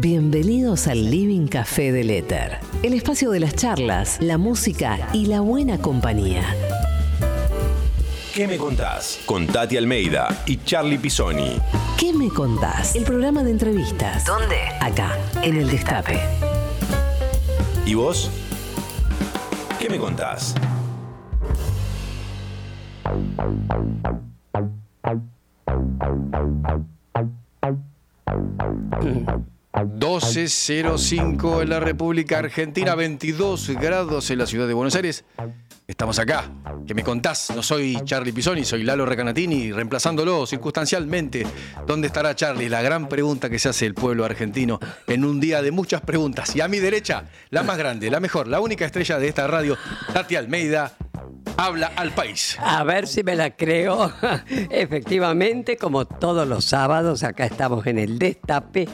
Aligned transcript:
Bienvenidos 0.00 0.86
al 0.86 1.10
Living 1.10 1.48
Café 1.48 1.90
del 1.90 2.10
Éter, 2.10 2.60
el 2.84 2.94
espacio 2.94 3.32
de 3.32 3.40
las 3.40 3.56
charlas, 3.56 4.18
la 4.20 4.38
música 4.38 4.96
y 5.12 5.26
la 5.26 5.40
buena 5.40 5.78
compañía. 5.78 6.44
¿Qué 8.32 8.46
me 8.46 8.58
contás? 8.58 9.18
Con 9.26 9.48
Tati 9.48 9.76
Almeida 9.76 10.28
y 10.46 10.58
Charlie 10.58 10.98
Pisoni. 10.98 11.58
¿Qué 11.98 12.12
me 12.12 12.28
contás? 12.28 12.94
El 12.94 13.02
programa 13.02 13.42
de 13.42 13.50
entrevistas. 13.50 14.24
¿Dónde? 14.24 14.60
Acá, 14.80 15.18
en 15.42 15.56
el 15.56 15.68
Destape. 15.68 16.20
¿Y 17.84 17.94
vos? 17.94 18.30
¿Qué 19.80 19.90
me 19.90 19.98
contás? 19.98 20.54
12.05 29.84 31.62
en 31.62 31.68
la 31.68 31.78
República 31.78 32.38
Argentina, 32.38 32.94
22 32.94 33.70
grados 33.70 34.30
en 34.30 34.38
la 34.38 34.46
ciudad 34.46 34.66
de 34.66 34.74
Buenos 34.74 34.94
Aires. 34.96 35.24
Estamos 35.86 36.18
acá. 36.18 36.50
¿Qué 36.86 36.94
me 36.94 37.04
contás? 37.04 37.50
No 37.54 37.62
soy 37.62 37.98
Charlie 38.04 38.32
Pisoni, 38.32 38.64
soy 38.64 38.82
Lalo 38.82 39.06
Recanatini, 39.06 39.72
reemplazándolo 39.72 40.46
circunstancialmente. 40.46 41.46
¿Dónde 41.86 42.08
estará 42.08 42.34
Charlie? 42.34 42.68
La 42.68 42.82
gran 42.82 43.08
pregunta 43.08 43.48
que 43.48 43.58
se 43.58 43.68
hace 43.68 43.86
el 43.86 43.94
pueblo 43.94 44.24
argentino 44.24 44.80
en 45.06 45.24
un 45.24 45.40
día 45.40 45.62
de 45.62 45.70
muchas 45.70 46.00
preguntas. 46.00 46.54
Y 46.56 46.60
a 46.60 46.68
mi 46.68 46.78
derecha, 46.78 47.24
la 47.50 47.62
más 47.62 47.78
grande, 47.78 48.10
la 48.10 48.20
mejor, 48.20 48.48
la 48.48 48.60
única 48.60 48.84
estrella 48.84 49.18
de 49.18 49.28
esta 49.28 49.46
radio, 49.46 49.78
Tati 50.12 50.36
Almeida, 50.36 50.92
habla 51.58 51.90
al 51.96 52.12
país. 52.12 52.56
A 52.60 52.84
ver 52.84 53.06
si 53.06 53.22
me 53.24 53.34
la 53.34 53.56
creo. 53.56 54.12
Efectivamente, 54.70 55.76
como 55.76 56.06
todos 56.06 56.46
los 56.46 56.64
sábados, 56.64 57.24
acá 57.24 57.44
estamos 57.44 57.86
en 57.86 57.98
el 57.98 58.18
Destape 58.18 58.88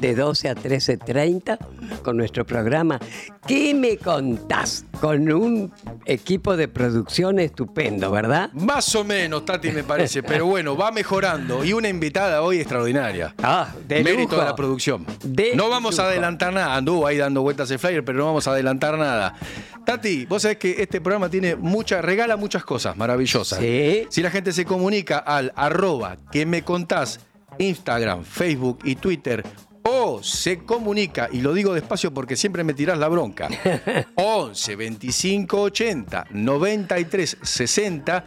de 0.00 0.14
12 0.26 0.48
a 0.48 0.54
13.30 0.56 2.02
con 2.02 2.16
nuestro 2.16 2.44
programa 2.44 2.98
¿Qué 3.46 3.74
me 3.74 3.96
contás? 3.96 4.84
Con 5.00 5.30
un 5.30 5.72
equipo 6.04 6.56
de 6.56 6.66
producción 6.66 7.38
estupendo, 7.38 8.10
¿verdad? 8.10 8.50
Más 8.54 8.92
o 8.96 9.04
menos, 9.04 9.44
Tati, 9.44 9.70
me 9.70 9.84
parece, 9.84 10.24
pero 10.24 10.46
bueno, 10.46 10.76
va 10.76 10.90
mejorando. 10.90 11.64
Y 11.64 11.72
una 11.72 11.88
invitada 11.88 12.42
hoy 12.42 12.58
extraordinaria. 12.58 13.34
Ah, 13.40 13.72
de 13.86 14.02
Mérito 14.02 14.22
lujo. 14.32 14.36
de 14.38 14.44
la 14.44 14.56
producción. 14.56 15.06
De 15.22 15.54
no 15.54 15.68
vamos 15.68 16.00
a 16.00 16.06
adelantar 16.08 16.52
nada. 16.52 16.74
Anduvo 16.74 17.06
ahí 17.06 17.18
dando 17.18 17.42
vueltas 17.42 17.70
el 17.70 17.78
flyer, 17.78 18.04
pero 18.04 18.18
no 18.18 18.24
vamos 18.24 18.48
a 18.48 18.50
adelantar 18.50 18.98
nada. 18.98 19.36
Tati, 19.84 20.26
vos 20.26 20.42
sabés 20.42 20.56
que 20.56 20.82
este 20.82 21.00
programa 21.00 21.28
tiene 21.28 21.54
mucha, 21.54 22.02
regala 22.02 22.36
muchas 22.36 22.64
cosas 22.64 22.96
maravillosas. 22.96 23.60
Sí. 23.60 24.08
Si 24.10 24.22
la 24.22 24.30
gente 24.32 24.52
se 24.52 24.64
comunica 24.64 25.18
al 25.18 25.52
arroba 25.54 26.16
que 26.32 26.46
me 26.46 26.62
contás, 26.62 27.20
Instagram, 27.58 28.24
Facebook 28.24 28.80
y 28.84 28.96
Twitter, 28.96 29.44
o 29.88 30.22
se 30.22 30.58
comunica, 30.64 31.28
y 31.30 31.40
lo 31.40 31.54
digo 31.54 31.72
despacio 31.72 32.12
porque 32.12 32.36
siempre 32.36 32.64
me 32.64 32.74
tirás 32.74 32.98
la 32.98 33.08
bronca, 33.08 33.48
11 34.16 34.76
25 34.76 35.60
80 35.60 36.26
93 36.30 37.38
60, 37.40 38.24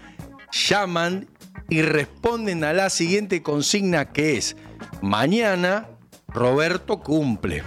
llaman 0.52 1.28
y 1.70 1.82
responden 1.82 2.64
a 2.64 2.74
la 2.74 2.90
siguiente 2.90 3.44
consigna 3.44 4.12
que 4.12 4.38
es, 4.38 4.56
mañana 5.02 5.88
Roberto 6.30 7.02
cumple. 7.02 7.64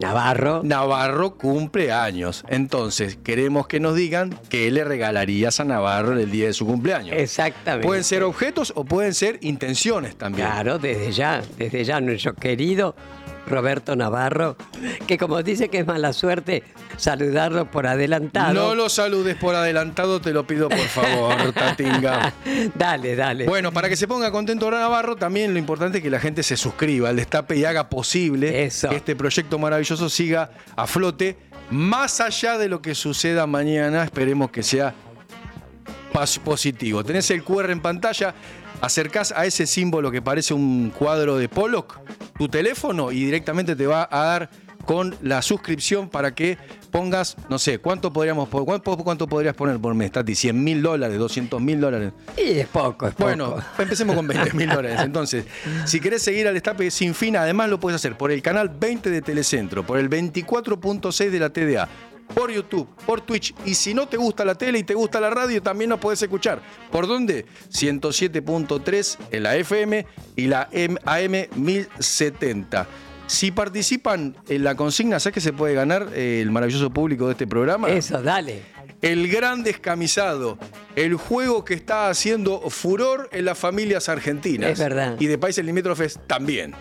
Navarro. 0.00 0.62
Navarro 0.64 1.36
cumple 1.36 1.92
años. 1.92 2.44
Entonces, 2.48 3.16
queremos 3.16 3.68
que 3.68 3.78
nos 3.78 3.94
digan 3.94 4.38
qué 4.48 4.70
le 4.70 4.84
regalarías 4.84 5.60
a 5.60 5.64
Navarro 5.64 6.12
en 6.12 6.18
el 6.18 6.30
día 6.30 6.46
de 6.46 6.52
su 6.52 6.66
cumpleaños. 6.66 7.14
Exactamente. 7.16 7.86
Pueden 7.86 8.02
ser 8.02 8.24
objetos 8.24 8.72
o 8.74 8.84
pueden 8.84 9.14
ser 9.14 9.38
intenciones 9.42 10.16
también. 10.16 10.48
Claro, 10.48 10.78
desde 10.78 11.12
ya, 11.12 11.42
desde 11.56 11.84
ya 11.84 12.00
nuestro 12.00 12.34
querido 12.34 12.96
Roberto 13.46 13.94
Navarro, 13.96 14.56
que 15.06 15.18
como 15.18 15.42
dice 15.42 15.68
que 15.68 15.78
es 15.78 15.86
mala 15.86 16.12
suerte, 16.12 16.62
saludarlo 16.96 17.70
por 17.70 17.86
adelantado. 17.86 18.54
No 18.54 18.74
lo 18.74 18.88
saludes 18.88 19.36
por 19.36 19.54
adelantado, 19.54 20.20
te 20.20 20.32
lo 20.32 20.46
pido 20.46 20.68
por 20.68 20.78
favor, 20.78 21.52
Tatinga. 21.54 22.32
dale, 22.74 23.16
dale. 23.16 23.46
Bueno, 23.46 23.72
para 23.72 23.88
que 23.88 23.96
se 23.96 24.08
ponga 24.08 24.30
contento 24.30 24.70
Navarro, 24.70 25.16
también 25.16 25.52
lo 25.52 25.58
importante 25.58 25.98
es 25.98 26.04
que 26.04 26.10
la 26.10 26.20
gente 26.20 26.42
se 26.42 26.56
suscriba 26.56 27.08
al 27.10 27.16
destape 27.16 27.56
y 27.56 27.64
haga 27.64 27.88
posible 27.88 28.64
Eso. 28.64 28.88
que 28.88 28.96
este 28.96 29.16
proyecto 29.16 29.58
maravilloso 29.58 30.08
siga 30.08 30.50
a 30.76 30.86
flote. 30.86 31.36
Más 31.70 32.20
allá 32.20 32.58
de 32.58 32.68
lo 32.68 32.82
que 32.82 32.94
suceda 32.94 33.46
mañana, 33.46 34.04
esperemos 34.04 34.50
que 34.50 34.62
sea 34.62 34.94
positivo. 36.44 37.02
Tenés 37.02 37.30
el 37.30 37.42
QR 37.42 37.70
en 37.70 37.80
pantalla, 37.80 38.34
acercás 38.84 39.32
a 39.36 39.46
ese 39.46 39.66
símbolo 39.66 40.10
que 40.10 40.22
parece 40.22 40.54
un 40.54 40.90
cuadro 40.96 41.36
de 41.36 41.48
Pollock, 41.48 41.98
tu 42.38 42.48
teléfono, 42.48 43.12
y 43.12 43.24
directamente 43.24 43.74
te 43.76 43.86
va 43.86 44.08
a 44.10 44.24
dar 44.24 44.50
con 44.84 45.16
la 45.22 45.40
suscripción 45.40 46.10
para 46.10 46.34
que 46.34 46.58
pongas, 46.90 47.36
no 47.48 47.58
sé, 47.58 47.78
¿cuánto 47.78 48.12
podríamos 48.12 48.50
po- 48.50 48.66
cuánto, 48.66 48.94
cuánto 48.98 49.26
podrías 49.26 49.54
poner 49.54 49.78
por 49.78 49.94
mes, 49.94 50.12
Tati? 50.12 50.32
¿100 50.32 50.52
mil 50.52 50.82
dólares? 50.82 51.18
¿200 51.18 51.58
mil 51.58 51.80
dólares? 51.80 52.12
y 52.36 52.58
es 52.58 52.66
poco, 52.68 53.06
es 53.08 53.14
poco. 53.14 53.24
Bueno, 53.24 53.56
empecemos 53.78 54.14
con 54.14 54.26
20 54.26 54.52
mil 54.52 54.68
dólares. 54.68 55.00
Entonces, 55.02 55.46
si 55.86 56.00
querés 56.00 56.20
seguir 56.22 56.46
al 56.46 56.52
Destape 56.52 56.90
sin 56.90 57.14
fin, 57.14 57.34
además 57.36 57.70
lo 57.70 57.80
puedes 57.80 57.96
hacer 57.96 58.18
por 58.18 58.30
el 58.30 58.42
canal 58.42 58.68
20 58.68 59.08
de 59.08 59.22
Telecentro, 59.22 59.86
por 59.86 59.98
el 59.98 60.10
24.6 60.10 61.30
de 61.30 61.38
la 61.38 61.48
TDA, 61.50 61.88
por 62.34 62.50
YouTube, 62.50 62.88
por 63.06 63.20
Twitch. 63.20 63.54
Y 63.64 63.74
si 63.74 63.94
no 63.94 64.08
te 64.08 64.16
gusta 64.16 64.44
la 64.44 64.54
tele 64.54 64.78
y 64.78 64.84
te 64.84 64.94
gusta 64.94 65.20
la 65.20 65.30
radio, 65.30 65.62
también 65.62 65.90
nos 65.90 66.00
podés 66.00 66.22
escuchar. 66.22 66.60
¿Por 66.90 67.06
dónde? 67.06 67.46
107.3 67.70 69.18
en 69.30 69.42
la 69.42 69.56
FM 69.56 70.06
y 70.36 70.46
la 70.46 70.68
AM 71.04 71.48
1070. 71.56 72.86
Si 73.26 73.50
participan 73.50 74.36
en 74.48 74.64
la 74.64 74.74
consigna, 74.74 75.18
¿sabes 75.18 75.34
que 75.34 75.40
se 75.40 75.52
puede 75.52 75.74
ganar 75.74 76.08
eh, 76.14 76.40
el 76.42 76.50
maravilloso 76.50 76.90
público 76.90 77.26
de 77.26 77.32
este 77.32 77.46
programa? 77.46 77.88
Eso, 77.88 78.20
dale. 78.22 78.62
El 79.00 79.28
Gran 79.28 79.62
Descamisado, 79.62 80.58
el 80.96 81.14
juego 81.14 81.64
que 81.64 81.74
está 81.74 82.08
haciendo 82.08 82.60
furor 82.70 83.28
en 83.32 83.44
las 83.46 83.58
familias 83.58 84.08
argentinas. 84.08 84.70
Es 84.70 84.78
verdad. 84.78 85.16
Y 85.18 85.26
de 85.26 85.38
países 85.38 85.64
limítrofes 85.64 86.18
también. 86.26 86.74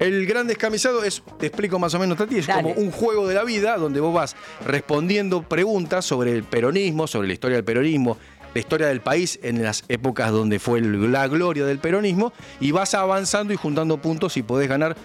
El 0.00 0.26
Gran 0.26 0.46
Descamisado 0.46 1.04
es, 1.04 1.22
te 1.38 1.46
explico 1.46 1.78
más 1.78 1.94
o 1.94 1.98
menos, 1.98 2.16
Tati, 2.18 2.38
es 2.38 2.46
Dale. 2.46 2.62
como 2.62 2.74
un 2.74 2.90
juego 2.90 3.28
de 3.28 3.34
la 3.34 3.44
vida 3.44 3.76
donde 3.76 4.00
vos 4.00 4.12
vas 4.14 4.34
respondiendo 4.66 5.42
preguntas 5.42 6.04
sobre 6.06 6.32
el 6.32 6.42
peronismo, 6.42 7.06
sobre 7.06 7.28
la 7.28 7.34
historia 7.34 7.56
del 7.58 7.64
peronismo, 7.64 8.16
la 8.54 8.58
historia 8.60 8.86
del 8.88 9.00
país 9.02 9.38
en 9.42 9.62
las 9.62 9.84
épocas 9.88 10.32
donde 10.32 10.58
fue 10.58 10.80
la 10.80 11.28
gloria 11.28 11.64
del 11.66 11.78
peronismo, 11.78 12.32
y 12.60 12.70
vas 12.72 12.94
avanzando 12.94 13.52
y 13.52 13.56
juntando 13.56 13.98
puntos 13.98 14.36
y 14.38 14.42
podés 14.42 14.68
ganar 14.68 14.96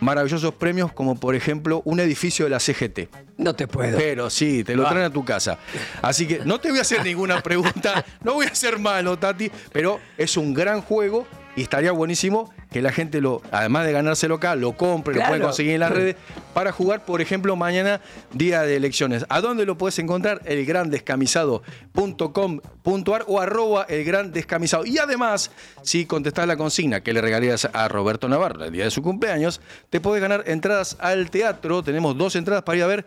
maravillosos 0.00 0.54
premios 0.54 0.92
como 0.92 1.20
por 1.20 1.34
ejemplo 1.34 1.82
un 1.84 2.00
edificio 2.00 2.44
de 2.46 2.50
la 2.50 2.58
CGT. 2.58 3.08
No 3.36 3.54
te 3.54 3.68
puedo. 3.68 3.96
Pero 3.98 4.30
sí, 4.30 4.64
te 4.64 4.74
lo 4.74 4.86
Ah. 4.86 4.90
traen 4.90 5.04
a 5.06 5.10
tu 5.12 5.24
casa. 5.24 5.58
Así 6.02 6.26
que 6.26 6.40
no 6.44 6.58
te 6.58 6.70
voy 6.70 6.78
a 6.78 6.82
hacer 6.82 7.04
ninguna 7.04 7.40
pregunta, 7.42 8.04
no 8.24 8.34
voy 8.34 8.46
a 8.46 8.54
ser 8.54 8.78
malo, 8.78 9.18
Tati, 9.18 9.50
pero 9.72 10.00
es 10.18 10.36
un 10.36 10.54
gran 10.54 10.80
juego 10.82 11.26
y 11.56 11.62
estaría 11.62 11.90
buenísimo 11.92 12.52
que 12.70 12.82
la 12.82 12.92
gente 12.92 13.20
lo, 13.20 13.42
además 13.50 13.84
de 13.86 13.92
ganárselo 13.92 14.36
acá, 14.36 14.54
lo 14.54 14.76
compre, 14.76 15.14
lo 15.14 15.26
puede 15.26 15.40
conseguir 15.40 15.72
en 15.74 15.80
las 15.80 15.90
redes 15.92 16.14
para 16.54 16.70
jugar, 16.72 17.04
por 17.04 17.20
ejemplo, 17.20 17.56
mañana, 17.56 18.00
día 18.32 18.62
de 18.62 18.76
elecciones. 18.76 19.26
¿A 19.28 19.40
dónde 19.40 19.66
lo 19.66 19.76
puedes 19.76 19.98
encontrar? 19.98 20.40
Elgrandescamisado.com.ar 20.44 23.24
o 23.26 23.40
arroba 23.40 23.86
el 23.88 24.04
gran 24.04 24.30
descamisado. 24.32 24.86
Y 24.86 24.98
además, 24.98 25.50
si 25.82 26.06
contestás 26.06 26.46
la 26.46 26.56
consigna 26.56 27.02
que 27.02 27.12
le 27.12 27.20
regalarías 27.20 27.68
a 27.72 27.88
Roberto 27.88 28.28
Navarro 28.28 28.64
el 28.64 28.70
día 28.72 28.84
de 28.84 28.90
su 28.90 29.02
cumpleaños, 29.02 29.60
te 29.90 30.00
puedes 30.00 30.22
ganar 30.22 30.44
entradas 30.46 30.96
al 31.00 31.30
teatro. 31.30 31.82
Tenemos 31.82 32.16
dos 32.16 32.36
entradas 32.36 32.62
para 32.62 32.78
ir 32.78 32.84
a 32.84 32.86
ver 32.86 33.06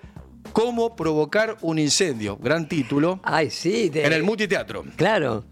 Cómo 0.51 0.95
provocar 0.95 1.57
un 1.61 1.79
incendio. 1.79 2.37
Gran 2.37 2.67
título. 2.67 3.19
Ay, 3.23 3.49
sí. 3.49 3.89
De, 3.89 4.05
En 4.05 4.13
el 4.13 4.23
multiteatro. 4.23 4.83
Claro. 4.97 5.45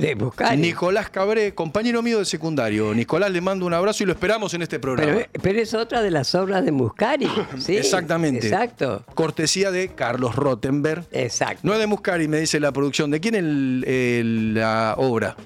De 0.00 0.14
buscar. 0.14 0.56
Nicolás 0.56 1.10
Cabré, 1.10 1.54
compañero 1.54 2.02
mío 2.02 2.18
de 2.18 2.24
secundario. 2.24 2.94
Nicolás, 2.94 3.30
le 3.30 3.40
mando 3.40 3.66
un 3.66 3.74
abrazo 3.74 4.02
y 4.02 4.06
lo 4.06 4.12
esperamos 4.12 4.54
en 4.54 4.62
este 4.62 4.78
programa. 4.78 5.12
Pero, 5.12 5.28
pero 5.42 5.60
es 5.60 5.74
otra 5.74 6.02
de 6.02 6.10
las 6.10 6.34
obras 6.34 6.64
de 6.64 6.72
Muscari. 6.72 7.28
Sí, 7.58 7.76
Exactamente. 7.76 8.46
Exacto. 8.46 9.04
Cortesía 9.14 9.70
de 9.70 9.88
Carlos 9.88 10.36
Rottenberg. 10.36 11.04
Exacto. 11.12 11.60
No 11.64 11.72
es 11.72 11.78
de 11.78 11.86
Muscari, 11.86 12.28
me 12.28 12.40
dice 12.40 12.60
la 12.60 12.72
producción. 12.72 13.10
¿De 13.10 13.20
quién 13.20 13.34
el- 13.34 14.54
la 14.54 14.94
obra? 14.98 15.36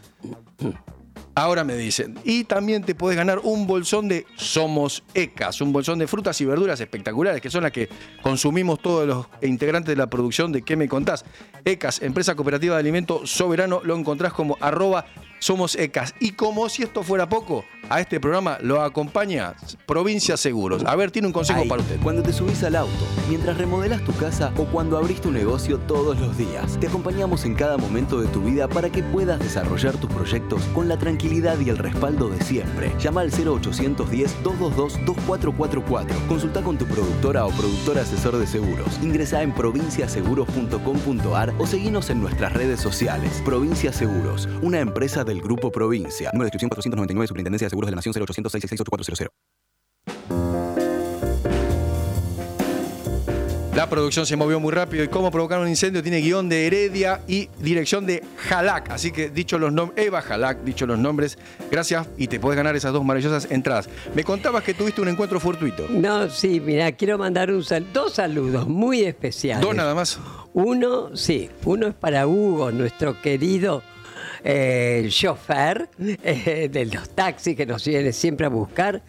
Ahora 1.34 1.64
me 1.64 1.76
dicen. 1.76 2.19
Y 2.25 2.44
también 2.44 2.84
te 2.84 2.94
puedes 2.94 3.17
ganar 3.17 3.40
un 3.43 3.67
bolsón 3.67 4.06
de 4.06 4.26
Somos 4.37 5.02
Ecas, 5.14 5.61
un 5.62 5.73
bolsón 5.73 5.99
de 5.99 6.06
frutas 6.06 6.38
y 6.40 6.44
verduras 6.44 6.81
espectaculares, 6.81 7.40
que 7.40 7.49
son 7.50 7.62
las 7.62 7.73
que 7.73 7.88
consumimos 8.23 8.81
todos 8.81 9.06
los 9.06 9.26
integrantes 9.40 9.88
de 9.88 9.96
la 9.96 10.08
producción 10.08 10.52
de 10.52 10.62
¿Qué 10.62 10.76
me 10.76 10.88
contás? 10.88 11.25
Ecas, 11.64 12.02
empresa 12.02 12.34
cooperativa 12.34 12.75
de 12.75 12.81
alimentos 12.81 13.31
soberano, 13.31 13.81
lo 13.82 13.96
encontrás 13.96 14.32
como 14.34 14.58
arroba 14.61 15.06
somos 15.42 15.74
ECAS. 15.74 16.14
Y 16.20 16.32
como 16.32 16.68
si 16.68 16.84
esto 16.84 17.02
fuera 17.02 17.28
poco, 17.28 17.64
a 17.90 18.00
este 18.00 18.20
programa 18.20 18.58
lo 18.62 18.80
acompaña 18.80 19.56
Provincia 19.86 20.36
Seguros. 20.36 20.84
A 20.86 20.94
ver, 20.94 21.10
tiene 21.10 21.26
un 21.26 21.32
consejo 21.32 21.62
Ahí, 21.62 21.68
para 21.68 21.82
usted. 21.82 21.98
Cuando 22.00 22.22
te 22.22 22.32
subís 22.32 22.62
al 22.62 22.76
auto, 22.76 22.92
mientras 23.28 23.58
remodelas 23.58 24.04
tu 24.04 24.12
casa 24.12 24.52
o 24.56 24.66
cuando 24.66 24.96
abrís 24.96 25.20
tu 25.20 25.32
negocio 25.32 25.78
todos 25.78 26.20
los 26.20 26.38
días, 26.38 26.78
te 26.78 26.86
acompañamos 26.86 27.44
en 27.44 27.54
cada 27.54 27.76
momento 27.76 28.20
de 28.20 28.28
tu 28.28 28.42
vida 28.42 28.68
para 28.68 28.88
que 28.90 29.02
puedas 29.02 29.40
desarrollar 29.40 29.96
tus 29.96 30.12
proyectos 30.12 30.62
con 30.74 30.88
la 30.88 30.96
tranquilidad 30.96 31.58
y 31.58 31.70
el 31.70 31.78
respaldo 31.78 32.28
de 32.28 32.40
siempre. 32.44 32.92
Llama 33.00 33.22
al 33.22 33.32
0810-222-2444. 33.32 36.26
Consulta 36.28 36.62
con 36.62 36.78
tu 36.78 36.86
productora 36.86 37.46
o 37.46 37.50
productor 37.50 37.98
asesor 37.98 38.36
de 38.36 38.46
seguros. 38.46 38.96
Ingresa 39.02 39.42
en 39.42 39.52
provinciaseguros.com.ar 39.52 41.52
o 41.58 41.66
seguinos 41.66 42.10
en 42.10 42.20
nuestras 42.20 42.52
redes 42.52 42.78
sociales. 42.80 43.42
Provincia 43.44 43.92
Seguros, 43.92 44.48
una 44.62 44.78
empresa 44.78 45.24
del 45.32 45.40
Grupo 45.43 45.70
Provincia. 45.73 46.31
Número 46.32 46.44
de 46.44 46.49
inscripción 46.49 46.69
499, 46.69 47.26
Superintendencia 47.29 47.67
de 47.67 47.70
Seguros 47.70 47.87
de 47.88 47.93
la 47.93 47.96
Nación 47.96 48.12
0800 48.14 48.52
666 48.52 49.29
La 53.75 53.88
producción 53.88 54.26
se 54.26 54.37
movió 54.37 54.61
muy 54.61 54.70
rápido 54.70 55.02
y 55.02 55.08
cómo 55.08 55.31
provocar 55.31 55.58
un 55.58 55.67
incendio 55.67 56.02
tiene 56.02 56.20
guion 56.20 56.49
de 56.50 56.67
Heredia 56.67 57.23
y 57.26 57.49
dirección 57.58 58.05
de 58.05 58.23
Jalac. 58.37 58.90
Así 58.90 59.11
que 59.12 59.31
dicho 59.31 59.58
los 59.58 59.73
nombres, 59.73 60.06
Eva 60.06 60.20
Jalac, 60.20 60.62
dicho 60.62 60.84
los 60.87 60.99
nombres, 60.99 61.38
gracias 61.70 62.06
y 62.19 62.26
te 62.29 62.38
puedes 62.38 62.56
ganar 62.58 62.76
esas 62.76 62.93
dos 62.93 63.02
maravillosas 63.02 63.50
entradas. 63.50 63.88
Me 64.14 64.25
contabas 64.25 64.62
que 64.62 64.75
tuviste 64.75 65.00
un 65.00 65.08
encuentro 65.08 65.40
fortuito. 65.40 65.87
No, 65.88 66.29
sí, 66.29 66.61
mira, 66.61 66.93
quiero 66.93 67.17
mandar 67.17 67.50
un 67.50 67.64
sal- 67.64 67.87
dos 67.94 68.12
saludos 68.12 68.69
muy 68.69 69.05
especiales. 69.05 69.64
Dos 69.64 69.75
nada 69.75 69.94
más. 69.94 70.20
Uno, 70.52 71.17
sí, 71.17 71.49
uno 71.64 71.87
es 71.87 71.94
para 71.94 72.26
Hugo, 72.26 72.70
nuestro 72.73 73.23
querido 73.23 73.82
eh, 74.44 75.06
chofer 75.10 75.88
eh, 76.00 76.68
de 76.70 76.86
los 76.86 77.10
taxis 77.10 77.56
que 77.56 77.64
nos 77.66 77.84
viene 77.84 78.12
siempre 78.12 78.46
a 78.46 78.48
buscar. 78.48 79.02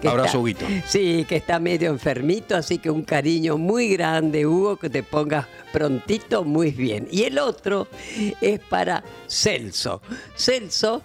que 0.00 0.08
Abrazo, 0.08 0.26
está- 0.26 0.38
Huguito. 0.38 0.66
Sí, 0.86 1.24
que 1.28 1.36
está 1.36 1.58
medio 1.60 1.90
enfermito, 1.90 2.56
así 2.56 2.78
que 2.78 2.90
un 2.90 3.02
cariño 3.02 3.56
muy 3.58 3.88
grande, 3.90 4.46
Hugo, 4.46 4.76
que 4.76 4.90
te 4.90 5.02
pongas 5.02 5.46
prontito 5.72 6.44
muy 6.44 6.70
bien. 6.72 7.06
Y 7.10 7.22
el 7.24 7.38
otro 7.38 7.86
es 8.40 8.58
para 8.60 9.04
Celso. 9.28 10.02
Celso 10.36 11.02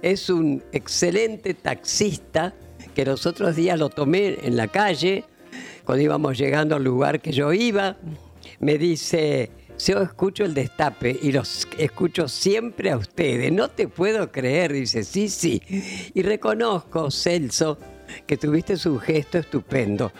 es 0.00 0.30
un 0.30 0.62
excelente 0.72 1.54
taxista 1.54 2.54
que 2.94 3.04
los 3.04 3.26
otros 3.26 3.56
días 3.56 3.78
lo 3.78 3.88
tomé 3.90 4.38
en 4.42 4.56
la 4.56 4.68
calle, 4.68 5.24
cuando 5.84 6.04
íbamos 6.04 6.38
llegando 6.38 6.76
al 6.76 6.84
lugar 6.84 7.20
que 7.20 7.32
yo 7.32 7.52
iba, 7.52 7.96
me 8.60 8.78
dice, 8.78 9.50
yo 9.78 10.02
escucho 10.02 10.44
el 10.44 10.54
destape 10.54 11.18
y 11.20 11.32
los 11.32 11.66
escucho 11.78 12.28
siempre 12.28 12.90
a 12.90 12.96
ustedes, 12.96 13.52
no 13.52 13.68
te 13.68 13.88
puedo 13.88 14.30
creer, 14.30 14.72
dice, 14.72 15.04
sí, 15.04 15.28
sí. 15.28 15.62
Y 16.14 16.22
reconozco, 16.22 17.10
Celso, 17.10 17.78
que 18.26 18.36
tuviste 18.36 18.76
un 18.88 19.00
gesto 19.00 19.38
estupendo, 19.38 20.12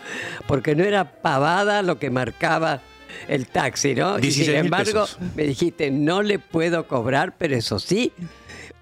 porque 0.47 0.75
no 0.75 0.83
era 0.83 1.21
pavada 1.21 1.81
lo 1.81 1.97
que 1.99 2.09
marcaba 2.09 2.81
el 3.27 3.47
taxi, 3.47 3.95
¿no? 3.95 4.17
Y 4.17 4.23
16 4.23 4.47
sin 4.47 4.55
embargo, 4.55 5.01
pesos. 5.01 5.19
me 5.35 5.43
dijiste, 5.43 5.91
no 5.91 6.21
le 6.21 6.39
puedo 6.39 6.87
cobrar, 6.87 7.35
pero 7.37 7.55
eso 7.55 7.79
sí, 7.79 8.11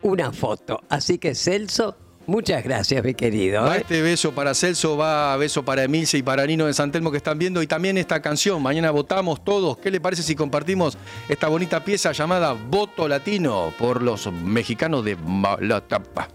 una 0.01 0.31
foto. 0.31 0.81
Así 0.89 1.17
que 1.17 1.35
Celso, 1.35 1.97
muchas 2.27 2.63
gracias, 2.63 3.03
mi 3.03 3.13
querido. 3.13 3.63
Va 3.63 3.77
¿eh? 3.77 3.79
este 3.81 4.01
beso 4.01 4.33
para 4.33 4.53
Celso, 4.53 4.97
va 4.97 5.35
beso 5.37 5.63
para 5.63 5.83
Emilce 5.83 6.17
y 6.17 6.23
para 6.23 6.45
Nino 6.45 6.65
de 6.65 6.73
San 6.73 6.91
Telmo 6.91 7.11
que 7.11 7.17
están 7.17 7.37
viendo 7.37 7.61
y 7.61 7.67
también 7.67 7.97
esta 7.97 8.21
canción. 8.21 8.61
Mañana 8.61 8.91
votamos 8.91 9.43
todos. 9.43 9.77
¿Qué 9.77 9.91
le 9.91 10.01
parece 10.01 10.23
si 10.23 10.35
compartimos 10.35 10.97
esta 11.29 11.47
bonita 11.47 11.83
pieza 11.83 12.11
llamada 12.11 12.53
Voto 12.53 13.07
Latino 13.07 13.73
por 13.77 14.01
los 14.01 14.31
mexicanos 14.31 15.05
de 15.05 15.15
Malatapa? 15.15 16.27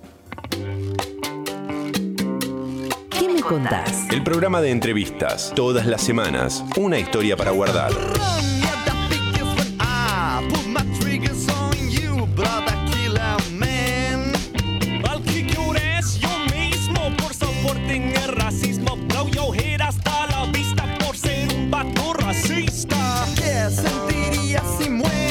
¿Qué 3.11 3.29
me 3.29 3.41
contás? 3.41 4.09
El 4.11 4.23
programa 4.23 4.61
de 4.61 4.71
entrevistas, 4.71 5.53
todas 5.55 5.87
las 5.87 6.03
semanas, 6.03 6.65
una 6.77 6.99
historia 6.99 7.37
para 7.37 7.51
guardar. 7.51 7.93
Por 17.69 17.77
soporte 17.77 17.97
en 17.97 18.17
el 18.17 18.29
racismo. 18.29 18.97
Blow 19.09 19.29
your 19.29 19.57
head 19.57 19.81
hasta 19.81 20.27
la 20.29 20.47
vista 20.47 20.85
por 20.99 21.17
ser 21.17 21.49
un 21.55 21.71
vato 21.71 22.15
racista. 22.15 23.27
¿Qué 23.37 23.71
sentirías 23.71 24.65
si 24.79 24.89
muere 24.91 25.28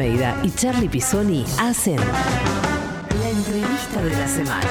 Almeida 0.00 0.34
y 0.42 0.50
Charlie 0.52 0.88
Pisoni 0.88 1.44
hacen 1.58 1.96
la 1.96 3.28
entrevista 3.28 4.02
de 4.02 4.10
la 4.10 4.26
semana. 4.26 4.66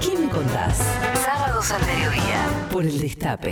¿Qué 0.00 0.16
me 0.16 0.28
contás? 0.28 0.78
Sábados 1.24 1.72
al 1.72 1.84
mediodía. 1.86 2.46
Por 2.70 2.84
el 2.84 3.00
Destape. 3.00 3.50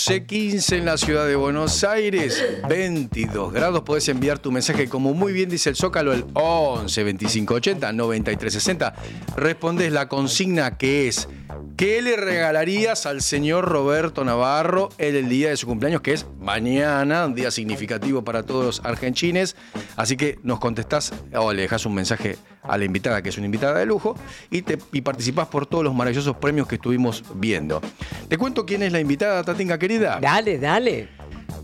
...12, 0.00 0.24
15 0.24 0.76
en 0.78 0.84
la 0.86 0.96
ciudad 0.96 1.26
de 1.26 1.36
Buenos 1.36 1.84
Aires, 1.84 2.42
22 2.66 3.52
grados. 3.52 3.82
Podés 3.82 4.08
enviar 4.08 4.38
tu 4.38 4.50
mensaje, 4.50 4.88
como 4.88 5.12
muy 5.12 5.34
bien 5.34 5.50
dice 5.50 5.68
el 5.68 5.76
Zócalo, 5.76 6.14
el 6.14 6.24
11 6.32 7.04
25 7.04 7.54
80 7.54 7.92
93 7.92 8.50
60. 8.50 8.94
Respondes 9.36 9.92
la 9.92 10.08
consigna 10.08 10.78
que 10.78 11.06
es: 11.06 11.28
¿Qué 11.76 12.00
le 12.00 12.16
regalarías 12.16 13.04
al 13.04 13.20
señor 13.20 13.66
Roberto 13.66 14.24
Navarro 14.24 14.88
en 14.96 15.16
el 15.16 15.28
día 15.28 15.50
de 15.50 15.58
su 15.58 15.66
cumpleaños, 15.66 16.00
que 16.00 16.14
es 16.14 16.26
mañana, 16.38 17.26
un 17.26 17.34
día 17.34 17.50
significativo 17.50 18.24
para 18.24 18.42
todos 18.42 18.64
los 18.64 18.80
argentines? 18.86 19.54
Así 19.96 20.16
que 20.16 20.38
nos 20.42 20.60
contestás 20.60 21.12
o 21.34 21.52
le 21.52 21.62
dejas 21.62 21.84
un 21.84 21.94
mensaje 21.94 22.38
a 22.70 22.78
la 22.78 22.84
invitada, 22.84 23.22
que 23.22 23.30
es 23.30 23.36
una 23.36 23.46
invitada 23.46 23.78
de 23.78 23.86
lujo, 23.86 24.16
y, 24.50 24.62
te, 24.62 24.78
y 24.92 25.00
participás 25.00 25.48
por 25.48 25.66
todos 25.66 25.84
los 25.84 25.94
maravillosos 25.94 26.36
premios 26.36 26.66
que 26.66 26.76
estuvimos 26.76 27.24
viendo. 27.34 27.80
Te 28.28 28.38
cuento 28.38 28.64
quién 28.64 28.82
es 28.82 28.92
la 28.92 29.00
invitada, 29.00 29.42
Tatinga 29.42 29.78
querida. 29.78 30.18
Dale, 30.20 30.58
dale. 30.58 31.08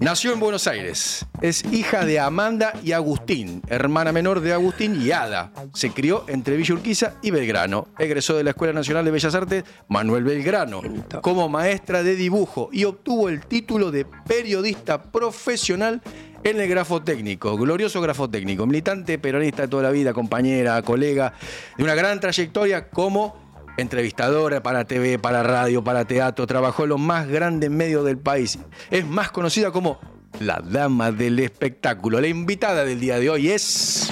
Nació 0.01 0.35
en 0.35 0.41
Buenos 0.41 0.67
Aires. 0.67 1.25
Es 1.41 1.65
hija 1.73 2.05
de 2.05 2.21
Amanda 2.21 2.75
y 2.85 2.93
Agustín, 2.93 3.63
hermana 3.67 4.13
menor 4.13 4.41
de 4.41 4.53
Agustín 4.53 5.01
y 5.01 5.11
Ada. 5.11 5.53
Se 5.73 5.91
crió 5.91 6.25
entre 6.29 6.57
Villa 6.57 6.75
Urquiza 6.75 7.15
y 7.23 7.31
Belgrano. 7.31 7.89
Egresó 7.99 8.37
de 8.37 8.45
la 8.45 8.51
Escuela 8.51 8.75
Nacional 8.75 9.07
de 9.07 9.11
Bellas 9.11 9.35
Artes 9.35 9.65
Manuel 9.89 10.25
Belgrano 10.25 10.83
como 11.23 11.49
maestra 11.49 12.03
de 12.03 12.15
dibujo 12.15 12.69
y 12.73 12.85
obtuvo 12.85 13.31
el 13.31 13.47
título 13.47 13.91
de 13.91 14.05
periodista 14.05 15.03
profesional 15.03 16.03
en 16.51 16.61
el 16.61 16.69
grafotécnico, 16.69 17.57
glorioso 17.57 18.01
grafotécnico, 18.01 18.67
militante 18.67 19.19
peronista 19.19 19.63
de 19.63 19.69
toda 19.69 19.83
la 19.83 19.91
vida, 19.91 20.13
compañera, 20.13 20.81
colega, 20.83 21.33
de 21.77 21.83
una 21.83 21.95
gran 21.95 22.21
trayectoria 22.21 22.89
como 22.89 23.37
entrevistadora 23.77 24.63
para 24.63 24.85
TV, 24.85 25.19
para 25.19 25.43
radio, 25.43 25.83
para 25.83 26.05
teatro, 26.05 26.47
trabajó 26.47 26.85
en 26.85 26.91
los 26.91 27.01
más 27.01 27.27
grandes 27.27 27.71
medios 27.71 28.05
del 28.05 28.19
país. 28.19 28.59
Es 28.91 29.05
más 29.05 29.31
conocida 29.33 29.73
como 29.73 29.99
la 30.39 30.63
dama 30.65 31.11
del 31.11 31.39
espectáculo. 31.41 32.21
La 32.21 32.29
invitada 32.29 32.85
del 32.85 33.01
día 33.01 33.19
de 33.19 33.29
hoy 33.29 33.51
es... 33.51 34.11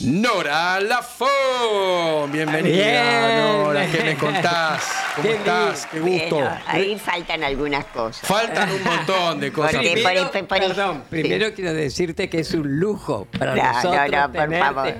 Nora 0.00 0.78
Lafón. 0.80 2.30
Bienvenida, 2.32 2.72
Bien. 2.72 3.62
Nora. 3.64 3.90
¿Qué 3.90 4.04
me 4.04 4.16
contás? 4.16 5.07
¿Cómo 5.18 5.28
Qué 5.30 5.34
estás? 5.36 5.86
Qué 5.86 6.00
gusto. 6.00 6.34
Bueno, 6.36 6.58
ahí 6.66 6.98
faltan 6.98 7.42
algunas 7.44 7.84
cosas. 7.86 8.26
Faltan 8.28 8.70
un 8.70 8.84
montón 8.84 9.40
de 9.40 9.52
cosas. 9.52 9.72
Porque- 9.74 9.92
Primero, 9.92 10.30
por- 10.30 10.46
por- 10.46 10.58
perdón, 10.58 11.02
primero 11.10 11.52
quiero 11.54 11.72
decirte 11.74 12.28
que 12.28 12.40
es 12.40 12.52
un 12.54 12.78
lujo 12.78 13.26
para 13.38 13.54
No, 13.56 13.62
nosotros 13.72 14.10
no, 14.10 14.18
no, 14.20 14.32
por 14.32 14.40
tenerte. 14.42 14.64
favor. 14.74 14.94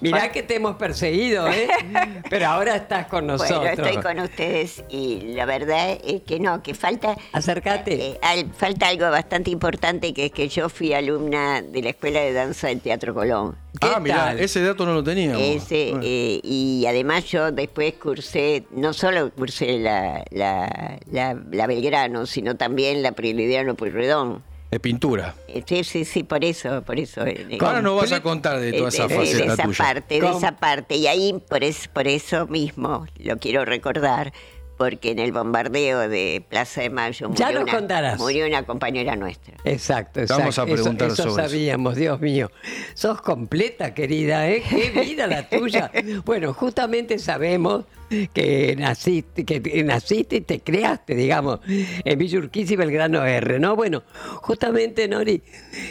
Mirá 0.00 0.20
Por- 0.20 0.30
que 0.32 0.42
te 0.42 0.56
hemos 0.56 0.76
perseguido, 0.76 1.48
¿eh? 1.48 1.68
Pero 2.30 2.46
ahora 2.48 2.76
estás 2.76 3.06
con 3.06 3.26
nosotros. 3.26 3.60
Bueno, 3.60 3.72
estoy 3.86 4.02
con 4.02 4.18
ustedes 4.20 4.84
y 4.88 5.32
la 5.34 5.44
verdad 5.46 5.98
es 6.04 6.22
que 6.22 6.40
no, 6.40 6.62
que 6.62 6.74
falta... 6.74 7.16
Acércate. 7.32 7.94
eh, 7.94 8.18
al- 8.22 8.52
falta 8.54 8.88
algo 8.88 9.08
bastante 9.10 9.50
importante 9.50 10.12
que 10.12 10.26
es 10.26 10.32
que 10.32 10.48
yo 10.48 10.68
fui 10.68 10.92
alumna 10.92 11.62
de 11.62 11.82
la 11.82 11.90
Escuela 11.90 12.20
de 12.20 12.32
Danza 12.32 12.68
del 12.68 12.80
Teatro 12.80 13.14
Colón. 13.14 13.56
¿Qué 13.80 13.88
Ah, 13.94 13.98
mira, 14.00 14.34
ese 14.34 14.62
dato 14.62 14.84
no 14.86 14.92
lo. 14.94 15.02
Ese, 15.12 15.88
Bueno. 15.90 16.00
eh, 16.06 16.40
y 16.44 16.84
además 16.86 17.24
yo 17.24 17.50
después 17.50 17.94
cursé, 17.94 18.64
no 18.70 18.92
solo 18.92 19.30
cursé 19.32 19.61
la, 19.78 20.24
la, 20.30 20.98
la, 21.10 21.38
la 21.50 21.66
Belgrano, 21.66 22.26
sino 22.26 22.56
también 22.56 23.02
la 23.02 23.12
Prilidiano 23.12 23.74
Pueyrredón. 23.74 24.42
De 24.70 24.80
pintura. 24.80 25.34
Eh, 25.48 25.62
Sí, 25.66 25.84
sí, 25.84 26.04
sí, 26.06 26.22
por 26.22 26.44
eso, 26.44 26.82
por 26.82 26.98
eso. 26.98 27.26
eh, 27.26 27.58
Ahora 27.60 27.80
eh, 27.80 27.82
nos 27.82 27.96
vas 28.00 28.12
a 28.12 28.22
contar 28.22 28.58
de 28.58 28.72
toda 28.72 28.88
esa 28.88 29.08
faceta 29.08 29.44
de 29.44 29.52
esa 29.52 29.62
tuya. 29.64 29.78
parte, 29.78 30.20
de 30.20 30.28
esa 30.30 30.52
parte. 30.52 30.96
Y 30.96 31.06
ahí, 31.06 31.34
por, 31.48 31.62
es, 31.62 31.88
por 31.88 32.08
eso 32.08 32.46
mismo, 32.46 33.06
lo 33.18 33.36
quiero 33.36 33.66
recordar, 33.66 34.32
porque 34.78 35.10
en 35.10 35.18
el 35.18 35.30
bombardeo 35.30 36.08
de 36.08 36.42
Plaza 36.48 36.80
de 36.80 36.88
Mayo 36.88 37.28
Ya 37.34 37.46
murió, 37.46 37.60
nos 37.60 37.68
una, 37.68 37.78
contarás. 37.78 38.18
murió 38.18 38.46
una 38.46 38.62
compañera 38.64 39.14
nuestra. 39.14 39.54
Exacto, 39.64 40.20
exacto. 40.20 40.40
Vamos 40.40 40.58
a 40.58 40.64
preguntar 40.64 41.08
eso, 41.08 41.22
eso 41.22 41.30
sobre 41.30 41.42
eso. 41.44 41.50
sabíamos, 41.52 41.94
Dios 41.96 42.18
mío. 42.22 42.50
Sos 42.94 43.20
completa, 43.20 43.92
querida, 43.92 44.48
¿eh? 44.48 44.62
Qué 44.68 44.90
vida 45.02 45.26
la 45.26 45.48
tuya. 45.50 45.90
Bueno, 46.24 46.54
justamente 46.54 47.18
sabemos 47.18 47.84
que 48.32 48.76
naciste, 48.78 49.44
que 49.44 49.84
naciste 49.84 50.36
y 50.36 50.40
te 50.42 50.60
creaste, 50.60 51.14
digamos, 51.14 51.60
en 51.66 52.18
Villa 52.18 52.38
Urquiza 52.38 52.74
y 52.74 52.76
Belgrano 52.76 53.24
R, 53.24 53.58
¿no? 53.58 53.76
Bueno, 53.76 54.02
justamente, 54.42 55.08
Nori, 55.08 55.42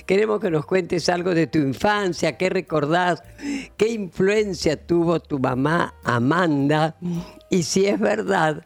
queremos 0.06 0.40
que 0.40 0.52
nos 0.52 0.66
cuentes 0.66 1.08
algo 1.10 1.34
de 1.34 1.48
tu 1.48 1.60
infancia, 1.60 2.38
qué 2.38 2.50
recordás, 2.50 3.24
qué 3.78 3.90
influencia 3.90 4.76
tuvo 4.78 5.20
tu 5.20 5.40
mamá 5.40 5.96
Amanda, 6.04 6.96
y 7.50 7.64
si 7.64 7.86
es 7.86 8.00
verdad 8.00 8.66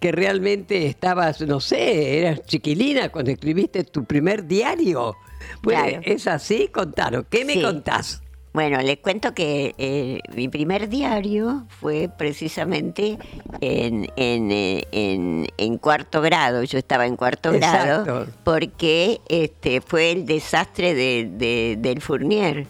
que 0.00 0.12
realmente 0.12 0.86
estabas, 0.86 1.40
no 1.40 1.58
sé, 1.60 2.18
eras 2.18 2.42
chiquilina 2.42 3.08
cuando 3.08 3.30
escribiste 3.30 3.84
tu 3.84 4.04
primer 4.04 4.46
diario. 4.46 5.16
Pues, 5.62 5.76
Claro. 5.78 6.00
¿Es 6.04 6.26
así? 6.26 6.68
Contanos. 6.68 7.24
¿Qué 7.30 7.44
me 7.44 7.54
Sí. 7.54 7.62
contás? 7.62 8.22
Bueno, 8.52 8.82
les 8.82 8.98
cuento 8.98 9.32
que 9.32 9.74
eh, 9.78 10.20
mi 10.34 10.48
primer 10.48 10.90
diario 10.90 11.64
fue 11.80 12.10
precisamente 12.18 13.18
en, 13.62 14.10
en, 14.16 14.50
eh, 14.52 14.84
en- 14.92 15.46
en 15.56 15.78
cuarto 15.78 16.20
grado. 16.20 16.62
Yo 16.64 16.76
estaba 16.78 17.06
en 17.06 17.16
cuarto 17.16 17.50
Exacto. 17.54 18.04
grado 18.04 18.26
porque 18.44 19.20
este, 19.28 19.80
fue 19.80 20.10
el 20.12 20.26
desastre 20.26 20.94
de, 20.94 21.30
de- 21.32 21.76
del 21.78 22.02
Fournier. 22.02 22.66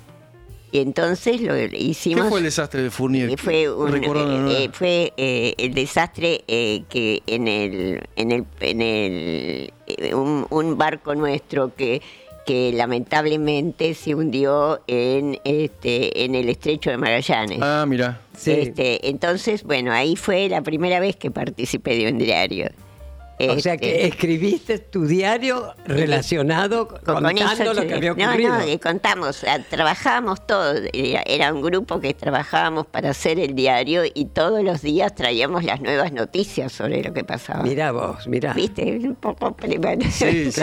Y 0.71 0.79
entonces 0.79 1.41
lo 1.43 1.53
¿Qué 1.55 1.71
hicimos. 1.77 2.29
fue 2.29 2.39
el 2.39 2.45
desastre 2.45 2.81
de 2.83 2.91
Fournier? 2.91 3.29
Eh, 3.31 3.37
fue 3.37 3.69
un, 3.71 3.95
eh, 3.95 4.01
Nora. 4.07 4.53
eh, 4.53 4.71
fue 4.73 5.13
eh, 5.17 5.55
el 5.59 5.75
desastre 5.75 6.45
eh, 6.47 6.85
que 6.89 7.23
en 7.27 7.47
el 7.49 8.09
en 8.17 8.31
el 8.33 8.45
en 8.61 8.81
el 8.81 10.15
un, 10.15 10.47
un 10.49 10.79
barco 10.79 11.15
nuestro 11.15 11.75
que 11.75 12.01
que 12.47 12.73
lamentablemente 12.73 13.95
se 13.95 14.15
hundió 14.15 14.81
en 14.87 15.39
este 15.45 16.25
en 16.25 16.35
el 16.35 16.49
estrecho 16.49 16.91
de 16.91 16.97
Magallanes. 16.97 17.59
Ah, 17.63 17.85
mira. 17.87 18.21
Sí. 18.37 18.53
Este, 18.53 19.09
entonces, 19.09 19.63
bueno, 19.63 19.93
ahí 19.93 20.17
fue 20.17 20.49
la 20.49 20.63
primera 20.63 21.01
vez 21.01 21.17
que 21.17 21.31
participé 21.31 21.97
de 21.97 22.11
un 22.11 22.19
diario. 22.19 22.71
O 23.39 23.59
sea 23.59 23.77
que 23.77 23.95
Este, 23.97 24.07
escribiste 24.09 24.79
tu 24.79 25.07
diario 25.07 25.75
relacionado 25.85 26.87
con- 26.89 26.99
con 27.01 27.15
contando 27.25 27.63
eso, 27.65 27.75
lo 27.75 27.87
que 27.87 27.95
había 27.95 28.15
no, 28.15 28.29
ocurrido. 28.29 28.53
No, 28.59 28.61
eh, 28.63 28.79
contamos, 28.79 29.45
trabajábamos 29.69 30.47
todos, 30.47 30.81
era, 30.93 31.23
era 31.27 31.53
un 31.53 31.63
grupo 31.63 31.99
que 32.01 32.15
trabajábamos 32.15 32.87
para 32.87 33.11
hacer 33.11 33.39
el 33.41 33.55
diario 33.55 34.03
y 34.15 34.27
todos 34.27 34.63
los 34.63 34.83
días 34.83 35.15
traíamos 35.15 35.65
las 35.65 35.81
nuevas 35.81 36.13
noticias 36.13 36.73
sobre 36.73 37.03
lo 37.03 37.13
que 37.13 37.25
pasaba. 37.25 37.63
Mirá 37.63 37.91
vos, 37.93 38.27
mirá. 38.29 38.53
¿Viste? 38.53 38.83
Un 38.85 39.17
poco 39.17 39.57
Sí, 40.11 40.11
sí, 40.11 40.53
sí. 40.53 40.61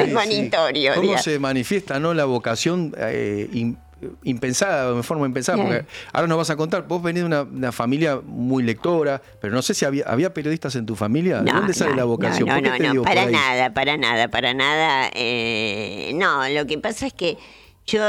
¿Cómo 0.94 1.02
digamos. 1.02 1.22
se 1.24 1.40
manifiesta 1.40 2.00
no 2.00 2.14
la 2.14 2.26
vocación 2.26 2.94
eh, 2.98 3.50
in- 3.54 3.78
impensada, 4.24 4.94
de 4.94 5.04
forma 5.04 5.26
impensada? 5.26 5.58
Claro. 5.58 5.70
Porque 5.84 5.92
ahora 6.14 6.28
nos 6.28 6.38
vas 6.38 6.50
a 6.50 6.56
contar, 6.56 6.88
vos 6.88 7.02
venís 7.02 7.22
de 7.22 7.28
una, 7.28 7.42
una 7.44 7.72
familia 7.72 8.20
muy 8.26 8.64
lectora, 8.64 9.22
pero 9.42 9.54
no 9.54 9.62
sé 9.62 9.74
si 9.74 9.86
había, 9.86 10.06
había 10.06 10.34
periodistas 10.34 10.76
en 10.76 10.86
tu 10.86 10.96
familia. 10.96 11.40
¿De 11.42 11.52
No, 11.52 11.58
dónde 11.60 11.74
sale 11.74 11.92
no, 11.92 11.98
la 11.98 12.04
vocación? 12.06 12.48
No, 12.48 12.56
¿Por 12.56 12.64
qué 12.64 12.84
no, 12.84 12.94
no, 12.94 13.02
por 13.02 13.10
para 13.10 13.26
nada, 13.30 13.74
para 13.74 13.98
nada, 13.98 14.28
para 14.30 14.54
nada. 14.54 15.10
eh, 15.14 16.12
no, 16.16 16.48
lo 16.50 16.66
que 16.66 16.78
pasa 16.78 17.08
es 17.08 17.14
que 17.14 17.38
yo, 17.86 18.02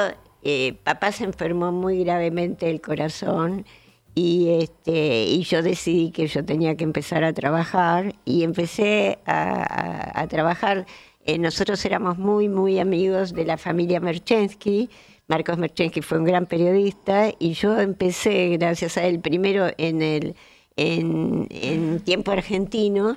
eh, 0.43 0.75
papá 0.85 1.13
se 1.13 1.25
enfermó 1.25 1.73
muy 1.73 2.05
gravemente 2.05 2.67
del 2.67 2.81
corazón 2.81 3.65
y 4.15 4.49
este 4.61 5.25
y 5.25 5.45
yo 5.45 5.63
decidí 5.63 6.11
que 6.11 6.27
yo 6.27 6.45
tenía 6.45 6.75
que 6.77 6.83
empezar 6.85 7.23
a 7.25 7.33
trabajar 7.33 8.15
y 8.25 8.43
empecé 8.43 9.19
a, 9.25 9.53
a- 10.15 10.21
a 10.23 10.27
trabajar. 10.27 10.87
Eh, 11.25 11.39
nosotros 11.39 11.85
éramos 11.85 12.19
muy, 12.19 12.49
muy 12.49 12.79
amigos 12.81 13.33
de 13.35 13.45
la 13.45 13.57
familia 13.59 14.01
Merchensky. 14.01 14.89
Marcos 15.31 15.59
Merchensky 15.59 16.03
fue 16.03 16.19
un 16.19 16.25
gran 16.25 16.47
periodista 16.47 17.31
y 17.39 17.53
yo 17.53 17.79
empecé, 17.79 18.49
gracias 18.59 18.97
a 18.97 19.05
él, 19.05 19.21
primero 19.21 19.69
en 19.79 20.03
el 20.03 20.35
en, 20.75 21.47
en 21.51 22.01
Tiempo 22.01 22.33
Argentino 22.33 23.17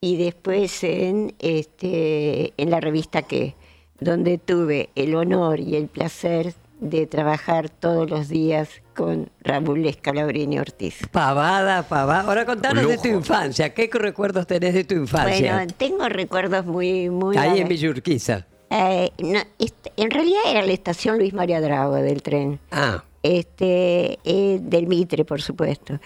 y 0.00 0.18
después 0.18 0.84
en, 0.84 1.34
este, 1.40 2.52
en 2.56 2.70
la 2.70 2.78
revista 2.78 3.22
Que, 3.22 3.56
donde 3.98 4.38
tuve 4.38 4.90
el 4.94 5.16
honor 5.16 5.58
y 5.58 5.74
el 5.74 5.88
placer 5.88 6.54
de 6.78 7.08
trabajar 7.08 7.70
todos 7.70 8.08
los 8.08 8.28
días 8.28 8.68
con 8.94 9.28
Raúl 9.40 9.84
Escalabrini 9.86 10.60
Ortiz. 10.60 11.08
Pavada, 11.10 11.82
pavada. 11.82 12.20
Ahora 12.20 12.46
contanos 12.46 12.86
de 12.86 12.98
tu 12.98 13.08
infancia. 13.08 13.74
¿Qué 13.74 13.90
recuerdos 13.92 14.46
tenés 14.46 14.74
de 14.74 14.84
tu 14.84 14.94
infancia? 14.94 15.56
Bueno, 15.56 15.72
tengo 15.76 16.08
recuerdos 16.08 16.66
muy... 16.66 17.10
muy 17.10 17.36
Ahí 17.36 17.60
en 17.60 17.66
Villa 17.66 17.90
Urquiza. 17.90 18.46
Eh, 18.74 19.10
no, 19.18 19.38
est- 19.58 19.88
en 19.96 20.10
realidad 20.10 20.40
era 20.48 20.62
la 20.62 20.72
estación 20.72 21.18
Luis 21.18 21.34
María 21.34 21.60
Drago 21.60 21.96
del 21.96 22.22
tren. 22.22 22.58
Ah, 22.70 23.04
este, 23.22 24.18
eh, 24.24 24.58
del 24.62 24.86
Mitre, 24.86 25.24
por 25.26 25.42
supuesto. 25.42 25.98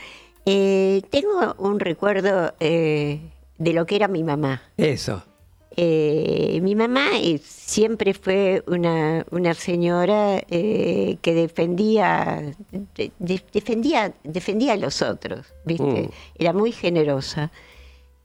Eh, 0.44 1.02
tengo 1.10 1.54
un 1.58 1.78
recuerdo 1.78 2.52
de 2.58 3.20
lo 3.72 3.86
que 3.86 3.96
era 3.96 4.08
mi 4.08 4.22
mamá. 4.24 4.62
Eso. 4.76 5.22
Eh, 5.78 6.58
mi 6.62 6.74
mamá 6.74 7.06
siempre 7.42 8.14
fue 8.14 8.62
una, 8.66 9.26
una 9.30 9.52
señora 9.54 10.40
que 10.48 11.18
defendía, 11.22 12.42
de- 12.96 13.10
de- 13.18 13.42
defendía, 13.52 14.12
defendía 14.24 14.72
a 14.72 14.76
los 14.76 15.02
otros, 15.02 15.46
¿viste? 15.64 15.84
Mm. 15.84 16.08
Era 16.38 16.52
muy 16.52 16.72
generosa. 16.72 17.50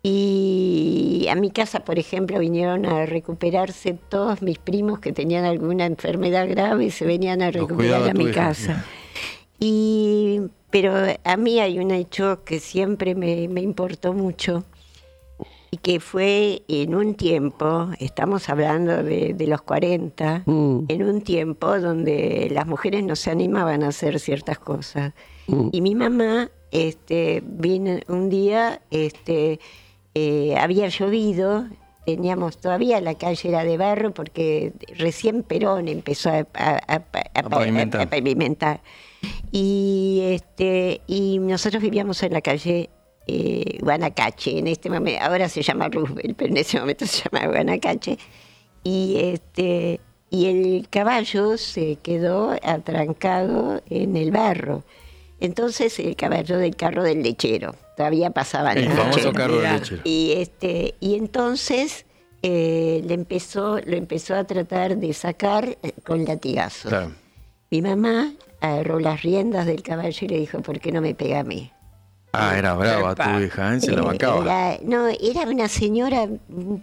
Y 0.03 1.27
a 1.29 1.35
mi 1.35 1.51
casa, 1.51 1.81
por 1.81 1.99
ejemplo, 1.99 2.39
vinieron 2.39 2.85
a 2.85 3.05
recuperarse 3.05 3.93
todos 4.09 4.41
mis 4.41 4.57
primos 4.57 4.99
que 4.99 5.11
tenían 5.13 5.45
alguna 5.45 5.85
enfermedad 5.85 6.49
grave 6.49 6.85
y 6.85 6.91
se 6.91 7.05
venían 7.05 7.41
a 7.41 7.51
recuperar 7.51 8.09
a 8.09 8.13
mi 8.13 8.25
hija. 8.25 8.33
casa. 8.33 8.85
Y, 9.59 10.41
pero 10.71 10.93
a 11.23 11.37
mí 11.37 11.59
hay 11.59 11.77
un 11.77 11.91
hecho 11.91 12.43
que 12.43 12.59
siempre 12.59 13.13
me, 13.13 13.47
me 13.47 13.61
importó 13.61 14.13
mucho 14.13 14.63
y 15.69 15.77
que 15.77 15.99
fue 15.99 16.63
en 16.67 16.95
un 16.95 17.13
tiempo, 17.13 17.89
estamos 17.99 18.49
hablando 18.49 19.03
de, 19.03 19.33
de 19.35 19.47
los 19.47 19.61
40, 19.61 20.43
Mm. 20.45 20.85
en 20.89 21.03
un 21.03 21.21
tiempo 21.21 21.79
donde 21.79 22.49
las 22.51 22.65
mujeres 22.67 23.03
no 23.03 23.15
se 23.15 23.29
animaban 23.31 23.83
a 23.83 23.89
hacer 23.89 24.19
ciertas 24.19 24.57
cosas. 24.59 25.13
Mm. 25.47 25.69
Y 25.71 25.81
mi 25.81 25.95
mamá 25.95 26.49
este, 26.71 27.41
vino 27.45 27.99
un 28.09 28.29
día, 28.29 28.81
este, 28.91 29.59
eh, 30.15 30.55
había 30.57 30.87
llovido, 30.89 31.65
teníamos 32.05 32.57
todavía 32.57 32.99
la 33.01 33.15
calle 33.15 33.49
era 33.49 33.63
de 33.63 33.77
barro 33.77 34.13
porque 34.13 34.73
recién 34.97 35.43
Perón 35.43 35.87
empezó 35.87 36.29
a, 36.29 36.45
a- 36.53 36.81
a- 36.87 37.03
a- 37.33 37.43
pavimentar. 37.49 38.09
pavimentar. 38.09 38.81
Y, 39.51 40.21
este, 40.33 41.01
y 41.07 41.39
nosotros 41.39 41.81
vivíamos 41.81 42.21
en 42.23 42.33
la 42.33 42.41
calle 42.41 42.89
eh, 43.27 43.77
Guanacache, 43.81 44.57
en 44.57 44.67
este 44.67 44.89
momento, 44.89 45.21
ahora 45.23 45.47
se 45.47 45.61
llama 45.61 45.89
Roosevelt, 45.89 46.35
pero 46.35 46.49
en 46.49 46.57
ese 46.57 46.79
momento 46.79 47.05
se 47.05 47.23
llama 47.29 47.47
Guanacache. 47.47 48.17
Y, 48.83 49.17
este, 49.19 49.99
y 50.31 50.45
el 50.47 50.89
caballo 50.89 51.57
se 51.57 51.97
quedó 51.97 52.55
atrancado 52.63 53.81
en 53.89 54.17
el 54.17 54.31
barro. 54.31 54.83
Entonces 55.39 55.99
el 55.99 56.15
caballo 56.15 56.57
del 56.57 56.75
carro 56.75 57.03
del 57.03 57.21
lechero, 57.23 57.75
todavía 57.97 58.29
pasaban 58.31 58.77
El 58.77 58.89
famoso 58.91 59.31
carro 59.33 59.59
de 59.61 59.71
lechero. 59.71 60.01
Y 60.03 60.33
este 60.37 60.95
y 60.99 61.15
entonces 61.15 62.05
eh, 62.43 63.01
le 63.05 63.13
empezó 63.13 63.79
lo 63.79 63.95
empezó 63.95 64.35
a 64.35 64.43
tratar 64.45 64.97
de 64.97 65.13
sacar 65.13 65.77
eh, 65.83 65.91
con 66.05 66.25
latigazos. 66.25 66.89
Claro. 66.89 67.11
Mi 67.69 67.81
mamá 67.81 68.33
agarró 68.59 68.99
las 68.99 69.21
riendas 69.21 69.65
del 69.65 69.81
caballo 69.81 70.17
y 70.21 70.27
le 70.27 70.37
dijo, 70.39 70.59
¿por 70.61 70.79
qué 70.79 70.91
no 70.91 71.01
me 71.01 71.15
pega 71.15 71.39
a 71.39 71.43
mí? 71.43 71.71
Ah, 72.33 72.57
era 72.57 72.73
brava 72.75 73.13
tu 73.13 73.39
hija, 73.43 73.75
¿eh? 73.75 73.81
se 73.81 73.91
la 73.91 74.03
bancaba. 74.03 74.43
era- 74.73 74.79
no, 74.83 75.07
era 75.07 75.41
una 75.49 75.67
señora 75.67 76.27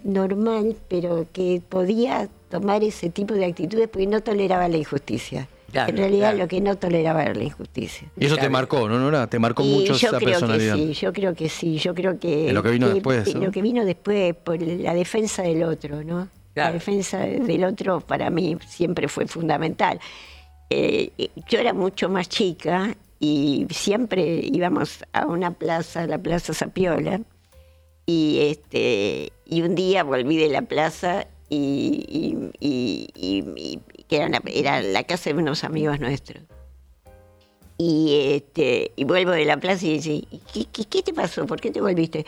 normal, 0.03 0.75
pero 0.87 1.25
que 1.33 1.61
podía 1.67 2.29
tomar 2.49 2.83
ese 2.83 3.09
tipo 3.09 3.33
de 3.33 3.45
actitudes 3.45 3.87
porque 3.87 4.07
no 4.07 4.21
toleraba 4.21 4.67
la 4.67 4.77
injusticia. 4.77 5.47
Claro, 5.71 5.89
en 5.91 5.97
realidad 5.97 6.29
claro. 6.31 6.37
lo 6.39 6.47
que 6.47 6.61
no 6.61 6.75
toleraba 6.77 7.23
era 7.23 7.33
la 7.33 7.43
injusticia. 7.43 8.07
Y 8.17 8.25
eso 8.25 8.37
te 8.37 8.49
marcó, 8.49 8.87
¿no, 8.89 8.97
Nora? 8.99 9.27
Te 9.27 9.39
marcó 9.39 9.63
Y 9.63 9.69
mucho 9.71 9.93
yo 9.93 10.07
esa 10.09 10.17
creo 10.17 10.29
personalidad. 10.31 10.75
que 10.75 10.81
sí, 10.87 10.93
yo 10.93 11.13
creo 11.13 11.33
que 11.35 11.49
sí, 11.49 11.77
yo 11.77 11.93
creo 11.93 12.19
que... 12.19 12.49
En 12.49 12.55
lo 12.55 12.63
que 12.63 12.69
vino 12.71 12.89
después, 12.89 13.33
¿no? 13.35 13.41
Lo 13.45 13.51
que 13.51 13.61
vino 13.61 13.85
después, 13.85 14.33
por 14.35 14.61
la 14.61 14.93
defensa 14.93 15.43
del 15.43 15.63
otro, 15.63 16.03
¿no? 16.03 16.27
La 16.55 16.71
defensa 16.73 17.19
del 17.19 17.63
otro 17.63 18.01
para 18.01 18.29
mí 18.29 18.57
siempre 18.67 19.07
fue 19.07 19.27
fundamental. 19.27 19.99
Eh, 20.69 21.11
yo 21.47 21.59
era 21.59 21.73
mucho 21.73 22.09
más 22.09 22.27
chica 22.27 22.95
y 23.19 23.65
siempre 23.69 24.41
íbamos 24.43 25.03
a 25.13 25.25
una 25.25 25.51
plaza, 25.51 26.05
la 26.05 26.17
Plaza 26.17 26.53
Zapiola, 26.53 27.21
y, 28.05 28.39
este, 28.41 29.31
y 29.45 29.61
un 29.61 29.75
día 29.75 30.03
volví 30.03 30.37
de 30.37 30.49
la 30.49 30.63
plaza 30.63 31.27
y, 31.49 32.03
y- 32.09 32.49
y- 32.59 33.09
y- 33.15 33.43
y- 33.55 33.79
que 34.09 34.17
era, 34.17 34.25
una- 34.25 34.41
era 34.47 34.81
la 34.81 35.03
casa 35.03 35.29
de 35.29 35.35
unos 35.37 35.63
amigos 35.63 35.99
nuestros. 36.01 36.43
Y, 37.77 38.33
este, 38.35 38.91
y 38.97 39.05
vuelvo 39.05 39.31
de 39.31 39.45
la 39.45 39.57
plaza 39.57 39.85
y 39.85 39.93
dice, 39.99 40.27
¿qué, 40.53 40.65
qué, 40.65 40.83
qué 40.85 41.01
te 41.01 41.13
pasó? 41.13 41.45
¿Por 41.45 41.61
qué 41.61 41.71
te 41.71 41.79
volviste? 41.79 42.25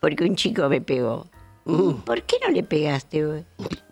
Porque 0.00 0.22
un 0.24 0.36
chico 0.36 0.68
me 0.68 0.80
pegó. 0.80 1.26
Mm. 1.64 1.92
¿Por 2.04 2.22
qué 2.22 2.36
no 2.46 2.52
le 2.52 2.62
pegaste? 2.62 3.24
vos? 3.26 3.40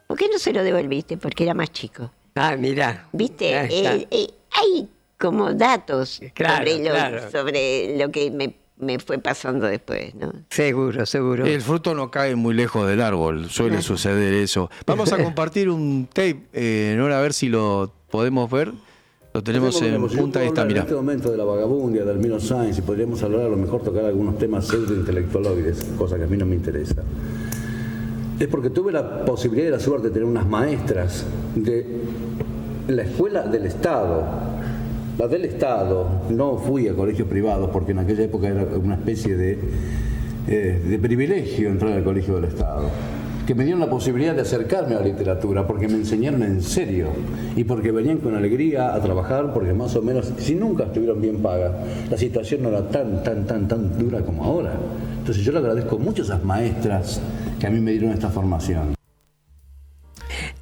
¿Por 0.07 0.17
qué 0.17 0.29
no 0.29 0.39
se 0.39 0.53
lo 0.53 0.63
devolviste? 0.63 1.17
Porque 1.17 1.45
era 1.45 1.55
más 1.55 1.73
chico. 1.73 2.13
Ah, 2.37 2.55
mira. 2.57 3.09
¿Viste? 3.13 3.51
Eh, 3.51 4.07
eh, 4.11 4.31
hay 4.53 4.89
como 5.19 5.53
datos 5.53 6.21
Claro, 6.35 6.59
sobre, 6.71 6.85
lo, 6.85 6.91
claro. 6.91 7.31
sobre 7.31 7.97
lo 7.99 8.11
que 8.13 8.31
me, 8.31 8.55
me 8.81 8.99
fue 8.99 9.19
pasando 9.19 9.67
después, 9.67 10.15
¿no? 10.15 10.33
Seguro, 10.51 11.07
seguro. 11.07 11.47
El 11.47 11.61
fruto 11.61 11.95
no 11.95 12.11
cae 12.11 12.35
muy 12.35 12.55
lejos 12.55 12.89
del 12.89 13.01
árbol, 13.01 13.49
suele 13.51 13.83
suceder 13.83 14.35
eso. 14.35 14.71
Vamos 14.87 15.13
a 15.13 15.17
compartir 15.23 15.69
un 15.69 16.09
tape, 16.13 16.47
eh, 16.53 16.95
Nora, 16.97 17.19
a 17.19 17.23
ver 17.23 17.33
si 17.33 17.49
lo 17.49 17.93
podemos 18.11 18.51
ver. 18.51 18.73
Lo 19.33 19.45
tenemos 19.45 19.81
en 19.81 20.03
punta, 20.09 20.41
yo 20.43 20.49
está, 20.49 20.65
mirá. 20.65 20.81
En 20.81 20.87
este 20.87 20.97
momento 20.97 21.31
de 21.31 21.37
la 21.37 21.45
vagabundia, 21.45 22.05
del 22.05 22.19
Mino 22.19 22.41
Science, 22.41 22.81
y 22.81 22.83
podríamos 22.83 23.23
hablar 23.23 23.43
a 23.43 23.49
lo 23.49 23.57
mejor 23.57 23.81
tocar 23.83 24.05
algunos 24.05 24.37
temas 24.39 24.67
pseudo-intelectualoides, 24.67 25.85
cosa 25.97 26.17
que 26.17 26.25
a 26.25 26.27
mí 26.27 26.37
no 26.37 26.47
me 26.47 26.57
interesa. 26.57 27.05
Es 28.41 28.49
porque 28.49 28.71
tuve 28.71 28.91
la 28.91 29.25
posibilidad 29.25 29.69
y 29.69 29.71
la 29.71 29.79
suerte 29.79 30.09
de 30.09 30.15
tener 30.15 30.27
unas 30.27 30.47
maestras 30.47 31.25
de 31.55 32.01
la 32.89 33.03
escuela 33.03 33.43
del 33.43 33.67
Estado. 33.67 34.25
La 35.21 35.29
del 35.29 35.45
Estado, 35.45 36.07
no 36.31 36.57
fui 36.57 36.89
a 36.89 36.95
colegios 36.95 37.29
privados 37.29 37.69
porque 37.71 37.93
en 37.93 37.99
aquella 37.99 38.25
época 38.25 38.49
era 38.49 38.65
una 38.83 38.95
especie 38.95 39.37
de, 39.37 39.59
eh, 40.49 40.81
de 40.83 40.99
privilegio 40.99 41.69
entrar 41.69 41.93
al 41.93 42.03
colegio 42.03 42.37
del 42.37 42.45
Estado. 42.45 42.89
Que 43.47 43.55
me 43.55 43.65
dieron 43.65 43.81
la 43.81 43.91
posibilidad 43.91 44.35
de 44.35 44.41
acercarme 44.41 44.95
a 44.95 45.01
la 45.01 45.05
literatura 45.05 45.67
porque 45.67 45.89
me 45.89 45.97
enseñaron 45.97 46.43
en 46.43 46.63
serio 46.63 47.09
y 47.55 47.65
porque 47.65 47.93
venían 47.93 48.17
con 48.17 48.35
alegría 48.35 48.95
a 48.95 49.01
trabajar 49.03 49.53
porque 49.53 49.75
más 49.75 49.95
o 49.95 50.01
menos, 50.01 50.33
si 50.39 50.55
nunca 50.55 50.85
estuvieron 50.85 51.21
bien 51.21 51.43
pagas, 51.43 51.73
la 52.11 52.17
situación 52.17 52.63
no 52.63 52.71
era 52.71 52.89
tan, 52.89 53.23
tan, 53.23 53.47
tan, 53.47 53.69
tan 53.69 53.99
dura 53.99 54.23
como 54.23 54.43
ahora. 54.43 54.73
Entonces 55.19 55.45
yo 55.45 55.53
le 55.53 55.59
agradezco 55.59 55.99
mucho 55.99 56.23
a 56.23 56.25
esas 56.25 56.43
maestras 56.43 57.21
que 57.59 57.67
a 57.67 57.71
mí 57.71 57.79
me 57.79 57.91
dieron 57.91 58.13
esta 58.13 58.31
formación. 58.31 59.00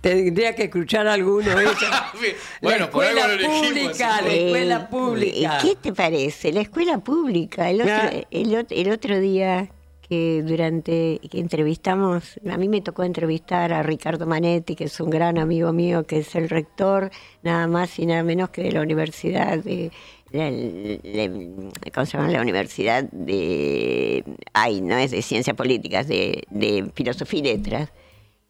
Tendría 0.00 0.54
que 0.54 0.64
escuchar 0.64 1.06
alguno 1.08 1.48
de 1.56 1.62
ellos. 1.64 1.76
Bueno, 2.62 2.86
la 2.86 2.90
por 2.90 3.04
algo 3.04 3.18
escuela 3.20 3.28
lo 3.28 3.34
elegimos, 3.34 3.68
pública, 3.68 4.20
la 4.22 4.28
Eh, 4.32 4.46
escuela 4.46 4.88
pública. 4.90 5.58
¿Qué 5.62 5.76
te 5.76 5.92
parece? 5.92 6.52
La 6.52 6.60
escuela 6.60 6.98
pública. 6.98 7.68
El 7.70 7.80
otro, 7.82 7.94
Ah. 7.94 8.10
el 8.30 8.66
el 8.70 8.90
otro 8.90 9.18
día 9.20 9.68
que 10.08 10.42
durante 10.42 11.20
que 11.30 11.38
entrevistamos, 11.38 12.40
a 12.50 12.56
mí 12.56 12.66
me 12.68 12.80
tocó 12.80 13.04
entrevistar 13.04 13.72
a 13.74 13.82
Ricardo 13.82 14.26
Manetti, 14.26 14.74
que 14.74 14.84
es 14.84 14.98
un 15.00 15.10
gran 15.10 15.36
amigo 15.36 15.72
mío, 15.72 16.06
que 16.06 16.18
es 16.20 16.34
el 16.34 16.48
rector, 16.48 17.10
nada 17.42 17.66
más 17.66 17.98
y 17.98 18.06
nada 18.06 18.22
menos 18.22 18.48
que 18.50 18.62
de 18.62 18.72
la 18.72 18.80
Universidad 18.80 19.58
de... 19.58 19.90
la- 20.30 20.50
la- 20.50 21.90
¿Cómo 21.92 22.06
se 22.06 22.16
llama? 22.16 22.30
La 22.30 22.40
Universidad 22.40 23.04
de... 23.12 24.24
Ay, 24.54 24.80
no 24.80 24.96
es 24.96 25.10
de 25.10 25.20
Ciencias 25.22 25.54
Políticas, 25.56 26.08
de, 26.08 26.44
de 26.50 26.90
Filosofía 26.94 27.40
y 27.40 27.42
Letras. 27.42 27.90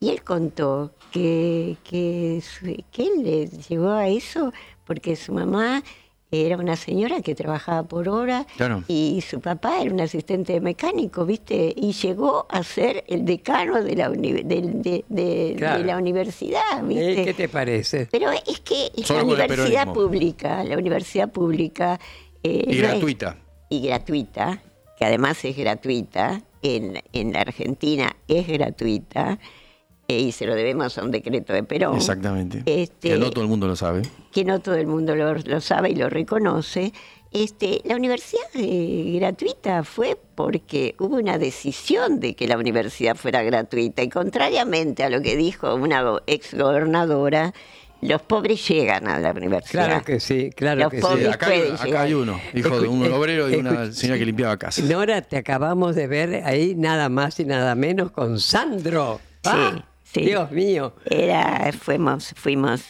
Y 0.01 0.11
él 0.11 0.23
contó 0.23 0.93
que, 1.11 1.77
que, 1.83 2.41
él 2.99 3.13
le 3.25 3.47
llegó 3.69 3.91
a 3.91 4.07
eso 4.09 4.53
porque 4.87 5.17
su 5.17 5.33
mamá 5.33 5.83
era 6.31 6.57
una 6.57 6.77
señora 6.77 7.21
que 7.21 7.35
trabajaba 7.35 7.83
por 7.89 8.09
hora 8.09 8.47
Claro. 8.57 8.85
y 8.87 9.23
su 9.29 9.41
papá 9.41 9.81
era 9.81 9.91
un 9.93 10.01
asistente 10.01 10.61
mecánico, 10.61 11.25
¿viste? 11.27 11.73
Y 11.75 11.93
llegó 11.95 12.47
a 12.49 12.63
ser 12.63 13.03
el 13.09 13.25
decano 13.25 13.83
de 13.83 13.97
la, 13.97 14.11
uni- 14.11 14.43
del- 14.45 14.83
de, 14.83 15.05
de- 15.09 15.55
Claro. 15.59 15.79
de 15.81 15.85
la 15.87 15.97
universidad, 15.97 16.79
Eh, 16.79 16.83
¿viste? 16.87 17.25
¿Qué 17.25 17.35
te 17.35 17.49
parece? 17.49 18.07
Pero 18.13 18.31
es 18.31 18.61
que 18.61 18.91
la 19.09 19.25
universidad 19.25 19.93
pública, 19.93 20.63
la 20.63 20.77
universidad 20.77 21.29
pública... 21.33 21.99
eh, 22.45 22.63
Y 22.67 22.67
no 22.67 22.73
es- 22.73 22.79
gratuita. 22.83 23.37
y 23.69 23.81
gratuita, 23.81 24.63
que 24.97 25.05
además 25.07 25.45
es 25.45 25.57
gratuita, 25.57 26.43
en, 26.63 27.01
en 27.13 27.33
la 27.33 27.41
Argentina 27.41 28.15
es 28.29 28.47
gratuita, 28.49 29.39
y 30.11 30.33
se 30.33 30.47
lo 30.47 30.55
debemos 30.55 30.97
a 30.97 31.05
un 31.05 31.11
decreto 31.11 31.53
de 31.53 31.63
Perón. 31.65 31.95
Exactamente. 31.97 32.63
Este, 32.65 33.11
Que 33.11 33.19
no 33.19 33.31
todo 33.31 33.43
el 33.43 33.49
mundo 33.51 33.67
lo 33.69 33.77
sabe. 33.77 34.03
que 34.33 34.43
no 34.43 34.59
todo 34.61 34.77
el 34.77 34.87
mundo 34.87 35.15
lo, 35.15 35.35
lo 35.35 35.61
sabe 35.61 35.91
y 35.91 35.95
lo 35.97 36.09
reconoce. 36.09 36.95
Este, 37.31 37.83
la 37.85 37.95
universidad 37.95 38.41
eh, 38.55 39.19
gratuita 39.21 39.85
fue 39.85 40.19
porque 40.35 40.95
hubo 40.99 41.17
una 41.17 41.37
decisión 41.37 42.21
de 42.21 42.35
que 42.35 42.49
la 42.49 42.57
universidad 42.57 43.17
fuera 43.17 43.43
gratuita 43.43 44.03
y 44.03 44.09
contrariamente 44.09 45.05
a 45.05 45.11
lo 45.11 45.21
que 45.21 45.37
dijo 45.37 45.75
una 45.75 46.01
go- 46.03 46.23
ex 46.27 46.55
gobernadora, 46.55 47.53
los 48.01 48.23
pobres 48.23 48.67
llegan 48.67 49.09
a 49.09 49.19
la 49.19 49.33
universidad. 49.33 49.85
Claro 49.89 50.05
que 50.07 50.21
sí, 50.21 50.49
claro 50.57 50.85
Los 50.85 50.91
que 50.91 51.01
pobres 51.01 51.27
sí. 51.27 51.33
acá, 51.35 51.47
hay, 51.49 51.59
pueden 51.59 51.75
acá 51.75 51.85
llegar. 51.85 52.07
hay 52.07 52.15
uno, 52.15 52.41
hijo 52.55 52.81
de 52.81 52.89
un 52.89 53.13
obrero 53.13 53.51
y 53.51 53.57
una 53.57 53.93
señora 53.93 54.19
que 54.19 54.25
limpiaba 54.25 54.57
casa. 54.57 54.81
Nora, 54.85 55.21
te 55.21 55.37
acabamos 55.37 55.95
de 55.97 56.07
ver 56.07 56.43
ahí 56.47 56.75
nada 56.75 57.11
más 57.11 57.39
y 57.41 57.45
nada 57.45 57.75
menos 57.75 58.11
con 58.11 58.41
Sandro. 58.41 59.21
Ah, 59.45 59.85
sí. 60.13 60.21
Dios 60.23 60.51
mío. 60.51 60.95
Era, 61.05 61.71
fuimos, 61.73 62.33
fuimos 62.37 62.83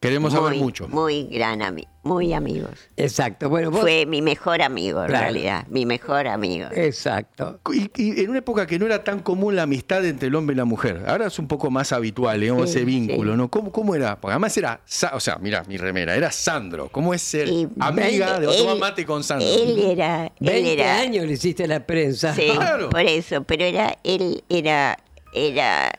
Queremos 0.00 0.32
saber 0.32 0.56
mucho. 0.58 0.88
Muy 0.88 1.28
gran 1.28 1.62
amigo, 1.62 1.88
muy 2.02 2.32
amigos. 2.32 2.72
Exacto. 2.96 3.48
Bueno, 3.48 3.70
vos. 3.70 3.82
Fue 3.82 4.04
mi 4.04 4.20
mejor 4.20 4.60
amigo, 4.60 5.00
en 5.00 5.06
Claro. 5.06 5.22
realidad. 5.26 5.64
Mi 5.68 5.86
mejor 5.86 6.26
amigo. 6.26 6.66
Exacto. 6.74 7.60
Y, 7.72 7.88
y 7.94 8.20
en 8.24 8.30
una 8.30 8.40
época 8.40 8.66
que 8.66 8.80
no 8.80 8.86
era 8.86 9.04
tan 9.04 9.20
común 9.20 9.54
la 9.54 9.62
amistad 9.62 10.04
entre 10.04 10.26
el 10.26 10.34
hombre 10.34 10.54
y 10.54 10.56
la 10.56 10.64
mujer. 10.64 11.04
Ahora 11.06 11.28
es 11.28 11.38
un 11.38 11.46
poco 11.46 11.70
más 11.70 11.92
habitual, 11.92 12.40
digamos, 12.40 12.68
Sí, 12.68 12.78
ese 12.78 12.84
vínculo, 12.84 13.30
sí. 13.30 13.38
¿no? 13.38 13.48
¿Cómo, 13.48 13.70
¿Cómo 13.70 13.94
era? 13.94 14.20
Porque 14.20 14.32
además 14.32 14.56
era, 14.56 14.80
o 15.12 15.20
sea, 15.20 15.38
mira, 15.40 15.62
mi 15.68 15.76
remera, 15.76 16.16
era 16.16 16.32
Sandro. 16.32 16.88
¿Cómo 16.88 17.14
es 17.14 17.22
ser 17.22 17.46
Y 17.46 17.68
amiga 17.78 18.40
de 18.40 18.46
él- 18.48 18.56
tomar 18.58 18.78
mate 18.78 19.06
con 19.06 19.22
Sandro? 19.22 19.46
Él 19.46 19.78
era. 19.88 20.24
Él 20.26 20.32
20 20.40 20.72
era 20.72 20.98
años 20.98 21.26
le 21.26 21.34
hiciste 21.34 21.68
la 21.68 21.86
prensa. 21.86 22.34
Sí, 22.34 22.50
Claro. 22.52 22.90
por 22.90 23.02
eso, 23.02 23.44
pero 23.44 23.64
era, 23.64 23.96
él 24.02 24.42
era, 24.48 24.98
era 25.32 25.92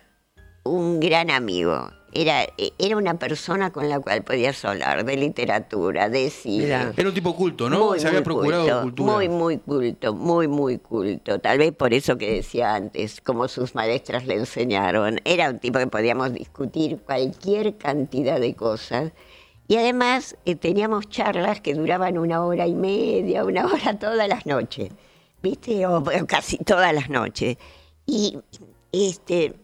un 0.63 0.99
gran 0.99 1.29
amigo. 1.29 1.91
Era, 2.15 2.45
era 2.77 2.95
una 2.95 3.15
persona 3.15 3.71
con 3.71 3.89
la 3.89 3.99
cual 3.99 4.23
podías 4.23 4.63
hablar 4.65 5.03
de 5.03 5.17
literatura, 5.17 6.09
de 6.09 6.29
cine. 6.29 6.65
Mirá. 6.65 6.93
Era 6.95 7.09
un 7.09 7.15
tipo 7.15 7.35
culto, 7.35 7.71
¿no? 7.71 7.87
Muy, 7.87 7.99
Se 7.99 8.07
había 8.07 8.21
procurado 8.21 8.63
culto, 8.63 8.81
cultura. 8.83 9.13
Muy, 9.13 9.29
muy 9.29 9.57
culto, 9.57 10.13
muy, 10.13 10.47
muy 10.47 10.77
culto. 10.77 11.39
Tal 11.39 11.57
vez 11.57 11.73
por 11.73 11.91
eso 11.91 12.15
que 12.17 12.35
decía 12.35 12.75
antes, 12.75 13.19
como 13.19 13.47
sus 13.47 13.73
maestras 13.73 14.27
le 14.27 14.35
enseñaron. 14.35 15.19
Era 15.25 15.49
un 15.49 15.57
tipo 15.57 15.79
que 15.79 15.87
podíamos 15.87 16.33
discutir 16.33 16.99
cualquier 16.99 17.77
cantidad 17.77 18.39
de 18.39 18.53
cosas. 18.53 19.11
Y 19.67 19.77
además 19.77 20.37
eh, 20.45 20.55
teníamos 20.55 21.09
charlas 21.09 21.61
que 21.61 21.73
duraban 21.73 22.19
una 22.19 22.45
hora 22.45 22.67
y 22.67 22.75
media, 22.75 23.43
una 23.43 23.65
hora 23.73 23.97
todas 23.97 24.27
las 24.27 24.45
noches. 24.45 24.91
¿Viste? 25.41 25.87
O, 25.87 25.97
o 25.97 26.27
casi 26.27 26.57
todas 26.57 26.93
las 26.93 27.09
noches. 27.09 27.57
Y 28.05 28.37
este, 28.91 29.55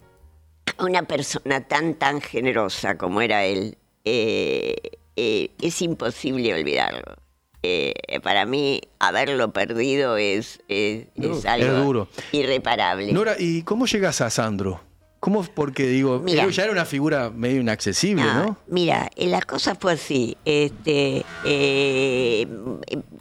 una 0.80 1.04
persona 1.04 1.62
tan, 1.68 1.94
tan 1.96 2.22
generosa 2.22 2.98
como 2.98 3.22
era 3.22 3.46
él, 3.46 3.78
eh, 4.06 4.76
eh, 5.16 5.52
es 5.62 5.82
imposible 5.82 6.54
olvidarlo. 6.54 7.16
Eh, 7.62 7.94
para 8.24 8.46
mí, 8.46 8.80
haberlo 9.00 9.52
perdido 9.52 10.16
es, 10.16 10.62
es, 10.70 11.08
es 11.16 11.46
algo 11.46 11.74
duro. 11.84 12.08
irreparable. 12.32 13.12
Nora, 13.12 13.36
¿y 13.38 13.64
cómo 13.64 13.86
llegas 13.86 14.22
a 14.22 14.30
Sandro? 14.30 14.80
¿Cómo? 15.20 15.44
Porque 15.44 15.86
digo, 15.86 16.20
Mira. 16.20 16.44
él 16.44 16.52
ya 16.52 16.64
era 16.64 16.72
una 16.72 16.86
figura 16.86 17.30
medio 17.30 17.60
inaccesible, 17.60 18.24
No, 18.24 18.44
¿no? 18.46 18.58
Mira, 18.68 19.10
la 19.18 19.42
cosa 19.42 19.76
fue 19.76 19.94
así. 19.94 20.38
Este, 20.46 21.26
eh, 21.44 22.48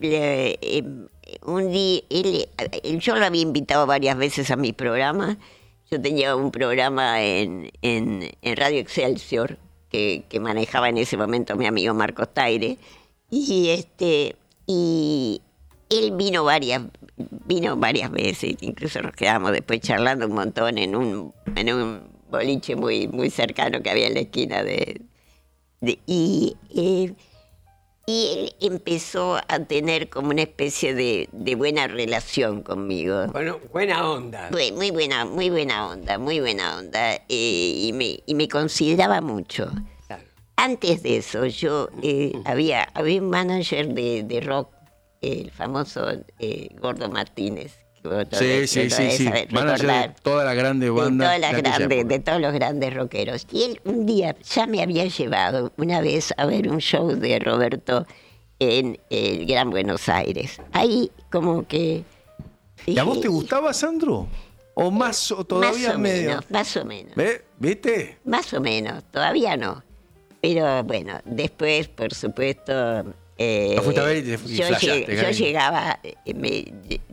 eh, 0.00 0.84
un 1.44 1.72
día, 1.72 2.00
él, 2.08 2.48
yo 3.00 3.16
lo 3.16 3.24
había 3.26 3.42
invitado 3.42 3.86
varias 3.86 4.16
veces 4.16 4.50
a 4.52 4.56
mi 4.56 4.72
programa. 4.72 5.38
Yo 5.90 6.01
tenía 6.01 6.37
un 6.37 6.51
programa 6.51 7.22
en, 7.22 7.70
en, 7.83 8.31
Radio 8.57 8.79
Excelsior 8.79 9.59
que, 9.90 10.24
que 10.29 10.40
manejaba 10.40 10.88
en 10.88 10.98
ese 10.98 11.16
momento 11.16 11.57
mi 11.57 11.66
amigo 11.66 11.94
Marcos 11.94 12.33
Taire. 12.35 12.79
Y 13.31 13.70
este, 13.70 14.37
y 14.66 15.40
él 15.88 16.12
vino 16.12 16.44
varias, 16.44 16.83
vino 17.46 17.77
varias 17.77 18.11
veces, 18.11 18.57
incluso 18.61 19.01
nos 19.01 19.12
quedamos 19.12 19.53
después 19.53 19.81
charlando 19.81 20.27
un 20.27 20.35
montón 20.35 20.77
en 20.79 20.94
un, 20.94 21.33
en 21.57 21.72
un 21.72 22.03
boliche 22.31 22.77
muy, 22.77 23.09
muy 23.09 23.31
cercano 23.31 23.83
que 23.83 23.90
había 23.90 24.09
en 24.09 24.14
la 24.14 24.20
esquina 24.20 24.62
de. 24.62 25.01
eh, 25.81 27.14
y 28.08 28.26
él 28.32 28.72
empezó 28.72 29.36
a 29.36 29.58
tener 29.66 30.08
como 30.08 30.30
una 30.30 30.40
especie 30.40 30.94
de, 30.94 31.28
de 31.30 31.54
buena 31.56 31.86
relación 31.88 32.62
conmigo. 32.62 33.26
Bueno, 33.26 33.58
buena 33.70 34.10
onda. 34.10 34.48
Muy, 34.50 34.72
muy 34.72 34.90
buena, 34.90 35.26
muy 35.26 35.50
buena 35.50 35.88
onda, 35.90 36.16
muy 36.16 36.40
buena 36.40 36.78
onda. 36.78 37.16
eh, 37.16 37.20
y, 37.28 37.92
me, 37.92 38.20
y 38.24 38.34
me 38.34 38.48
consideraba 38.48 39.20
mucho. 39.20 39.70
Claro. 40.06 40.22
Antes 40.56 41.02
de 41.02 41.18
eso, 41.18 41.44
yo 41.44 41.90
eh, 42.02 42.32
había, 42.46 42.84
había 42.94 43.20
un 43.20 43.28
manager 43.28 43.88
de, 43.88 44.22
de 44.22 44.40
rock, 44.40 44.70
el 45.20 45.50
famoso 45.50 46.06
eh, 46.38 46.68
Gordo 46.80 47.10
Martínez. 47.10 47.76
Sí, 48.32 48.66
sí, 48.66 48.90
sí, 48.90 49.11
sí. 49.11 49.24
de 49.30 49.46
todas 50.22 50.44
las 50.44 50.56
grandes 50.56 50.87
De 50.88 50.90
bandas. 50.90 51.26
todas 51.28 51.40
las 51.40 51.50
de 51.52 51.56
aquella 51.58 51.76
grandes, 51.78 51.98
época. 51.98 52.14
de 52.14 52.20
todos 52.20 52.40
los 52.40 52.52
grandes 52.52 52.94
rockeros. 52.94 53.46
Y 53.52 53.62
él 53.64 53.80
un 53.84 54.06
día 54.06 54.37
ya 54.42 54.66
me 54.66 54.82
había 54.82 55.04
llevado 55.06 55.72
una 55.76 56.00
vez 56.00 56.32
a 56.37 56.46
ver 56.46 56.68
un 56.70 56.78
show 56.78 57.08
de 57.08 57.38
Roberto 57.38 58.06
en 58.58 58.98
el 59.11 59.46
Gran 59.46 59.70
Buenos 59.70 60.08
Aires. 60.08 60.61
Ahí 60.72 61.11
como 61.30 61.66
que... 61.66 62.04
¿Y 62.87 62.98
a 62.98 63.02
vos 63.02 63.14
dije, 63.16 63.22
te 63.22 63.28
gustaba 63.28 63.72
Sandro? 63.72 64.26
¿O 64.74 64.90
más, 64.90 65.32
o 65.32 65.44
todavía 65.44 65.88
más 65.88 65.96
o 65.96 65.98
medio? 65.98 66.28
menos, 66.30 66.50
más 66.50 66.76
o 66.76 66.84
menos. 66.84 67.14
¿Ve? 67.16 67.44
¿Viste? 67.58 68.18
Más 68.24 68.52
o 68.54 68.61
menos, 68.61 69.02
todavía 69.11 69.56
no. 69.56 69.82
Pero 70.40 70.84
bueno, 70.84 71.20
después, 71.24 71.88
por 71.88 72.14
supuesto. 72.14 73.04
Eh, 73.38 73.74
Lo 73.77 73.83
fuiste 73.83 74.01
a 74.01 74.05
ver 74.05 74.16
y 74.18 74.22
te- 74.22 74.31
y 74.31 74.57
yo, 74.57 74.66
flasheaste, 74.66 75.07
llegué- 75.07 75.22
yo 75.22 75.31
llegaba, 75.31 76.01
eh, 76.03 76.35
me- 76.35 76.64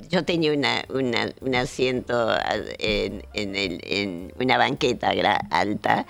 yo 0.09 0.25
tenía 0.25 0.51
una, 0.53 0.83
una- 0.89 1.31
un 1.41 1.55
asiento 1.55 2.29
a- 2.29 2.55
en, 2.79 3.23
en 3.33 3.55
el- 3.55 3.79
en 3.83 4.33
una 4.39 4.57
banqueta 4.57 5.13
alta 5.51 6.05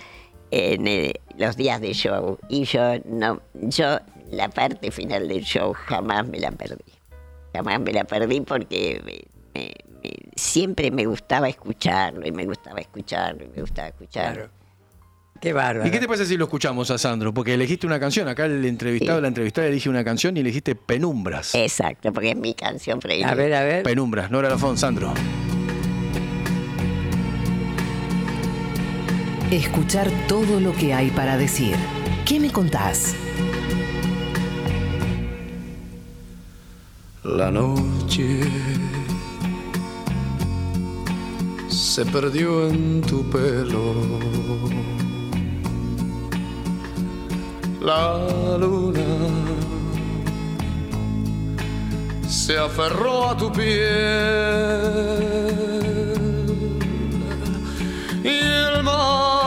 en 0.52 0.88
el- 0.88 1.20
los 1.38 1.58
días 1.58 1.82
de 1.82 1.94
show 1.94 2.38
y 2.50 2.64
yo 2.64 2.98
no, 3.06 3.42
yo 3.56 4.00
la 4.32 4.48
parte 4.50 4.90
final 4.92 5.28
del 5.28 5.44
show 5.44 5.74
jamás 5.74 6.26
me 6.28 6.40
la 6.40 6.52
perdí, 6.52 6.94
jamás 7.54 7.80
me 7.82 7.92
la 7.92 8.06
perdí 8.06 8.40
porque 8.42 9.02
me- 9.06 9.24
me- 9.54 9.74
me- 10.02 10.32
siempre 10.36 10.92
me 10.92 11.06
gustaba 11.06 11.50
escucharlo 11.50 12.26
y 12.26 12.32
me 12.32 12.46
gustaba 12.46 12.80
escucharlo 12.80 13.44
y 13.44 13.48
me 13.50 13.62
gustaba 13.62 13.90
escucharlo. 13.90 14.34
Claro. 14.44 14.52
Qué 15.46 15.54
bárbaro. 15.54 15.88
¿Y 15.88 15.92
qué 15.92 16.00
te 16.00 16.08
parece 16.08 16.26
si 16.26 16.38
lo 16.38 16.46
escuchamos 16.46 16.90
a 16.90 16.98
Sandro? 16.98 17.32
Porque 17.32 17.54
elegiste 17.54 17.86
una 17.86 18.00
canción. 18.00 18.28
Acá 18.28 18.46
el 18.46 18.66
entrevistado, 18.66 19.20
Sí. 19.20 19.22
la 19.22 19.28
entrevistada 19.28 19.68
elige 19.68 19.88
una 19.92 20.04
canción 20.04 20.36
y 20.36 20.40
elegiste 20.40 20.74
Penumbras. 20.74 21.54
Exacto, 21.54 22.12
porque 22.12 22.32
es 22.32 22.36
mi 22.36 22.56
canción 22.56 22.98
predileta. 23.00 23.32
A 23.32 23.36
ver, 23.36 23.54
a 23.54 23.64
ver. 23.64 23.84
Penumbras, 23.84 24.32
Nora 24.32 24.50
Lafont, 24.50 24.80
Sandro. 24.80 25.14
Escuchar 29.52 30.10
todo 30.28 30.60
lo 30.60 30.74
que 30.74 30.96
hay 30.96 31.12
para 31.12 31.38
decir. 31.38 31.76
¿Qué 32.26 32.40
me 32.40 32.52
contás? 32.52 33.14
La 37.24 37.52
noche 37.52 38.40
se 41.68 42.04
perdió 42.08 42.68
en 42.68 43.02
tu 43.02 43.30
pelo. 43.30 43.94
La 47.82 48.58
luna. 48.58 49.02
Se 52.28 52.58
aferró 52.58 53.30
a 53.30 53.38
tu 53.38 53.52
piel. 53.52 53.66
Y 58.24 58.38
el 58.38 58.84
mar 58.84 59.40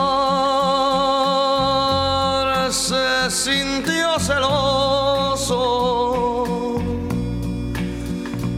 se 2.71 3.29
sintió 3.29 4.19
celoso. 4.19 5.55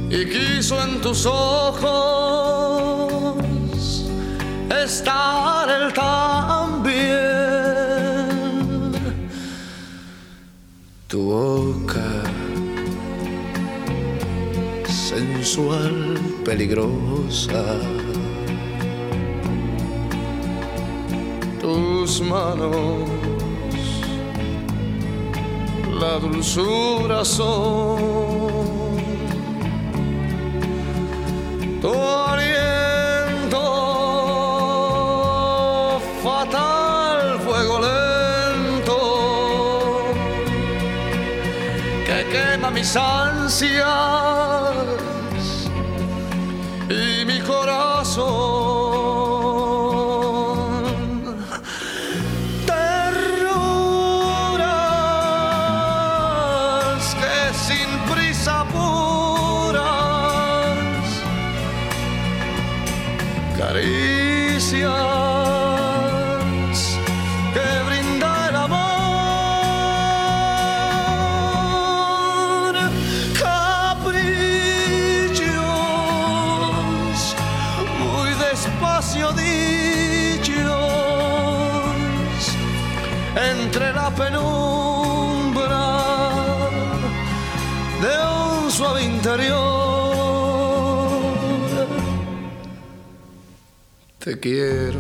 Y 0.10 0.26
quiso 0.26 0.82
en 0.84 1.02
tus 1.02 1.26
ojos 1.26 2.12
estar 4.84 5.70
él 5.70 5.94
también. 5.94 7.41
Tu 11.12 11.20
boca 11.20 12.24
sensual, 14.88 16.16
peligrosa. 16.46 17.66
Tus 21.60 22.22
manos, 22.22 23.10
la 26.00 26.18
dulzura 26.18 27.26
son 27.26 28.00
tu 31.82 31.92
aliento 31.92 32.91
mis 42.92 42.98
ansias 42.98 43.86
y 46.90 47.26
mi 47.26 47.40
corazón 47.40 48.28
terruras 52.66 53.56
que 57.16 57.54
sin 57.54 57.88
prisa 58.14 58.60
apuras. 58.60 59.82
Caricias 63.58 65.31
Te 94.24 94.40
quiero 94.40 95.00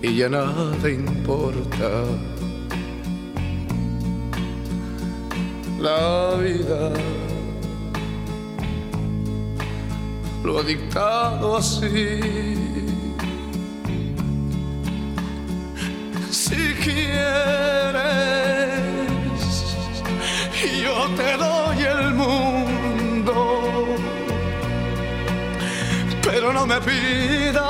y 0.00 0.16
ya 0.16 0.30
nada 0.30 0.88
importa. 0.88 2.04
La 5.78 6.34
vida 6.36 6.92
lo 10.44 10.60
ha 10.60 10.62
dictado 10.62 11.58
así. 11.58 12.20
Si 16.30 16.74
quieres, 16.82 18.00
yo 20.82 21.06
te 21.16 21.36
doy 21.36 21.82
el 21.82 22.14
mundo, 22.14 22.47
no 26.52 26.66
me 26.66 26.80
pidas 26.80 27.62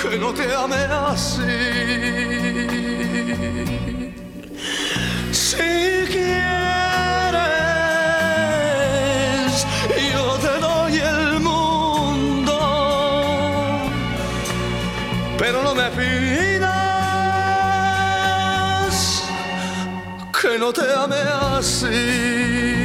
que 0.00 0.16
no 0.18 0.32
te 0.32 0.54
ame 0.54 0.76
así. 1.08 1.42
Si 5.30 5.56
quieres, 6.14 6.46
yo 10.12 10.38
te 10.38 10.58
doy 10.60 10.96
el 10.98 11.40
mundo, 11.40 12.56
pero 15.38 15.62
no 15.62 15.74
me 15.74 15.90
pidas 15.90 16.70
que 20.40 20.58
no 20.58 20.72
te 20.72 20.92
ame 20.94 21.22
así, 21.58 22.79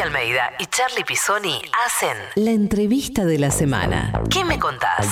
Almeida 0.00 0.52
y 0.58 0.66
Charlie 0.66 1.04
Pisoni 1.04 1.60
hacen 1.86 2.16
la 2.36 2.52
entrevista 2.52 3.24
de 3.24 3.38
la 3.38 3.50
semana. 3.50 4.12
¿Qué 4.30 4.44
me 4.44 4.58
contás? 4.58 5.06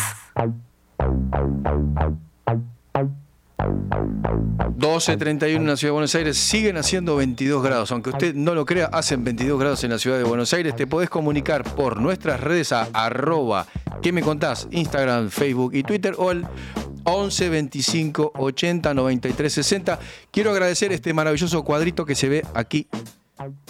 12.31 4.77 5.57
en 5.57 5.66
la 5.66 5.77
ciudad 5.77 5.88
de 5.88 5.92
Buenos 5.92 6.14
Aires, 6.14 6.37
siguen 6.37 6.77
haciendo 6.77 7.16
22 7.16 7.62
grados. 7.62 7.90
Aunque 7.90 8.11
usted 8.11 8.35
no 8.35 8.55
lo 8.55 8.64
crea, 8.64 8.87
hacen 8.87 9.25
22 9.25 9.59
grados 9.59 9.83
en 9.85 9.90
la 9.90 9.99
ciudad 9.99 10.18
de 10.18 10.25
Buenos 10.25 10.53
Aires. 10.53 10.77
Te 10.77 10.87
podés 10.87 11.11
comunicar 11.11 11.64
por 11.64 12.01
nuestras 12.01 12.40
redes 12.40 12.72
a 12.72 12.88
arroba, 12.92 13.66
¿qué 14.03 14.12
me 14.12 14.22
contás? 14.22 14.68
Instagram, 14.70 15.31
Facebook 15.31 15.75
y 15.75 15.83
Twitter 15.83 16.14
o 16.18 16.31
al 16.31 16.49
11 17.05 17.49
25 17.49 18.33
80 18.37 18.94
93 18.94 19.53
60. 19.53 19.99
Quiero 20.31 20.53
agradecer 20.53 20.92
este 20.92 21.12
maravilloso 21.12 21.64
cuadrito 21.64 22.05
que 22.05 22.14
se 22.14 22.29
ve 22.29 22.42
aquí. 22.55 22.88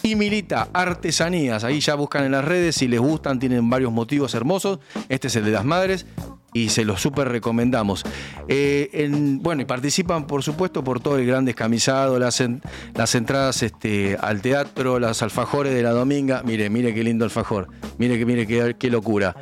Y 0.03 0.15
Milita 0.15 0.69
Artesanías, 0.73 1.65
ahí 1.65 1.81
ya 1.81 1.95
buscan 1.97 2.25
en 2.25 2.33
las 2.33 2.45
redes, 2.45 2.77
si 2.77 2.87
les 2.89 3.01
gustan, 3.01 3.39
tienen 3.39 3.69
varios 3.69 3.93
motivos 3.93 4.35
hermosos. 4.35 4.79
Este 5.09 5.27
es 5.29 5.37
el 5.37 5.45
de 5.45 5.51
las 5.51 5.65
madres 5.65 6.07
y 6.53 6.69
se 6.69 6.85
los 6.85 7.01
súper 7.01 7.29
recomendamos. 7.29 8.05
Eh, 8.49 8.89
en- 8.93 9.43
bueno, 9.43 9.63
y 9.63 9.65
participan, 9.65 10.27
por 10.27 10.43
supuesto, 10.45 10.85
por 10.85 11.01
todo 11.01 11.19
el 11.19 11.27
gran 11.27 11.45
descamisado, 11.45 12.19
las, 12.19 12.41
en- 12.41 12.63
las 12.95 13.15
entradas 13.17 13.63
este, 13.63 14.17
al 14.21 14.41
teatro, 14.41 14.99
las 15.01 15.23
alfajores 15.23 15.75
de 15.75 15.83
la 15.83 15.91
dominga. 15.91 16.43
Mire, 16.45 16.71
mire 16.71 16.95
qué 16.95 17.03
lindo 17.03 17.25
alfajor. 17.25 17.69
Mire, 17.99 18.25
mire 18.25 18.47
qué 18.47 18.91
locura. 18.91 19.35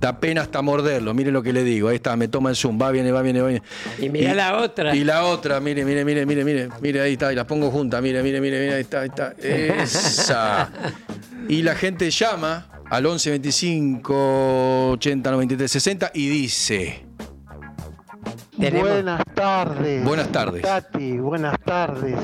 Da 0.00 0.18
pena 0.18 0.40
hasta 0.42 0.62
morderlo, 0.62 1.14
mire 1.14 1.30
lo 1.30 1.42
que 1.44 1.52
le 1.52 1.62
digo. 1.62 1.88
Ahí 1.88 1.96
está, 1.96 2.16
me 2.16 2.26
toma 2.26 2.50
el 2.50 2.56
zoom, 2.56 2.76
va, 2.80 2.90
viene, 2.90 3.12
va, 3.12 3.22
viene, 3.22 3.40
va, 3.40 3.48
viene. 3.48 3.62
Y 4.00 4.08
mira 4.08 4.34
la 4.34 4.56
otra. 4.58 4.96
Y 4.96 5.04
la 5.04 5.24
otra, 5.24 5.60
mire, 5.60 5.84
mire, 5.84 6.04
mire, 6.04 6.26
mire, 6.26 6.44
mire, 6.44 6.68
mire, 6.80 7.00
ahí 7.00 7.12
está, 7.12 7.32
y 7.32 7.36
las 7.36 7.44
pongo 7.44 7.70
juntas, 7.70 8.02
mire, 8.02 8.20
mire, 8.22 8.40
mire, 8.40 8.58
mire, 8.58 8.74
ahí 8.74 8.80
está, 8.82 9.00
ahí 9.02 9.08
está. 9.08 9.34
Esa. 9.38 10.70
Y 11.48 11.62
la 11.62 11.76
gente 11.76 12.10
llama 12.10 12.66
al 12.90 13.06
11 13.06 13.30
25 13.30 14.90
80 14.92 15.30
93 15.30 15.70
60 15.70 16.10
y 16.14 16.28
dice. 16.28 17.04
Tenemos- 18.58 18.90
Buenas 18.90 19.24
tardes. 19.34 20.04
Buenas 20.04 20.28
tardes. 20.32 20.62
Tati, 20.62 21.18
buenas 21.18 21.58
tardes. 21.64 22.16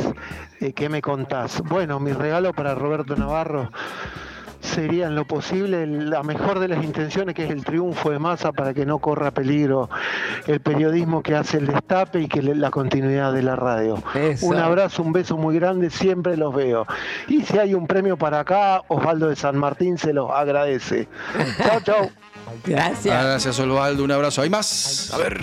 Eh, 0.60 0.72
¿Qué 0.72 0.88
me 0.88 1.00
contás? 1.00 1.60
Bueno, 1.62 2.00
mi 2.00 2.12
regalo 2.12 2.52
para 2.52 2.74
Roberto 2.74 3.14
Navarro 3.16 3.70
sería 4.68 5.06
en 5.06 5.14
lo 5.14 5.24
posible 5.26 5.86
la 5.86 6.22
mejor 6.22 6.58
de 6.60 6.68
las 6.68 6.84
intenciones, 6.84 7.34
que 7.34 7.44
es 7.44 7.50
el 7.50 7.64
triunfo 7.64 8.10
de 8.10 8.18
masa 8.18 8.52
para 8.52 8.72
que 8.74 8.86
no 8.86 8.98
corra 8.98 9.30
peligro 9.30 9.88
el 10.46 10.60
periodismo 10.60 11.22
que 11.22 11.34
hace 11.34 11.58
el 11.58 11.66
destape 11.66 12.20
y 12.22 12.28
que 12.28 12.42
le- 12.42 12.54
la 12.54 12.70
continuidad 12.70 13.32
de 13.32 13.42
la 13.42 13.56
radio. 13.56 14.02
Eso. 14.14 14.46
Un 14.46 14.56
abrazo, 14.56 15.02
un 15.02 15.12
beso 15.12 15.36
muy 15.36 15.54
grande, 15.56 15.90
siempre 15.90 16.36
los 16.36 16.54
veo. 16.54 16.86
Y 17.28 17.42
si 17.42 17.58
hay 17.58 17.74
un 17.74 17.86
premio 17.86 18.16
para 18.16 18.40
acá, 18.40 18.82
Osvaldo 18.88 19.28
de 19.28 19.36
San 19.36 19.56
Martín 19.56 19.98
se 19.98 20.12
los 20.12 20.30
agradece. 20.30 21.08
Chao, 21.62 21.80
chao. 21.80 22.10
Gracias. 22.64 23.14
Ah, 23.14 23.24
Gracias, 23.24 23.58
Osvaldo, 23.58 24.04
un 24.04 24.12
abrazo. 24.12 24.42
¿Hay 24.42 24.50
más? 24.50 25.12
A 25.12 25.18
ver. 25.18 25.38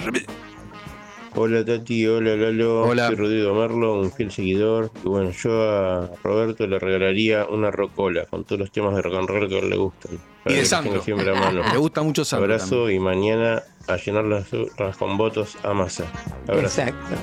Hola 1.37 1.65
Tati, 1.65 2.07
hola 2.07 2.35
Lalo, 2.37 2.83
Hola. 2.83 3.07
soy 3.07 3.15
Rodrigo 3.17 3.53
Merlo, 3.53 3.99
un 3.99 4.11
fiel 4.11 4.31
seguidor. 4.31 4.89
Y 5.03 5.07
bueno, 5.09 5.31
yo 5.31 5.69
a 5.69 6.09
Roberto 6.23 6.65
le 6.65 6.79
regalaría 6.79 7.45
una 7.45 7.71
rocola 7.71 8.25
con 8.25 8.45
todos 8.45 8.59
los 8.59 8.71
temas 8.71 8.95
de 8.95 9.01
rock 9.01 9.15
and 9.15 9.27
roll 9.27 9.49
que 9.49 9.55
a 9.55 9.59
él 9.59 9.69
le 9.69 9.75
gustan. 9.75 10.17
Y 10.45 10.53
de 10.53 10.65
Sandro. 10.65 11.01
siempre 11.01 11.29
a 11.29 11.33
mano. 11.39 11.61
Me 11.71 11.77
gusta 11.77 12.03
mucho 12.03 12.23
Sandro. 12.23 12.45
Abrazo 12.53 12.89
y 12.89 12.99
mañana 12.99 13.63
a 13.87 13.97
llenar 13.97 14.25
las 14.25 14.51
urnas 14.53 14.97
con 14.97 15.17
votos 15.17 15.57
a 15.63 15.73
masa. 15.73 16.05
Abrazo. 16.47 16.81
Exacto. 16.81 17.15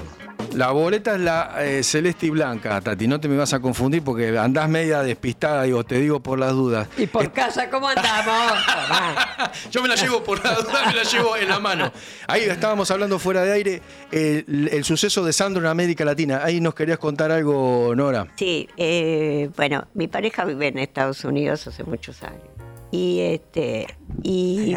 La 0.54 0.70
boleta 0.70 1.14
es 1.14 1.20
la 1.20 1.54
eh, 1.60 1.82
celeste 1.82 2.26
y 2.26 2.30
blanca, 2.30 2.78
Tati. 2.80 3.06
No 3.06 3.18
te 3.18 3.26
me 3.26 3.36
vas 3.36 3.54
a 3.54 3.60
confundir 3.60 4.02
porque 4.02 4.36
andás 4.36 4.68
media 4.68 5.02
despistada, 5.02 5.62
digo, 5.62 5.82
te 5.84 5.98
digo 5.98 6.20
por 6.20 6.38
las 6.38 6.52
dudas. 6.52 6.88
¿Y 6.98 7.06
por 7.06 7.32
casa 7.32 7.70
cómo 7.70 7.88
andamos? 7.88 8.52
Yo 9.70 9.80
me 9.80 9.88
la 9.88 9.94
llevo 9.94 10.22
por 10.22 10.44
la 10.44 10.54
duda, 10.54 10.86
me 10.86 10.94
la 10.94 11.04
llevo 11.04 11.36
en 11.38 11.48
la 11.48 11.58
mano. 11.58 11.90
Ahí 12.26 12.42
estábamos 12.42 12.90
hablando 12.90 13.18
fuera 13.18 13.44
de 13.44 13.52
aire 13.52 13.82
el, 14.10 14.68
el 14.70 14.84
suceso 14.84 15.24
de 15.24 15.32
Sandro 15.32 15.62
en 15.62 15.68
América 15.68 16.04
Latina. 16.04 16.40
Ahí 16.44 16.60
nos 16.60 16.74
querías 16.74 16.98
contar 16.98 17.30
algo, 17.32 17.94
Nora. 17.96 18.26
Sí, 18.36 18.68
eh, 18.76 19.48
bueno, 19.56 19.86
mi 19.94 20.06
pareja 20.06 20.44
vive 20.44 20.68
en 20.68 20.78
Estados 20.78 21.24
Unidos 21.24 21.66
hace 21.66 21.82
muchos 21.84 22.22
años. 22.22 22.42
Y 22.90 23.20
este 23.20 23.86
y 24.22 24.74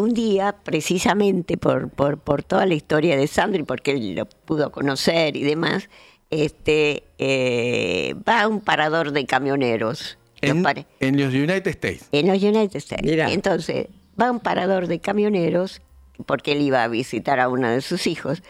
un 0.00 0.14
día, 0.14 0.54
precisamente 0.64 1.56
por, 1.56 1.88
por, 1.90 2.18
por 2.18 2.42
toda 2.42 2.66
la 2.66 2.74
historia 2.74 3.16
de 3.16 3.26
Sandro 3.26 3.60
y 3.60 3.64
porque 3.64 3.92
él 3.92 4.14
lo 4.14 4.26
pudo 4.26 4.70
conocer 4.72 5.36
y 5.36 5.42
demás, 5.42 5.88
este 6.30 7.04
eh, 7.18 8.14
va 8.28 8.42
a 8.42 8.48
un 8.48 8.60
parador 8.60 9.12
de 9.12 9.26
camioneros. 9.26 10.18
En, 10.42 10.62
pare- 10.62 10.86
en 11.00 11.16
los 11.20 11.32
United 11.32 11.66
States. 11.68 12.08
en 12.12 12.26
los 12.28 12.42
United 12.42 12.76
States. 12.76 13.04
Mira. 13.04 13.30
Entonces, 13.32 13.86
va 14.20 14.28
a 14.28 14.30
un 14.30 14.40
parador 14.40 14.86
de 14.86 14.98
camioneros, 15.00 15.80
porque 16.26 16.52
él 16.52 16.60
iba 16.60 16.82
a 16.84 16.88
visitar 16.88 17.40
a 17.40 17.48
uno 17.48 17.68
de 17.70 17.80
sus 17.80 18.06
hijos, 18.06 18.42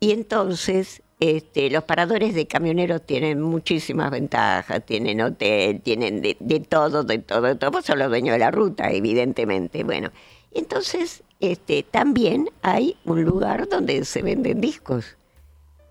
y 0.00 0.12
entonces 0.12 1.02
este, 1.20 1.70
los 1.70 1.84
paradores 1.84 2.34
de 2.34 2.46
camioneros 2.46 3.02
tienen 3.06 3.40
muchísimas 3.40 4.10
ventajas, 4.10 4.84
tienen 4.84 5.20
hotel, 5.22 5.80
tienen 5.80 6.20
de, 6.22 6.36
de 6.40 6.60
todo, 6.60 7.02
de 7.04 7.18
todo, 7.18 7.42
de 7.42 7.54
todo, 7.56 7.70
pues 7.72 7.84
son 7.86 7.98
los 7.98 8.08
dueños 8.08 8.32
de 8.34 8.38
la 8.38 8.50
ruta, 8.50 8.90
evidentemente. 8.90 9.82
Bueno, 9.84 10.10
entonces 10.54 11.22
este, 11.40 11.82
también 11.82 12.48
hay 12.62 12.96
un 13.04 13.24
lugar 13.24 13.68
donde 13.68 14.04
se 14.04 14.22
venden 14.22 14.60
discos. 14.60 15.16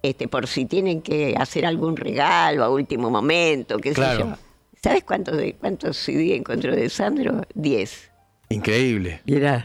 Este, 0.01 0.27
por 0.27 0.47
si 0.47 0.65
tienen 0.65 1.01
que 1.01 1.35
hacer 1.37 1.65
algún 1.65 1.95
regalo 1.95 2.63
a 2.63 2.69
último 2.69 3.09
momento, 3.09 3.77
qué 3.77 3.93
sé 3.93 4.01
yo. 4.19 4.33
¿Sabes 4.81 5.03
cuántos, 5.03 5.37
de, 5.37 5.53
cuántos 5.53 5.95
CD 5.95 6.35
encontró 6.35 6.75
de 6.75 6.89
Sandro? 6.89 7.43
Diez. 7.53 8.11
Increíble. 8.49 9.21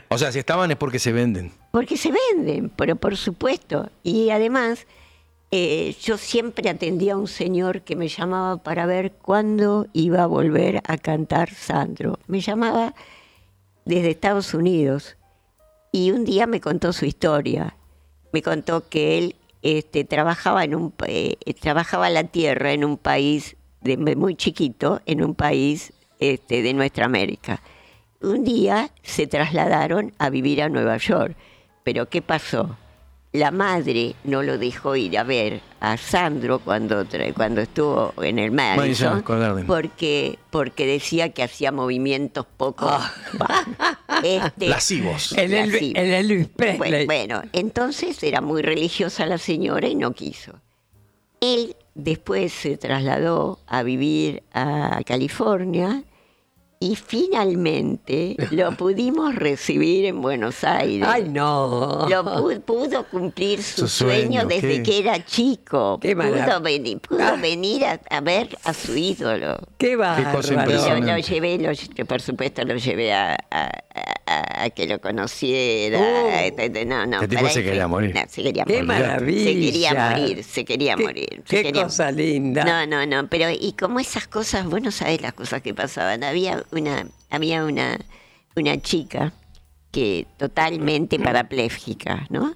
O 0.08 0.18
sea, 0.18 0.30
si 0.30 0.38
estaban 0.38 0.70
es 0.70 0.76
porque 0.76 0.98
se 0.98 1.12
venden. 1.12 1.52
Porque 1.72 1.96
se 1.96 2.12
venden, 2.12 2.70
pero 2.70 2.94
por 2.94 3.16
supuesto. 3.16 3.90
Y 4.02 4.30
además, 4.30 4.86
eh, 5.50 5.96
yo 6.00 6.18
siempre 6.18 6.70
atendía 6.70 7.14
a 7.14 7.16
un 7.16 7.26
señor 7.26 7.82
que 7.82 7.96
me 7.96 8.08
llamaba 8.08 8.62
para 8.62 8.86
ver 8.86 9.12
cuándo 9.12 9.86
iba 9.92 10.22
a 10.22 10.26
volver 10.26 10.82
a 10.86 10.98
cantar 10.98 11.52
Sandro. 11.52 12.18
Me 12.26 12.40
llamaba 12.40 12.94
desde 13.88 14.10
Estados 14.10 14.52
Unidos 14.52 15.16
y 15.92 16.10
un 16.10 16.26
día 16.26 16.46
me 16.46 16.60
contó 16.60 16.92
su 16.92 17.06
historia. 17.06 17.74
Me 18.32 18.42
contó 18.42 18.86
que 18.86 19.16
él 19.16 19.36
este, 19.62 20.04
trabajaba 20.04 20.62
en 20.62 20.74
un 20.74 20.94
eh, 21.06 21.36
trabajaba 21.58 22.10
la 22.10 22.24
tierra 22.24 22.72
en 22.72 22.84
un 22.84 22.98
país 22.98 23.56
muy 24.16 24.34
chiquito, 24.36 25.00
en 25.06 25.24
un 25.24 25.34
país 25.34 25.94
este, 26.20 26.60
de 26.60 26.74
nuestra 26.74 27.06
América. 27.06 27.62
un 28.20 28.44
día 28.44 28.90
se 29.02 29.26
trasladaron 29.26 30.12
a 30.18 30.28
vivir 30.28 30.62
a 30.62 30.68
Nueva 30.68 30.98
York. 30.98 31.34
Pero 31.82 32.10
¿qué 32.10 32.20
pasó? 32.20 32.76
La 33.32 33.50
madre 33.50 34.14
no 34.24 34.42
lo 34.42 34.56
dejó 34.56 34.96
ir 34.96 35.18
a 35.18 35.22
ver 35.22 35.60
a 35.80 35.96
Sandro 35.98 36.60
cuando, 36.60 37.04
cuando 37.34 37.60
estuvo 37.60 38.14
en 38.22 38.38
el 38.38 38.50
Madison, 38.50 39.22
Madison 39.26 39.66
porque, 39.66 40.38
porque 40.50 40.86
decía 40.86 41.28
que 41.30 41.42
hacía 41.42 41.70
movimientos 41.70 42.46
poco 42.56 42.90
este, 44.24 44.68
Lascivos. 44.68 45.32
El 45.32 45.52
lascivos. 45.52 46.02
el 46.02 46.46
Presley. 46.48 46.78
Bueno, 46.78 47.06
bueno, 47.06 47.42
entonces 47.52 48.22
era 48.22 48.40
muy 48.40 48.62
religiosa 48.62 49.26
la 49.26 49.38
señora 49.38 49.88
y 49.88 49.94
no 49.94 50.12
quiso. 50.12 50.54
Él 51.40 51.76
después 51.94 52.52
se 52.52 52.78
trasladó 52.78 53.60
a 53.66 53.82
vivir 53.82 54.42
a 54.52 55.00
California 55.04 56.02
y 56.80 56.94
finalmente 56.96 58.36
lo 58.50 58.72
pudimos 58.76 59.34
recibir 59.34 60.04
en 60.04 60.20
Buenos 60.22 60.62
Aires. 60.64 61.06
Ay, 61.10 61.28
no. 61.28 62.06
Lo 62.08 62.24
pu- 62.24 62.60
pudo 62.60 63.04
cumplir 63.04 63.62
su, 63.62 63.82
Su 63.82 63.88
sueño, 63.88 64.42
sueño, 64.42 64.46
desde 64.46 64.76
qué- 64.76 64.82
que 64.82 64.98
era 65.00 65.24
chico. 65.24 65.98
Qué 66.00 66.14
pudo 66.14 66.24
maravilla. 66.30 66.58
venir, 66.60 67.00
pudo 67.00 67.36
venir 67.40 67.84
a, 67.84 68.00
a 68.10 68.20
ver 68.20 68.56
a 68.64 68.72
su 68.72 68.96
ídolo. 68.96 69.58
Qué 69.78 69.92
Y 69.92 69.96
lo, 69.96 71.00
lo 71.00 71.18
llevé, 71.18 71.58
lo 71.58 72.06
por 72.06 72.20
supuesto 72.20 72.64
lo 72.64 72.76
llevé 72.76 73.12
a, 73.12 73.36
a- 73.50 73.70
a- 74.64 74.70
que 74.70 74.86
lo 74.86 75.00
conociera. 75.00 75.98
Oh. 75.98 76.28
Este, 76.30 76.84
No, 76.84 77.06
no, 77.06 77.16
Este 77.16 77.28
tipo 77.28 77.42
para 77.42 77.52
se 77.54 77.62
quería 77.64 77.88
morir. 77.88 78.14
no, 78.14 78.20
se 78.28 78.42
quería 78.42 78.64
Qué 78.64 78.82
morir. 78.82 78.84
maravilla. 78.86 79.44
Se 79.44 79.54
quería 79.60 79.94
morir, 80.10 80.44
se 80.44 80.64
quería 80.64 80.94
Qué- 80.96 81.02
morir. 81.04 81.42
se 81.46 81.56
Qué 81.56 81.62
quería- 81.64 81.82
cosa 81.84 82.10
linda. 82.10 82.64
no, 82.64 82.86
no, 82.86 83.06
no, 83.06 83.28
pero 83.28 83.50
y 83.50 83.72
como 83.72 84.00
esas 84.00 84.26
cosas, 84.28 84.66
vos 84.66 84.80
no 84.82 84.90
sabés 84.90 85.20
las 85.22 85.32
cosas 85.32 85.62
que 85.62 85.74
pasaban. 85.74 86.22
Había 86.24 86.62
una, 86.72 87.06
había 87.30 87.64
una, 87.64 87.98
una 88.56 88.80
chica 88.80 89.32
que 89.90 90.26
totalmente 90.36 91.18
parapléjica, 91.18 92.26
¿no? 92.30 92.54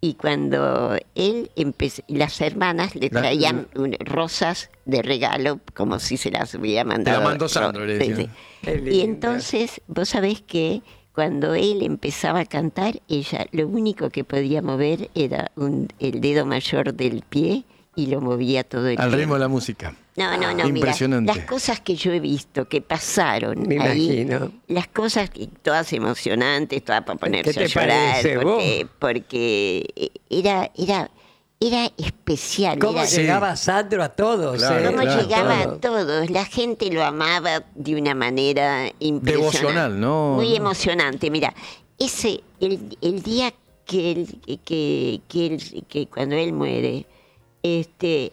Y 0.00 0.14
cuando 0.14 0.96
él 1.16 1.50
empezó, 1.56 2.02
las 2.06 2.40
hermanas 2.40 2.94
le 2.94 3.08
La- 3.10 3.20
traían 3.20 3.66
un- 3.74 3.96
rosas 3.98 4.70
de 4.84 5.02
regalo, 5.02 5.58
como 5.74 5.98
si 5.98 6.16
se 6.16 6.30
las 6.30 6.54
hubiera 6.54 6.84
mandado. 6.84 7.22
mandó 7.22 7.48
Sandro, 7.48 7.84
le 7.84 8.00
Sí, 8.00 8.08
decían. 8.10 8.26
sí. 8.28 8.32
Qué 8.62 8.90
Y 8.94 9.00
entonces, 9.00 9.80
vos 9.88 10.08
sabés 10.10 10.40
que 10.42 10.82
cuando 11.12 11.54
él 11.54 11.82
empezaba 11.82 12.40
a 12.40 12.46
cantar, 12.46 13.00
ella 13.08 13.46
lo 13.50 13.66
único 13.66 14.10
que 14.10 14.22
podía 14.22 14.62
mover 14.62 15.10
era 15.16 15.50
un- 15.56 15.88
el 15.98 16.20
dedo 16.20 16.46
mayor 16.46 16.94
del 16.94 17.22
pie 17.28 17.64
y 17.96 18.06
lo 18.06 18.20
movía 18.20 18.62
todo 18.62 18.86
el 18.86 18.92
Al 18.92 18.96
tiempo. 19.08 19.16
ritmo 19.16 19.34
de 19.34 19.40
la 19.40 19.48
música. 19.48 19.96
No, 20.18 20.36
no, 20.36 20.48
no, 20.48 20.54
mira, 20.56 20.66
Impresionante. 20.68 21.34
las 21.34 21.44
cosas 21.46 21.80
que 21.80 21.94
yo 21.94 22.12
he 22.12 22.20
visto 22.20 22.68
que 22.68 22.80
pasaron 22.82 23.66
Me 23.68 23.78
ahí, 23.80 24.20
imagino. 24.22 24.52
las 24.66 24.88
cosas 24.88 25.30
todas 25.62 25.92
emocionantes, 25.92 26.84
todas 26.84 27.04
para 27.04 27.18
ponerse 27.18 27.52
te 27.54 27.64
a 27.64 27.66
llorar, 27.66 28.10
parece, 28.12 28.36
vos? 28.38 28.44
porque, 28.54 28.86
porque 28.98 30.10
era, 30.28 30.70
era, 30.76 31.10
era 31.60 31.90
especial. 31.96 32.78
¿Cómo 32.78 32.98
era- 33.00 33.08
llegaba 33.08 33.56
Sandro 33.56 34.02
a 34.02 34.08
todos? 34.08 34.58
Claro, 34.58 34.78
eh? 34.80 34.84
cómo 34.92 35.02
claro, 35.02 35.22
llegaba 35.22 35.62
Todo. 35.64 35.74
a 35.74 35.78
todos, 36.06 36.30
la 36.30 36.44
gente 36.44 36.90
lo 36.92 37.04
amaba 37.04 37.64
de 37.74 37.94
una 37.96 38.14
manera 38.14 38.86
impresionante. 38.98 39.58
Devocional, 39.58 40.00
¿no? 40.00 40.34
Muy 40.36 40.54
emocionante. 40.56 41.30
Mira, 41.30 41.54
ese, 41.98 42.40
el, 42.60 42.96
el 43.00 43.22
día 43.22 43.52
que, 43.84 44.12
él, 44.12 44.26
que, 44.64 45.20
que, 45.28 45.46
él- 45.46 45.84
que 45.88 46.06
cuando 46.06 46.36
él 46.36 46.52
muere, 46.52 47.06
este, 47.62 48.32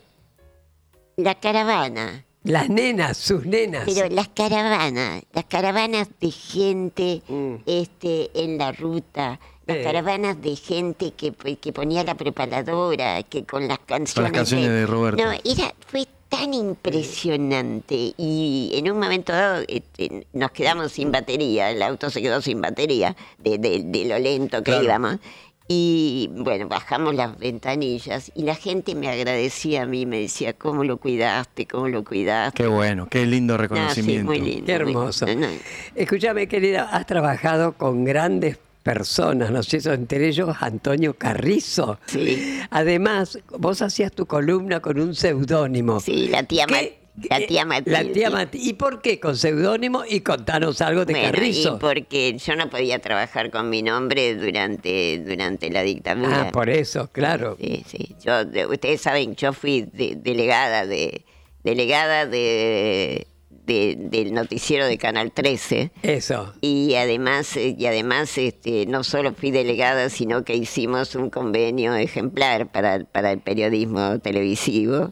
la 1.18 1.36
caravana, 1.36 2.26
Las 2.44 2.70
nenas, 2.70 3.18
sus 3.18 3.46
nenas. 3.46 3.84
pero 3.86 4.08
las 4.14 4.28
caravanas, 4.30 5.24
las 5.34 5.46
caravanas 5.46 6.08
de 6.20 6.32
gente 6.32 7.22
Mm. 7.28 7.56
este, 7.66 8.30
en 8.36 8.58
la 8.58 8.72
ruta, 8.72 9.40
las 9.66 9.78
Eh. 9.78 9.84
caravanas 9.84 10.40
de 10.42 10.56
gente 10.56 11.12
que, 11.18 11.32
que 11.34 11.74
ponía 11.74 12.04
la 12.04 12.16
preparadora, 12.16 13.24
que 13.24 13.46
con 13.46 13.68
las 13.68 13.80
canciones, 13.80 14.32
canciones 14.32 14.70
de 14.70 14.86
Roberto. 14.86 15.24
No, 15.24 15.32
era, 15.32 15.74
fue 15.88 16.06
tan 16.30 16.54
impresionante 16.54 18.14
y 18.18 18.72
en 18.76 18.92
un 18.92 19.00
momento 19.00 19.32
dado 19.32 19.64
este, 19.68 20.28
nos 20.34 20.52
quedamos 20.52 20.92
sin 20.92 21.12
batería, 21.12 21.72
el 21.72 21.82
auto 21.82 22.10
se 22.10 22.22
quedó 22.22 22.42
sin 22.42 22.62
batería 22.62 23.16
de, 23.40 23.58
de- 23.58 23.84
de 23.86 24.06
lo 24.06 24.20
lento 24.20 24.58
que 24.58 24.64
Claro. 24.72 24.84
íbamos. 24.84 25.18
Y 25.68 26.30
bueno, 26.32 26.68
bajamos 26.68 27.16
las 27.16 27.40
ventanillas 27.40 28.32
y 28.36 28.44
la 28.44 28.54
gente 28.56 28.94
me 28.94 29.10
agradecía 29.10 29.82
a 29.82 29.86
mí, 29.88 30.06
me 30.06 30.20
decía, 30.22 30.54
¿cómo 30.54 30.84
lo 30.84 30.98
cuidaste? 30.98 31.66
¿Cómo 31.66 31.88
lo 31.88 32.04
cuidaste? 32.04 32.62
Qué 32.64 32.68
bueno, 32.70 33.08
qué 33.10 33.26
lindo 33.26 33.54
No, 33.58 33.58
sí, 33.58 33.68
reconocimiento. 33.68 34.26
muy 34.26 34.42
lindo. 34.42 34.66
Qué 34.68 34.80
muy- 34.80 34.90
hermoso. 34.92 35.26
no, 35.26 35.34
no. 35.36 35.48
Escúchame, 35.96 36.48
querida, 36.48 36.84
has 36.92 37.08
trabajado 37.08 37.74
con 37.74 38.04
grandes 38.04 38.60
personas, 38.84 39.50
¿no 39.50 39.62
es 39.62 39.66
cierto? 39.66 39.92
Entre 39.94 40.28
ellos 40.28 40.56
Antonio 40.60 41.16
Carrizo. 41.16 41.98
Sí. 42.06 42.60
Además, 42.70 43.40
vos 43.58 43.82
hacías 43.82 44.12
tu 44.12 44.28
columna 44.28 44.80
con 44.82 45.00
un 45.00 45.16
seudónimo. 45.16 46.00
Sí, 46.00 46.28
la 46.28 46.44
tía, 46.44 46.68
Ma- 46.68 46.78
¿Qué? 46.78 47.00
La 47.30 47.38
Eh, 47.40 47.48
tía 47.48 47.66
La 47.66 48.04
tía 48.04 48.30
Matilde. 48.30 48.68
¿Y 48.68 48.74
por 48.74 49.02
qué 49.02 49.20
con 49.20 49.38
seudónimo? 49.38 50.04
Y 50.08 50.20
contanos 50.22 50.82
algo 50.82 51.06
de 51.06 51.14
Bueno, 51.14 51.32
Carrizo. 51.32 51.76
y 51.76 51.80
porque 51.80 52.38
yo 52.38 52.56
no 52.56 52.70
podía 52.70 53.00
trabajar 53.00 53.52
con 53.52 53.70
mi 53.70 53.82
nombre 53.82 54.36
durante, 54.36 55.20
durante 55.20 55.70
la 55.70 55.84
dictadura. 55.84 56.48
Ah, 56.48 56.52
por 56.52 56.70
eso, 56.70 57.10
claro. 57.12 57.56
Sí, 57.60 57.84
sí. 57.88 58.16
Yo, 58.24 58.44
de- 58.46 58.66
ustedes 58.68 59.02
saben, 59.02 59.36
yo 59.36 59.54
fui 59.54 59.82
de- 59.94 60.16
delegada 60.18 60.86
de 60.86 61.24
delegada 61.64 62.28
de, 62.28 63.26
de- 63.50 63.96
del 63.98 64.34
noticiero 64.36 64.86
de 64.86 65.00
Canal 65.00 65.32
13 65.32 65.92
Eso. 66.04 66.54
y 66.62 66.94
además 66.94 67.58
eh, 67.58 67.76
y 67.76 67.88
además 67.88 68.38
este, 68.38 68.86
no 68.86 69.04
solo 69.04 69.34
fui 69.34 69.50
delegada, 69.50 70.10
sino 70.10 70.44
que 70.44 70.56
hicimos 70.56 71.16
un 71.16 71.32
convenio 71.32 71.96
ejemplar 71.96 72.68
para, 72.72 73.06
para 73.06 73.32
el 73.32 73.40
periodismo 73.40 74.20
televisivo. 74.20 75.12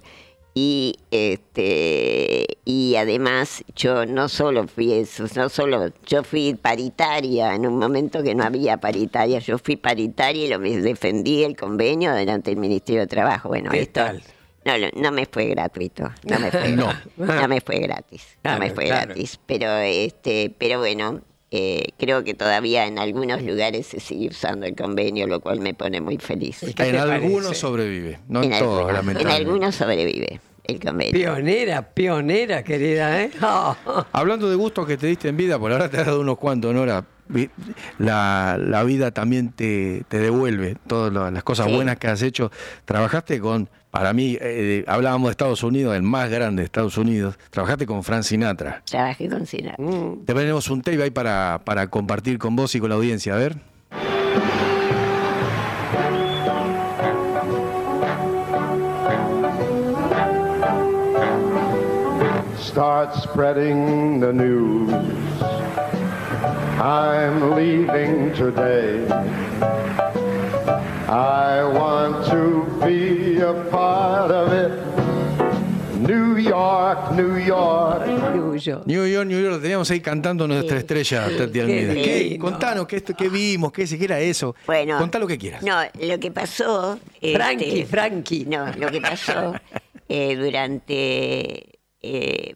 Y 0.56 0.98
este 1.10 2.46
y 2.64 2.96
además 2.96 3.64
yo 3.76 4.06
no 4.06 4.30
solo 4.30 4.68
fui 4.68 4.94
eso, 4.94 5.26
no 5.36 5.50
solo 5.50 5.92
yo 6.06 6.24
fui 6.24 6.54
paritaria 6.54 7.56
en 7.56 7.66
un 7.66 7.80
momento 7.80 8.22
que 8.22 8.36
no 8.36 8.44
había 8.44 8.78
paritaria, 8.78 9.40
yo 9.40 9.58
fui 9.58 9.76
paritaria 9.78 10.46
y 10.46 10.50
lo 10.50 10.60
defendí 10.60 11.44
el 11.44 11.56
convenio 11.56 12.14
delante 12.14 12.52
del 12.52 12.60
Ministerio 12.60 13.02
de 13.02 13.08
Trabajo. 13.08 13.50
Bueno, 13.50 13.72
¿Qué 13.72 13.82
esto 13.82 14.02
tal? 14.02 14.22
no, 14.66 14.78
no, 14.78 14.88
no 14.96 15.12
me 15.12 15.26
fue 15.26 15.48
gratuito, 15.48 16.12
no 16.30 16.40
me 16.40 16.52
fue, 16.52 16.70
No. 16.74 16.90
no 17.18 17.48
me 17.48 17.60
fue 17.60 17.80
gratis, 17.80 18.38
Claro, 18.44 18.60
no 18.60 18.66
me 18.66 18.72
fue 18.74 18.86
claro. 18.86 19.06
gratis, 19.08 19.40
pero 19.48 19.78
este, 19.80 20.54
pero 20.58 20.78
bueno, 20.80 21.22
eh, 21.56 21.90
creo 22.00 22.24
que 22.24 22.34
todavía 22.34 22.88
en 22.88 22.98
algunos 22.98 23.44
lugares 23.44 23.86
se 23.86 24.00
sigue 24.00 24.30
usando 24.30 24.66
el 24.66 24.76
convenio, 24.76 25.28
lo 25.28 25.40
cual 25.40 25.60
me 25.60 25.76
pone 25.76 26.02
muy 26.02 26.18
feliz. 26.18 26.64
¿Y 26.64 26.74
qué 26.74 26.90
En 26.90 26.96
algunos 26.96 27.44
parece? 27.44 27.62
sobrevive, 27.62 28.20
no 28.28 28.42
en, 28.42 28.54
en, 28.54 28.60
todos, 28.60 28.80
algunos, 28.80 28.90
en 28.90 28.96
lamentablemente. 28.96 29.44
algunos 29.44 29.76
sobrevive 29.76 30.42
el 30.64 30.80
convenio. 30.80 31.14
Pionera, 31.14 31.82
pionera, 31.94 32.64
querida, 32.64 33.22
¿eh? 33.22 33.32
Oh. 33.42 33.76
Hablando 34.12 34.50
de 34.50 34.56
gustos 34.56 34.86
que 34.88 34.98
te 34.98 35.08
diste 35.08 35.30
en 35.30 35.38
vida, 35.38 35.60
por 35.60 35.72
ahora 35.72 35.90
te 35.90 35.98
has 35.98 36.06
dado 36.06 36.22
unos 36.22 36.38
cuantos, 36.38 36.74
Nora. 36.74 37.06
La, 37.98 38.58
la 38.60 38.84
vida 38.84 39.12
también 39.12 39.52
te, 39.54 40.04
te 40.10 40.20
devuelve 40.20 40.76
todas 40.88 41.12
las 41.34 41.44
cosas 41.44 41.68
Sí. 41.68 41.74
buenas 41.74 41.98
que 41.98 42.08
has 42.08 42.22
hecho. 42.22 42.52
Trabajaste 42.86 43.40
con, 43.40 43.70
para 43.92 44.12
mí, 44.14 44.38
eh, 44.42 44.84
hablábamos 44.88 45.28
de 45.30 45.32
Estados 45.32 45.64
Unidos, 45.64 45.96
el 45.96 46.04
más 46.04 46.30
grande 46.30 46.62
de 46.62 46.66
Estados 46.66 46.98
Unidos. 46.98 47.40
Trabajaste 47.50 47.86
con 47.86 48.04
Frank 48.04 48.24
Sinatra. 48.24 48.84
Trabajé 48.86 49.30
con 49.30 49.46
Sinatra. 49.46 49.84
Mm. 49.84 50.26
Te 50.26 50.34
tenemos 50.34 50.70
un 50.70 50.82
tape 50.82 51.02
ahí 51.02 51.12
para, 51.12 51.62
para 51.64 51.88
compartir 51.90 52.38
con 52.38 52.56
vos 52.56 52.76
y 52.76 52.80
con 52.80 52.90
la 52.90 52.96
audiencia. 52.96 53.34
A 53.34 53.38
ver. 53.38 53.56
Start 62.74 63.14
spreading 63.22 64.20
the 64.20 64.34
news. 64.34 64.92
I'm 66.82 67.54
leaving 67.56 68.34
today. 68.34 69.06
I 71.08 71.64
want 71.64 72.26
to 72.32 72.66
be 72.84 73.38
a 73.42 73.54
part 73.70 74.32
of 74.32 74.52
it. 74.52 74.72
New 76.02 76.38
York, 76.38 77.12
New 77.14 77.38
York. 77.38 78.02
Tuyo. 78.34 78.84
New 78.88 79.06
York, 79.06 79.28
New 79.28 79.40
York, 79.40 79.54
lo 79.54 79.60
teníamos 79.62 79.90
ahí 79.92 80.02
cantando 80.02 80.48
nuestra 80.48 80.80
estrella, 80.80 81.28
Tati 81.38 81.60
Almeida. 81.60 81.94
qué. 81.94 82.38
Contanos, 82.42 82.88
¿qué, 82.88 82.96
esto, 82.98 83.14
¿qué 83.16 83.30
vimos? 83.30 83.72
¿Qué, 83.72 83.86
qué 83.86 84.04
era 84.04 84.20
eso? 84.20 84.56
Bueno. 84.66 84.98
Contá 84.98 85.20
lo 85.20 85.28
que 85.28 85.38
quieras. 85.38 85.62
No, 85.62 85.78
lo 86.02 86.20
que 86.20 86.32
pasó. 86.32 87.00
Frankie, 87.22 87.82
este, 87.82 87.86
Frankie. 87.86 88.46
No, 88.46 88.66
lo 88.78 88.90
que 88.90 89.00
pasó 89.00 89.54
eh, 90.10 90.36
durante. 90.36 91.70
eh, 92.02 92.56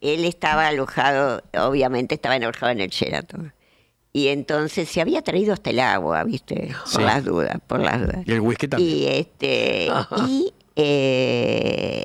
él 0.00 0.24
estaba 0.24 0.68
alojado, 0.68 1.42
obviamente 1.58 2.14
estaba 2.14 2.34
alojado 2.36 2.72
en 2.72 2.80
el 2.80 2.90
Sheraton. 2.90 3.52
Y 4.12 4.28
entonces 4.28 4.88
se 4.88 5.00
había 5.00 5.22
traído 5.22 5.52
hasta 5.52 5.70
el 5.70 5.80
agua, 5.80 6.22
¿viste? 6.24 6.68
Sí. 6.86 6.92
Por 6.94 7.02
las 7.02 7.24
dudas, 7.24 7.58
por 7.66 7.80
las 7.80 8.00
dudas. 8.00 8.18
Y 8.26 8.32
el 8.32 8.40
whisky 8.40 8.68
también. 8.68 8.90
Y 8.98 9.06
este. 9.06 9.88
Y. 10.28 10.54
eh, 10.76 12.04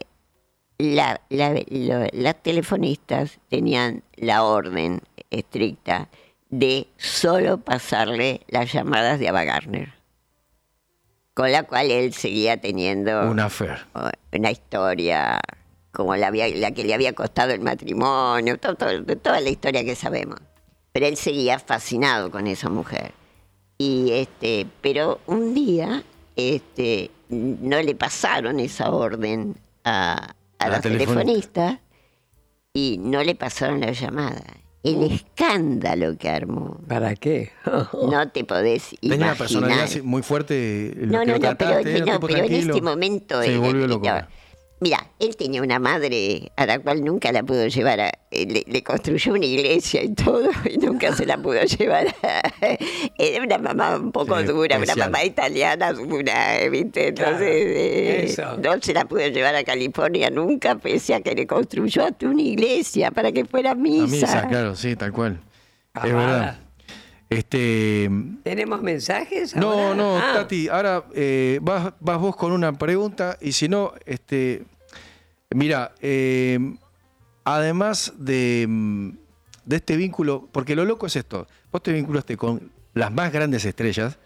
la- 0.77 1.21
la- 1.29 1.53
lo- 1.69 2.07
las 2.13 2.41
telefonistas 2.41 3.39
tenían 3.49 4.01
la 4.15 4.43
orden 4.43 5.01
estricta 5.29 6.07
de 6.49 6.87
solo 6.97 7.59
pasarle 7.59 8.41
las 8.47 8.71
llamadas 8.73 9.19
de 9.19 9.27
Ava 9.29 9.43
Gardner. 9.43 9.93
Con 11.33 11.51
la 11.51 11.63
cual 11.63 11.91
él 11.91 12.13
seguía 12.13 12.59
teniendo 12.59 13.29
Una 13.29 13.45
affair. 13.45 13.85
una 14.33 14.51
historia 14.51 15.39
como 15.91 16.15
la, 16.15 16.27
había- 16.27 16.47
la 16.55 16.71
que 16.71 16.83
le 16.83 16.93
había 16.93 17.13
costado 17.13 17.51
el 17.51 17.61
matrimonio, 17.61 18.57
to- 18.57 18.75
to- 18.75 19.03
toda 19.17 19.41
la 19.41 19.49
historia 19.49 19.83
que 19.83 19.95
sabemos. 19.95 20.39
Pero 20.91 21.05
él 21.07 21.17
seguía 21.17 21.59
fascinado 21.59 22.31
con 22.31 22.47
esa 22.47 22.69
mujer. 22.69 23.13
Y 23.77 24.11
este, 24.11 24.65
pero 24.81 25.19
un 25.27 25.53
día 25.53 26.03
este, 26.35 27.11
no 27.29 27.81
le 27.81 27.95
pasaron 27.95 28.59
esa 28.59 28.89
orden 28.91 29.55
a, 29.83 30.33
a 30.59 30.65
A 30.65 30.69
la 30.69 30.81
telefonista. 30.81 31.79
y 32.73 32.97
no 33.01 33.23
le 33.23 33.35
pasaron 33.35 33.79
la 33.81 33.91
llamada. 33.91 34.43
El 34.83 35.03
escándalo 35.11 36.17
que 36.17 36.29
armó. 36.29 36.77
¿Para 36.87 37.15
qué? 37.15 37.51
No 38.09 38.29
te 38.29 38.43
podés 38.45 38.95
Tenía 39.01 39.15
una 39.17 39.25
imaginar. 39.33 39.37
personalidad 39.37 40.03
muy 40.03 40.21
fuerte. 40.23 40.93
lo 40.95 41.05
No, 41.19 41.19
que 41.25 41.39
no, 41.39 41.49
no, 41.49 41.57
pero, 41.57 42.05
no, 42.05 42.19
pero 42.19 42.37
en 42.45 42.53
este 42.53 42.81
momento... 42.81 43.41
Se 43.43 43.57
volvió 43.57 43.87
loco. 43.87 44.07
Mira, 44.81 45.05
él 45.19 45.35
tenía 45.35 45.61
una 45.61 45.77
madre 45.77 46.53
a 46.55 46.65
la 46.65 46.79
cual 46.79 47.03
nunca 47.03 47.31
la 47.33 47.43
pudo 47.43 47.67
llevar 47.67 47.99
a... 47.99 48.07
eh, 48.31 48.45
Le, 48.47 48.63
le 48.65 48.81
construyó 48.83 49.33
una 49.33 49.45
iglesia 49.45 50.01
y 50.03 50.13
todo 50.13 50.49
y 50.69 50.77
nunca 50.77 51.13
se 51.13 51.25
la 51.25 51.37
pudo 51.37 51.61
llevar 51.77 52.07
a... 52.23 52.41
Era 53.17 53.43
una 53.43 53.57
mamá 53.57 53.97
un 53.97 54.11
poco 54.13 54.39
Sí, 54.39 54.45
dura, 54.45 54.77
una 54.77 54.95
mamá 54.95 55.23
italiana 55.25 55.91
dura, 55.91 56.59
eh, 56.61 56.69
¿viste? 56.69 57.09
Entonces 57.09 58.35
Claro, 58.35 58.55
eh, 58.57 58.61
no 58.63 58.81
se 58.81 58.93
la 58.93 59.03
pudo 59.05 59.27
llevar 59.27 59.55
a 59.55 59.63
California 59.65 60.29
nunca, 60.29 60.75
pese 60.75 61.13
a 61.13 61.19
que 61.21 61.35
le 61.35 61.45
construyó 61.45 62.05
hasta 62.05 62.25
una 62.27 62.41
iglesia 62.41 63.11
para 63.11 63.31
que 63.33 63.43
fuera 63.43 63.71
A 63.71 63.75
misa. 63.75 64.07
misa, 64.07 64.47
claro, 64.47 64.75
sí, 64.75 64.95
tal 64.95 65.11
cual. 65.11 65.41
Es 65.95 66.03
Amada. 66.03 66.25
verdad. 66.31 66.59
Este. 67.29 68.09
¿Tenemos 68.43 68.81
mensajes? 68.81 69.55
No, 69.55 69.71
ahora? 69.71 69.95
no, 69.95 70.17
Ah, 70.17 70.31
Tati, 70.33 70.67
ahora 70.67 71.03
eh, 71.13 71.59
vas, 71.61 71.93
vas 71.99 72.19
vos 72.19 72.35
con 72.35 72.51
una 72.51 72.73
pregunta 72.73 73.37
y 73.39 73.51
si 73.51 73.69
no, 73.69 73.93
este, 74.05 74.63
mira, 75.51 75.93
eh, 76.01 76.57
además 77.43 78.13
de, 78.17 78.65
mm, 78.67 79.09
de 79.65 79.75
este 79.75 79.95
vínculo, 79.95 80.49
porque 80.51 80.75
lo 80.75 80.85
loco 80.85 81.05
es 81.05 81.15
esto, 81.15 81.47
vos 81.71 81.83
te 81.83 81.93
vinculaste 81.93 82.35
con 82.35 82.71
las 82.95 83.11
más 83.11 83.31
grandes 83.31 83.63
estrellas, 83.63 84.17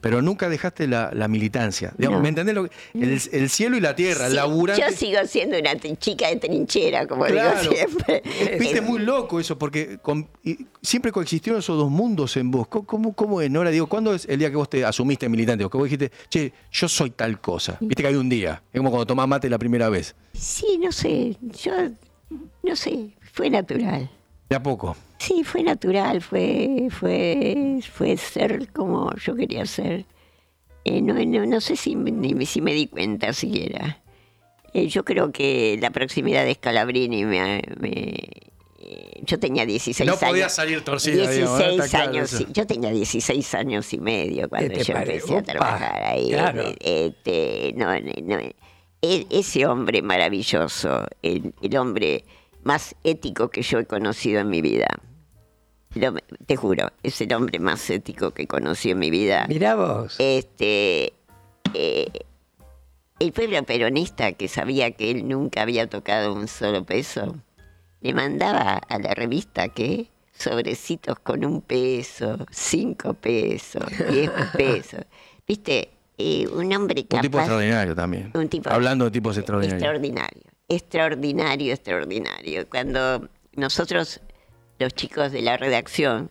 pero 0.00 0.22
nunca 0.22 0.48
dejaste 0.48 0.86
la, 0.86 1.10
la 1.12 1.28
militancia. 1.28 1.92
Digamos, 1.98 2.18
No. 2.18 2.22
¿Me 2.22 2.28
entendés? 2.30 2.54
Lo 2.54 2.64
que- 2.64 2.70
el, 2.94 3.20
el 3.32 3.50
cielo 3.50 3.76
y 3.76 3.80
la 3.80 3.94
tierra, 3.94 4.28
Sí, 4.28 4.34
laburante. 4.36 4.82
Yo 4.82 4.96
sigo 4.96 5.18
siendo 5.26 5.58
una 5.58 5.74
chica 5.98 6.28
de 6.28 6.36
trinchera, 6.36 7.06
como 7.06 7.24
Claro. 7.24 7.60
digo 7.60 7.74
siempre. 7.74 8.22
Viste, 8.58 8.80
muy 8.80 9.00
loco 9.00 9.40
eso, 9.40 9.58
porque 9.58 9.98
con- 10.02 10.28
y 10.44 10.66
siempre 10.82 11.12
coexistieron 11.12 11.60
esos 11.60 11.76
dos 11.78 11.90
mundos 11.90 12.36
en 12.36 12.50
vos. 12.50 12.66
¿Cómo, 12.68 12.86
cómo, 12.86 13.12
cómo 13.14 13.40
es? 13.40 13.50
Nora? 13.50 13.70
Digo, 13.70 13.86
¿cuándo 13.86 14.14
es 14.14 14.26
el 14.28 14.38
día 14.38 14.50
que 14.50 14.56
vos 14.56 14.68
te 14.70 14.84
asumiste 14.84 15.28
militante? 15.28 15.64
O 15.64 15.70
que 15.70 15.76
vos 15.78 15.84
dijiste, 15.84 16.10
che, 16.28 16.52
yo 16.72 16.88
soy 16.88 17.10
tal 17.10 17.40
cosa. 17.40 17.76
Viste 17.80 18.02
que 18.02 18.08
hay 18.08 18.14
un 18.16 18.28
día. 18.28 18.62
Es 18.72 18.78
como 18.78 18.90
cuando 18.90 19.06
tomás 19.06 19.28
mate 19.28 19.48
la 19.50 19.58
primera 19.58 19.88
vez. 19.88 20.14
Sí, 20.32 20.78
no 20.82 20.92
sé, 20.92 21.36
yo 21.62 21.72
no 22.62 22.76
sé, 22.76 23.10
fue 23.32 23.50
natural. 23.50 24.10
De 24.50 24.56
a 24.56 24.62
poco. 24.62 24.96
Sí, 25.18 25.44
fue 25.44 25.62
natural, 25.62 26.20
fue, 26.20 26.88
fue, 26.90 27.78
fue 27.92 28.16
ser 28.16 28.72
como 28.72 29.14
yo 29.14 29.36
quería 29.36 29.64
ser. 29.64 30.04
Eh, 30.84 31.00
no, 31.00 31.14
no, 31.14 31.46
no 31.46 31.60
sé 31.60 31.76
si, 31.76 31.94
me- 31.94 32.10
ni 32.10 32.44
si 32.46 32.60
me 32.60 32.72
di 32.74 32.88
cuenta 32.88 33.32
siquiera. 33.32 34.02
Eh, 34.74 34.88
yo 34.88 35.04
creo 35.04 35.30
que 35.30 35.78
la 35.80 35.90
proximidad 35.90 36.44
de 36.44 36.54
Scalabrini 36.54 37.24
me... 37.24 37.62
me- 37.78 38.16
eh, 38.82 39.20
yo 39.22 39.38
tenía 39.38 39.64
16 39.66 40.04
No 40.04 40.14
años. 40.14 40.24
podía 40.28 40.48
salir 40.48 40.82
torcida, 40.82 41.30
16 41.30 41.36
digamos, 41.38 41.76
¿no? 41.76 41.84
Claro 41.88 42.10
años, 42.10 42.46
yo 42.52 42.66
tenía 42.66 42.90
16 42.90 43.54
años 43.54 43.92
y 43.92 43.98
medio 44.00 44.48
cuando 44.48 44.68
¿Qué 44.70 44.78
te 44.78 44.84
yo 44.84 44.94
pare- 44.94 45.14
empecé 45.14 45.36
a 45.38 45.42
trabajar 45.44 46.02
ahí. 46.02 46.30
claro. 46.30 46.64
Este, 46.80 47.72
no, 47.76 47.86
no, 48.00 48.38
e- 49.00 49.26
ese 49.30 49.64
hombre 49.66 50.02
maravilloso, 50.02 51.06
el, 51.22 51.54
el 51.62 51.76
hombre 51.76 52.24
más 52.64 52.94
ético 53.04 53.48
que 53.50 53.62
yo 53.62 53.78
he 53.78 53.86
conocido 53.86 54.40
en 54.40 54.48
mi 54.50 54.60
vida. 54.62 54.86
Lo- 55.94 56.14
te 56.46 56.56
juro, 56.56 56.92
es 57.02 57.20
el 57.20 57.32
hombre 57.34 57.58
más 57.58 57.88
ético 57.90 58.30
que 58.32 58.46
conocí 58.46 58.90
en 58.90 58.98
mi 58.98 59.10
vida. 59.10 59.46
Mirá 59.48 59.74
vos. 59.74 60.16
Este, 60.18 61.12
eh, 61.74 62.06
el 63.18 63.32
pueblo 63.32 63.62
peronista 63.64 64.32
que 64.32 64.48
sabía 64.48 64.92
que 64.92 65.10
él 65.10 65.26
nunca 65.28 65.62
había 65.62 65.88
tocado 65.88 66.32
un 66.32 66.46
solo 66.48 66.84
peso, 66.84 67.36
le 68.00 68.14
mandaba 68.14 68.74
a 68.88 68.98
la 68.98 69.14
revista 69.14 69.68
que 69.68 70.08
sobrecitos 70.32 71.18
con 71.18 71.44
un 71.44 71.60
peso, 71.60 72.46
cinco 72.50 73.14
pesos, 73.14 73.84
diez 74.10 74.30
pesos. 74.56 75.04
Viste, 75.46 75.90
Eh, 76.22 76.46
un 76.52 76.70
hombre 76.74 77.00
Un 77.00 77.06
capaz. 77.06 77.22
tipo 77.22 77.38
extraordinario 77.38 77.94
también. 77.94 78.30
Un 78.34 78.46
tipo 78.50 78.68
Hablando 78.68 79.06
de 79.06 79.10
tipos 79.10 79.36
extraordinarios. 79.38 79.80
Extraordinario, 79.82 80.42
extraordinario, 80.70 81.74
extraordinario. 81.74 82.66
Cuando 82.70 83.28
nosotros, 83.54 84.20
los 84.78 84.94
chicos 84.94 85.32
de 85.32 85.42
la 85.42 85.58
redacción, 85.58 86.30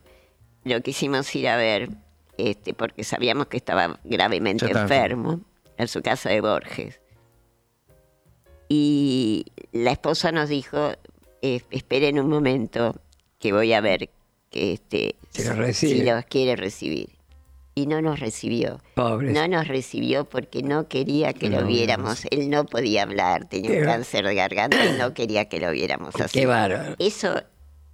lo 0.64 0.82
quisimos 0.82 1.36
ir 1.36 1.50
a 1.50 1.58
ver, 1.58 1.90
este, 2.38 2.74
porque 2.74 3.04
sabíamos 3.04 3.48
que 3.48 3.58
estaba 3.58 4.00
gravemente 4.04 4.66
enfermo, 4.66 5.42
en 5.78 5.88
su 5.88 6.02
casa 6.02 6.30
de 6.30 6.42
Borges. 6.42 7.00
Y 8.70 9.46
la 9.72 9.92
esposa 9.92 10.32
nos 10.32 10.50
dijo, 10.50 10.94
eh, 11.42 11.62
esperen 11.72 12.20
un 12.20 12.30
momento, 12.30 12.96
que 13.40 13.54
voy 13.54 13.74
a 13.74 13.82
ver 13.82 14.10
que 14.50 14.74
este, 14.74 15.16
si 15.74 16.04
los 16.04 16.26
quiere 16.26 16.56
recibir. 16.56 17.19
Y 17.80 17.86
no 17.86 18.02
nos 18.02 18.20
recibió. 18.20 18.82
Pobres. 18.94 19.34
No 19.34 19.48
nos 19.48 19.68
recibió 19.70 20.26
porque 20.26 20.62
no 20.64 20.88
quería 20.90 21.32
que 21.34 21.50
lo 21.50 21.62
No, 21.62 21.68
viéramos. 21.68 22.24
Él 22.30 22.50
no 22.50 22.66
podía 22.66 23.04
hablar, 23.04 23.48
tenía 23.48 23.72
Qué 23.72 23.80
un 23.80 23.86
cáncer 23.86 24.26
de 24.26 24.36
garganta 24.36 24.84
y 24.84 24.98
no 24.98 25.14
quería 25.14 25.46
que 25.46 25.60
lo 25.62 25.72
viéramos 25.72 26.14
así. 26.20 26.40
Qué 26.40 26.46
bárbaro. 26.46 26.96
Eso, 27.00 27.42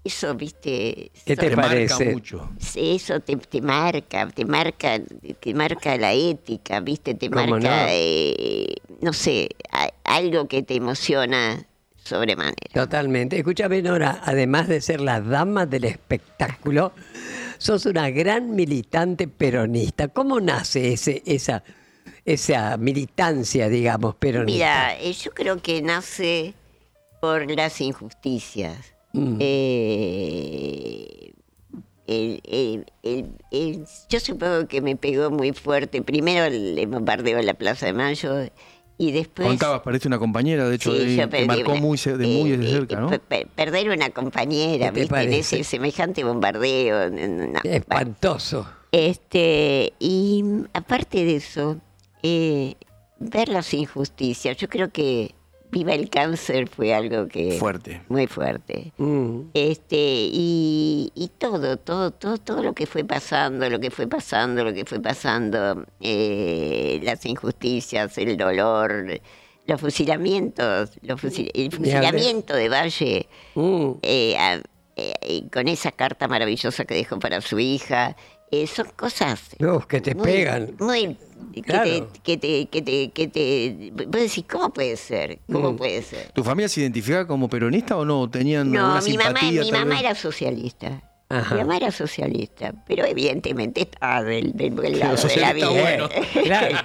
eso, 0.03 0.33
viste. 0.33 1.11
¿Qué 1.23 1.35
te 1.35 1.47
eso- 1.47 1.55
parece? 1.55 2.15
Sí, 2.59 2.95
Eso 2.95 3.19
te, 3.19 3.35
te 3.35 3.61
marca, 3.61 4.27
te 4.29 4.43
marca, 4.45 4.99
te 5.39 5.53
marca 5.53 5.97
la 5.97 6.13
ética, 6.13 6.79
viste, 6.79 7.13
te 7.13 7.29
¿Cómo 7.29 7.45
marca, 7.59 7.83
no? 7.83 7.87
eh, 7.91 8.73
no 9.01 9.13
sé, 9.13 9.49
a- 9.71 9.91
algo 10.03 10.47
que 10.47 10.63
te 10.63 10.75
emociona 10.75 11.63
sobremanera. 12.03 12.55
Totalmente. 12.73 13.37
Escúchame, 13.37 13.81
Nora, 13.83 14.19
además 14.23 14.67
de 14.67 14.81
ser 14.81 14.99
la 15.01 15.21
dama 15.21 15.65
del 15.67 15.83
espectáculo, 15.85 16.91
sos 17.57 17.85
una 17.85 18.09
gran 18.09 18.55
militante 18.55 19.27
peronista. 19.27 20.07
¿Cómo 20.07 20.39
nace 20.39 20.93
ese, 20.93 21.21
esa, 21.25 21.63
esa 22.25 22.77
militancia, 22.77 23.69
digamos, 23.69 24.15
peronista? 24.15 24.53
Mira, 24.57 24.99
eh, 24.99 25.13
yo 25.13 25.31
creo 25.31 25.61
que 25.61 25.81
nace 25.81 26.53
por 27.21 27.49
las 27.51 27.79
injusticias. 27.81 28.77
Mm. 29.13 29.37
Eh, 29.39 31.31
el- 32.07 32.41
el- 32.45 32.85
el- 33.03 33.29
el- 33.51 33.85
yo 34.09 34.19
supongo 34.19 34.67
que 34.67 34.81
me 34.81 34.95
pegó 34.95 35.31
muy 35.31 35.53
fuerte. 35.53 36.01
Primero 36.01 36.45
el 36.45 36.85
bombardeo 36.87 37.39
en 37.39 37.45
la 37.47 37.53
Plaza 37.55 37.85
de 37.87 37.93
Mayo 37.93 38.47
y 38.97 39.11
después... 39.11 39.47
Contabas, 39.47 39.81
parece 39.81 40.07
una 40.07 40.17
compañera, 40.19 40.67
de 40.69 40.75
hecho, 40.75 40.91
Sí, 40.91 40.99
de- 40.99 41.15
yo 41.15 41.21
te 41.23 41.27
perdí 41.29 41.47
marcó 41.47 41.71
una- 41.73 41.81
muy, 41.81 41.97
de 41.97 42.27
muy 42.27 42.51
eh, 42.51 42.57
de 42.57 42.67
eh, 42.67 42.71
cerca, 42.71 42.99
¿no? 42.99 43.09
pe- 43.09 43.47
perder 43.53 43.89
una 43.89 44.09
compañera, 44.09 44.87
¿Qué 44.87 44.91
te 44.93 44.99
¿viste? 45.01 45.15
En 45.15 45.29
parece? 45.29 45.59
ese 45.59 45.63
semejante 45.63 46.23
bombardeo. 46.23 47.09
no, 47.09 47.27
no, 47.27 47.47
no. 47.47 47.59
Espantoso. 47.63 48.67
Este, 48.91 49.93
y 49.99 50.43
aparte 50.73 51.25
de 51.25 51.35
eso, 51.35 51.77
eh, 52.23 52.75
ver 53.19 53.49
las 53.49 53.73
injusticias. 53.73 54.55
Yo 54.57 54.69
creo 54.69 54.89
que 54.89 55.35
Viva 55.71 55.93
el 55.93 56.09
Cáncer 56.09 56.67
fue 56.69 56.93
algo 56.93 57.27
que... 57.27 57.57
Fuerte. 57.59 58.01
Muy 58.07 58.27
fuerte. 58.27 58.93
Mm. 58.97 59.41
Este, 59.53 59.97
y, 60.31 61.11
y 61.15 61.27
todo, 61.37 61.77
todo, 61.77 62.11
todo, 62.11 62.37
todo 62.37 62.63
lo 62.63 62.73
que 62.73 62.85
fue 62.85 63.03
pasando, 63.03 63.69
lo 63.69 63.79
que 63.79 63.91
fue 63.91 64.07
pasando, 64.07 64.63
lo 64.63 64.73
que 64.73 64.85
fue 64.85 64.99
pasando, 65.01 65.85
eh, 65.99 66.99
las 67.03 67.25
injusticias, 67.25 68.17
el 68.17 68.37
dolor, 68.37 69.19
los 69.67 69.81
fusilamientos, 69.81 70.91
los 71.01 71.21
fusil- 71.21 71.51
el 71.53 71.71
fusilamiento 71.71 72.55
de 72.55 72.69
Valle, 72.69 73.27
Mm. 73.55 73.91
eh, 74.01 74.37
a- 74.37 74.61
eh, 74.97 75.13
y 75.27 75.49
con 75.49 75.67
esa 75.67 75.91
carta 75.91 76.27
maravillosa 76.29 76.85
que 76.85 76.93
dejó 76.95 77.19
para 77.19 77.41
su 77.41 77.59
hija, 77.59 78.15
eh, 78.63 78.67
son 78.67 78.87
cosas 78.95 79.41
Uf, 79.59 79.85
que 79.85 80.01
te 80.01 80.13
muy- 80.15 80.23
pegan. 80.25 80.75
muy 80.79 81.17
que, 81.53 81.61
Claro. 81.61 81.83
te, 81.83 82.21
que 82.21 82.37
te, 82.37 82.65
que 82.67 82.81
te, 82.81 83.11
que 83.11 83.27
te, 83.27 83.91
vos 84.07 84.21
decís, 84.21 84.43
¿cómo 84.49 84.71
puede 84.73 84.97
ser? 84.97 85.39
¿Cómo 85.51 85.71
Mm. 85.71 85.77
puede 85.77 86.01
ser? 86.01 86.31
¿Tu 86.33 86.43
familia 86.43 86.67
se 86.67 86.81
identificaba 86.81 87.25
como 87.27 87.47
peronista 87.49 87.95
o 87.97 88.03
no? 88.05 88.29
¿Tenían 88.29 88.71
No, 88.71 88.95
alguna 88.95 89.01
mi 89.11 89.17
mamá, 89.17 89.39
mi 89.63 89.71
mamá 89.71 89.85
vez? 89.95 89.99
era 90.01 90.15
socialista. 90.15 91.01
Ajá. 91.27 91.55
Mi 91.55 91.61
mamá 91.61 91.77
era 91.77 91.91
socialista, 91.91 92.71
pero 92.87 93.03
evidentemente 93.05 93.81
estaba 93.81 94.21
del, 94.21 94.51
del 94.53 94.71
buen 94.71 94.99
lado 94.99 95.15
de 95.27 95.35
la 95.37 95.53
vida. 95.53 95.69
bueno. 95.69 96.07
Claro. 96.43 96.77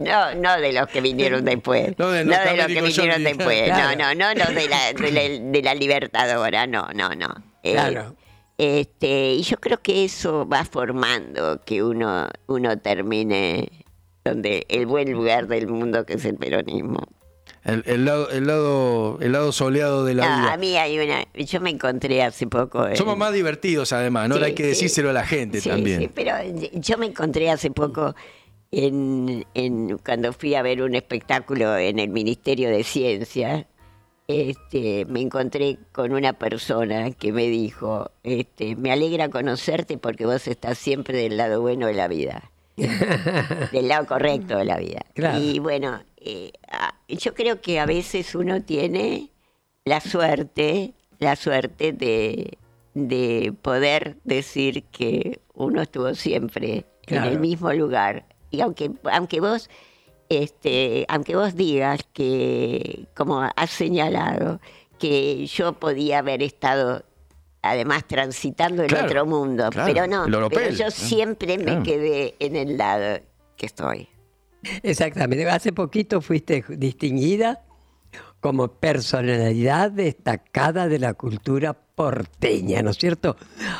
no, 0.00 0.34
no 0.34 0.60
de 0.60 0.72
los 0.72 0.88
que 0.88 1.00
vinieron 1.00 1.44
después. 1.44 1.96
No 1.98 2.10
de 2.10 2.24
no 2.24 2.32
de 2.32 2.56
los 2.56 2.66
que 2.66 2.82
vinieron 2.82 3.22
después. 3.22 3.62
Claro. 3.64 3.96
No, 3.96 4.14
no, 4.14 4.34
no, 4.34 4.44
no 4.44 4.50
de 4.52 4.68
la, 4.68 4.92
de 4.94 5.12
la, 5.12 5.50
de 5.52 5.62
la 5.62 5.74
libertadora, 5.74 6.66
no, 6.66 6.88
no, 6.94 7.14
no. 7.14 7.28
Eh, 7.62 7.72
Claro. 7.72 8.16
Este, 8.58 9.34
y 9.34 9.42
yo 9.42 9.56
creo 9.58 9.80
que 9.82 10.04
eso 10.04 10.46
va 10.48 10.64
formando 10.64 11.60
que 11.64 11.82
uno, 11.82 12.28
uno 12.46 12.78
termine 12.78 13.68
donde 14.24 14.64
el 14.68 14.86
buen 14.86 15.10
lugar 15.12 15.48
del 15.48 15.66
mundo 15.66 16.06
que 16.06 16.14
es 16.14 16.24
el 16.24 16.36
peronismo. 16.36 17.00
El, 17.64 17.82
el 17.86 18.04
lado, 18.04 18.30
el, 18.30 18.46
lado, 18.46 19.18
el 19.20 19.32
lado 19.32 19.50
soleado 19.50 20.04
de 20.04 20.14
la 20.14 20.28
No, 20.28 20.42
vida. 20.42 20.52
a 20.52 20.56
mí 20.58 20.76
hay 20.76 20.98
una, 20.98 21.24
yo 21.34 21.60
me 21.60 21.70
encontré 21.70 22.22
hace 22.22 22.46
poco. 22.46 22.86
en- 22.86 22.96
Somos 22.96 23.16
más 23.16 23.32
divertidos 23.32 23.92
además, 23.92 24.28
¿no? 24.28 24.36
Sí, 24.36 24.42
Hay 24.44 24.54
que 24.54 24.64
sí. 24.64 24.68
decírselo 24.70 25.10
a 25.10 25.12
la 25.14 25.24
gente 25.26 25.60
Sí, 25.60 25.70
también. 25.70 26.00
sí, 26.00 26.10
pero 26.14 26.32
yo 26.74 26.98
me 26.98 27.06
encontré 27.06 27.50
hace 27.50 27.70
poco 27.70 28.14
en, 28.70 29.46
en- 29.54 29.98
cuando 29.98 30.32
fui 30.32 30.54
a 30.54 30.62
ver 30.62 30.82
un 30.82 30.94
espectáculo 30.94 31.76
en 31.78 31.98
el 31.98 32.10
Ministerio 32.10 32.68
de 32.68 32.84
Ciencia. 32.84 33.66
Este, 34.26 35.04
me 35.04 35.20
encontré 35.20 35.78
con 35.92 36.12
una 36.12 36.32
persona 36.32 37.10
que 37.10 37.30
me 37.32 37.46
dijo, 37.48 38.10
este, 38.22 38.74
me 38.76 38.90
alegra 38.90 39.28
conocerte 39.28 39.98
porque 39.98 40.24
vos 40.24 40.46
estás 40.48 40.78
siempre 40.78 41.18
del 41.18 41.36
lado 41.36 41.60
bueno 41.60 41.86
de 41.88 41.94
la 41.94 42.08
vida, 42.08 42.50
del 42.76 43.88
lado 43.88 44.06
correcto 44.06 44.56
de 44.56 44.64
la 44.64 44.78
vida. 44.78 45.02
Claro. 45.14 45.38
Y 45.38 45.58
bueno, 45.58 46.02
eh, 46.16 46.52
a- 46.70 46.94
yo 47.08 47.34
creo 47.34 47.60
que 47.60 47.78
a 47.80 47.86
veces 47.86 48.34
uno 48.34 48.62
tiene 48.62 49.30
la 49.84 50.00
suerte, 50.00 50.94
la 51.18 51.36
suerte 51.36 51.92
de, 51.92 52.56
de 52.94 53.52
poder 53.60 54.16
decir 54.24 54.84
que 54.84 55.40
uno 55.52 55.82
estuvo 55.82 56.14
siempre 56.14 56.86
en 57.06 57.22
el 57.24 57.38
mismo 57.38 57.70
lugar. 57.74 58.24
Y 58.50 58.62
aunque, 58.62 58.90
aunque 59.12 59.40
vos, 59.40 59.68
este, 60.28 61.04
aunque 61.08 61.36
vos 61.36 61.54
digas 61.54 62.00
que, 62.12 63.06
como 63.14 63.40
has 63.56 63.70
señalado, 63.70 64.60
que 64.98 65.46
yo 65.46 65.74
podía 65.74 66.18
haber 66.20 66.42
estado 66.42 67.04
además 67.62 68.04
transitando 68.06 68.82
el 68.82 68.88
Claro, 68.88 69.06
otro 69.06 69.26
mundo, 69.26 69.70
claro, 69.70 69.92
pero 69.92 70.06
no, 70.06 70.26
el 70.26 70.48
pero 70.50 70.70
yo 70.70 70.90
siempre 70.90 71.56
me 71.58 71.64
Claro. 71.64 71.82
quedé 71.82 72.34
en 72.38 72.56
el 72.56 72.76
lado 72.76 73.20
que 73.56 73.66
estoy. 73.66 74.08
Exactamente. 74.82 75.48
Hace 75.48 75.72
poquito 75.72 76.20
fuiste 76.20 76.64
distinguida 76.68 77.62
como 78.40 78.68
personalidad 78.68 79.90
destacada 79.90 80.88
de 80.88 80.98
la 80.98 81.14
cultura 81.14 81.72
porteña, 81.72 82.82
¿no 82.82 82.90
es 82.90 82.98
cierto? 82.98 83.36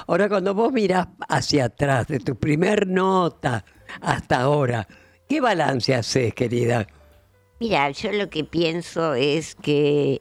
Ahora, 0.06 0.28
cuando 0.28 0.54
vos 0.54 0.72
mirás 0.72 1.08
hacia 1.28 1.66
atrás, 1.66 2.06
de 2.06 2.20
tu 2.20 2.36
primer 2.36 2.86
nota 2.86 3.64
hasta 4.00 4.40
ahora, 4.40 4.88
¿qué 5.28 5.40
balance 5.40 5.94
haces, 5.94 6.34
querida? 6.34 6.86
Mira, 7.60 7.90
yo 7.90 8.12
lo 8.12 8.28
que 8.30 8.44
pienso 8.44 9.14
es 9.14 9.54
que... 9.54 10.20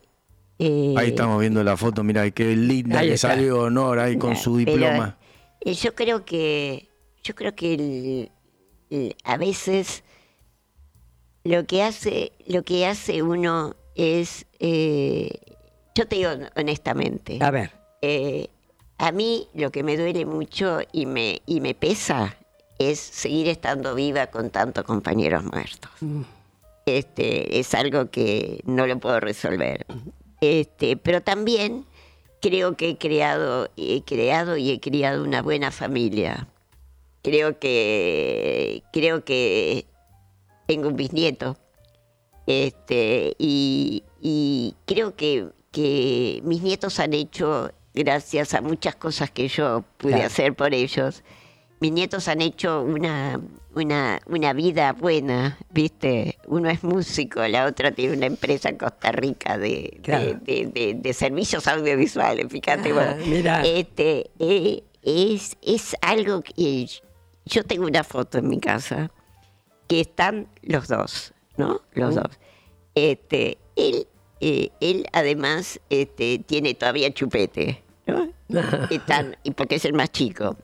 eh, 0.60 0.94
Ahí 0.98 1.10
estamos 1.10 1.40
viendo 1.40 1.64
la 1.64 1.76
foto, 1.78 2.04
mira, 2.04 2.30
qué 2.32 2.56
linda 2.56 3.02
que 3.02 3.18
salió 3.18 3.62
honor 3.64 4.00
ahí 4.00 4.18
con 4.18 4.36
su 4.36 4.56
Pero, 4.58 4.72
diploma. 4.72 5.18
eh, 5.62 5.74
yo 5.74 5.94
creo 5.96 6.24
que 6.26 6.88
yo 7.24 7.36
creo 7.36 7.56
que 7.56 7.74
el- 7.74 8.32
el- 8.90 9.16
a 9.24 9.38
veces 9.38 10.04
lo 11.44 11.66
que 11.66 11.84
hace 11.84 12.32
lo 12.48 12.64
que 12.64 12.86
hace 12.86 13.22
uno 13.22 13.76
es 13.96 14.46
eh, 14.60 15.30
yo 15.96 16.08
te 16.08 16.16
digo 16.18 16.30
honestamente 16.56 17.40
A 17.42 17.52
ver, 17.52 17.72
eh, 18.02 18.50
a 18.98 19.12
mí 19.12 19.48
lo 19.54 19.72
que 19.72 19.84
me 19.84 19.98
duele 19.98 20.26
mucho 20.26 20.80
y 20.92 21.06
me 21.06 21.42
y 21.46 21.60
me 21.62 21.74
pesa 21.76 22.36
es 22.80 23.00
seguir 23.00 23.48
estando 23.48 23.96
viva 23.96 24.28
con 24.28 24.50
tantos 24.50 24.84
compañeros 24.84 25.44
muertos. 25.44 25.92
Este 26.86 27.60
es 27.60 27.74
algo 27.76 28.10
que 28.10 28.62
no 28.66 28.86
lo 28.88 29.00
puedo 29.00 29.20
resolver. 29.20 29.86
Este 30.42 30.98
pero 30.98 31.22
también 31.22 31.86
creo 32.42 32.76
que 32.76 32.90
he 32.90 32.98
creado 32.98 33.70
he 33.78 34.02
creado 34.04 34.58
y 34.58 34.72
he 34.72 34.80
criado 34.80 35.24
una 35.24 35.42
buena 35.42 35.72
familia. 35.72 36.48
Creo 37.22 37.58
que 37.60 38.84
creo 38.92 39.24
que 39.24 39.86
tengo 40.68 40.90
un 40.90 40.98
bisnieto 40.98 41.56
este 42.46 43.36
y, 43.40 44.04
y 44.22 44.76
creo 44.86 45.16
que, 45.16 45.48
que 45.72 46.42
mis 46.44 46.62
nietos 46.62 47.00
han 47.00 47.14
hecho 47.14 47.72
gracias 47.94 48.54
a 48.54 48.62
muchas 48.62 48.96
cosas 48.96 49.32
que 49.32 49.48
yo 49.48 49.86
pude 49.98 50.14
Claro. 50.14 50.28
hacer 50.28 50.54
por 50.54 50.74
ellos 50.74 51.24
mis 51.84 51.92
nietos 51.92 52.30
han 52.30 52.40
hecho 52.40 52.82
una, 52.82 53.42
una, 53.76 54.22
una 54.28 54.54
vida 54.54 54.94
buena, 54.94 55.58
¿viste? 55.70 56.38
Uno 56.48 56.70
es 56.70 56.82
músico, 56.82 57.46
la 57.46 57.66
otra 57.66 57.92
tiene 57.92 58.16
una 58.16 58.28
empresa 58.28 58.70
en 58.70 58.78
Costa 58.78 59.12
Rica 59.12 59.58
de, 59.58 59.68
de- 59.70 60.00
Claro. 60.02 60.40
de, 60.42 60.68
de- 60.74 60.94
de 60.98 61.14
servicios 61.14 61.68
audiovisuales, 61.68 62.48
fíjate. 62.50 62.92
Ah, 62.92 62.94
bueno. 62.94 63.16
mira. 63.28 63.62
Este, 63.66 64.30
eh, 64.40 64.82
es, 65.02 65.58
es 65.62 65.96
algo 66.02 66.42
que 66.42 66.88
yo 67.46 67.64
tengo 67.66 67.86
una 67.86 68.06
foto 68.06 68.38
en 68.38 68.48
mi 68.48 68.62
casa 68.62 69.12
que 69.88 70.00
están 70.00 70.48
los 70.62 70.88
dos, 70.88 71.34
¿no? 71.58 71.82
Los 71.96 72.16
dos. 72.16 72.30
Este, 72.96 73.58
él, 73.76 74.08
eh, 74.40 74.70
él 74.80 75.06
además 75.12 75.82
este, 75.90 76.40
tiene 76.40 76.76
todavía 76.76 77.14
chupete, 77.14 77.84
¿no? 78.08 78.30
Están, 78.90 79.36
porque 79.58 79.76
es 79.76 79.84
el 79.86 79.94
más 79.94 80.12
chico. 80.14 80.56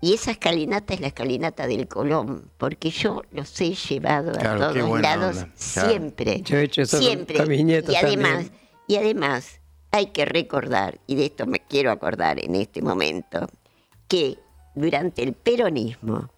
Y 0.00 0.14
esa 0.14 0.30
escalinata 0.30 0.94
es 0.94 1.00
la 1.00 1.08
escalinata 1.08 1.66
del 1.66 1.88
Colón, 1.88 2.50
porque 2.56 2.90
yo 2.90 3.22
los 3.32 3.60
he 3.60 3.74
llevado 3.74 4.30
a 4.30 4.34
Claro, 4.34 4.72
todos 4.72 5.00
lados 5.00 5.36
onda. 5.38 5.48
Claro. 5.72 5.88
siempre. 5.90 6.40
Yo 6.42 6.56
he 6.56 6.62
hecho 6.64 6.82
eso 6.82 6.96
con- 6.98 7.06
siempre. 7.06 7.36
con 7.36 7.48
mis 7.48 7.64
nietos 7.64 7.92
y 7.92 7.96
además, 7.96 8.30
también. 8.44 8.52
y 8.86 8.96
además 8.96 9.60
hay 9.90 10.06
que 10.06 10.24
recordar, 10.24 11.00
y 11.06 11.16
de 11.16 11.24
esto 11.26 11.46
me 11.46 11.58
quiero 11.60 11.90
acordar 11.90 12.38
en 12.42 12.54
este 12.54 12.80
momento, 12.80 13.48
que 14.06 14.38
durante 14.74 15.22
el 15.24 15.32
peronismo 15.32 16.30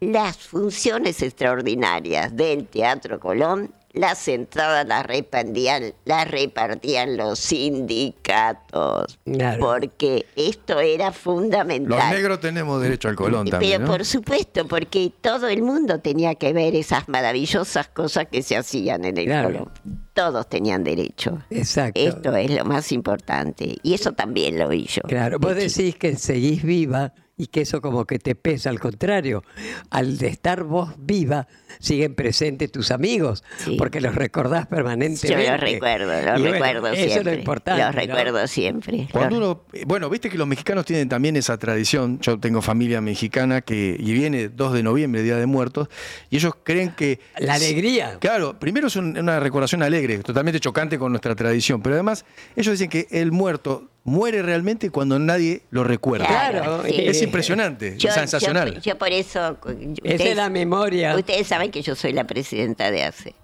las 0.00 0.36
funciones 0.38 1.22
extraordinarias 1.22 2.34
del 2.36 2.66
Teatro 2.66 3.18
Colón, 3.20 3.72
las 3.92 4.28
entradas 4.28 4.86
las 4.86 5.04
repartían, 5.04 5.92
las 6.04 6.30
repartían 6.30 7.16
los 7.16 7.38
sindicatos, 7.40 9.18
Claro. 9.24 9.58
porque 9.60 10.26
esto 10.36 10.80
era 10.80 11.06
Los 11.06 11.16
fundamental. 11.16 12.10
negros 12.14 12.40
tenemos 12.40 12.80
derecho 12.80 13.08
al 13.08 13.16
colón 13.16 13.48
también, 13.48 13.72
Pero 13.78 13.84
¿no? 13.86 13.90
por 13.90 14.04
supuesto, 14.04 14.66
porque 14.66 15.12
todo 15.20 15.48
el 15.48 15.62
mundo 15.62 15.98
tenía 16.00 16.34
que 16.34 16.52
ver 16.52 16.74
esas 16.76 17.08
maravillosas 17.08 17.88
cosas 17.88 18.26
que 18.30 18.42
se 18.42 18.56
hacían 18.56 19.04
en 19.04 19.18
el 19.18 19.24
Claro. 19.26 19.48
Colón. 19.48 19.70
Todos 20.14 20.48
tenían 20.48 20.84
derecho. 20.84 21.42
exacto. 21.50 21.98
Esto 22.00 22.36
es 22.36 22.50
lo 22.50 22.64
más 22.64 22.92
importante. 22.92 23.76
Y 23.82 23.94
eso 23.94 24.12
también 24.12 24.58
lo 24.58 24.68
vi 24.68 24.84
yo. 24.86 25.02
Claro, 25.02 25.38
vos 25.38 25.54
decís 25.56 25.96
que 25.96 26.16
seguís 26.16 26.62
viva 26.62 27.12
y 27.40 27.46
que 27.46 27.62
eso 27.62 27.80
como 27.80 28.04
que 28.04 28.18
te 28.18 28.34
pesa, 28.34 28.68
al 28.68 28.78
contrario, 28.78 29.42
al 29.88 30.18
de 30.18 30.28
estar 30.28 30.62
vos 30.62 30.92
viva, 30.98 31.48
siguen 31.78 32.14
presentes 32.14 32.70
tus 32.70 32.90
amigos, 32.90 33.42
Sí. 33.56 33.76
porque 33.78 34.02
los 34.02 34.14
recordás 34.14 34.64
Yo 34.64 34.68
permanentemente. 34.68 35.50
los 35.50 35.60
recuerdo, 35.60 36.12
los 36.12 36.24
bueno, 36.42 36.52
recuerdo 36.52 36.86
Eso 36.88 36.96
siempre. 36.96 37.18
es 37.18 37.24
lo 37.24 37.32
importante. 37.32 37.82
Los 37.82 37.94
¿no? 37.94 38.00
recuerdo 38.00 38.46
siempre. 38.46 39.08
Cuando 39.10 39.38
uno, 39.38 39.62
bueno, 39.86 40.10
viste 40.10 40.28
que 40.28 40.36
los 40.36 40.46
mexicanos 40.46 40.84
tienen 40.84 41.08
también 41.08 41.34
esa 41.36 41.56
tradición. 41.56 42.18
Yo 42.20 42.38
tengo 42.38 42.60
familia 42.60 43.00
mexicana 43.00 43.62
que 43.62 43.96
y 43.98 44.12
viene 44.12 44.50
2 44.50 44.74
de 44.74 44.82
noviembre, 44.82 45.22
Día 45.22 45.36
de 45.36 45.46
Muertos, 45.46 45.88
y 46.28 46.36
ellos 46.36 46.52
creen 46.62 46.90
que 46.90 47.20
La 47.38 47.54
alegría. 47.54 48.18
Claro, 48.20 48.58
primero 48.58 48.88
es 48.88 48.96
un- 48.96 49.16
una 49.16 49.40
recordación 49.40 49.82
alegre, 49.82 50.18
totalmente 50.18 50.60
chocante 50.60 50.98
con 50.98 51.10
nuestra 51.12 51.34
tradición, 51.34 51.80
pero 51.80 51.94
además 51.94 52.26
ellos 52.54 52.72
dicen 52.72 52.90
que 52.90 53.06
el 53.10 53.32
muerto 53.32 53.88
muere 54.04 54.42
realmente 54.42 54.90
cuando 54.90 55.18
nadie 55.18 55.62
lo 55.70 55.84
recuerda. 55.84 56.26
Claro, 56.26 56.82
sí. 56.84 56.94
Es 56.96 57.22
impresionante, 57.22 57.96
Yo- 57.98 58.08
es 58.08 58.14
sensacional. 58.14 58.74
Yo, 58.74 58.80
yo 58.80 58.98
por 58.98 59.10
eso. 59.10 59.58
Esa 60.02 60.24
es 60.24 60.36
la 60.36 60.48
memoria. 60.50 61.14
Ustedes 61.16 61.46
saben 61.46 61.70
que 61.70 61.82
yo 61.82 61.94
soy 61.94 62.12
la 62.12 62.24
presidenta 62.24 62.90
de 62.90 63.04
ACE 63.04 63.34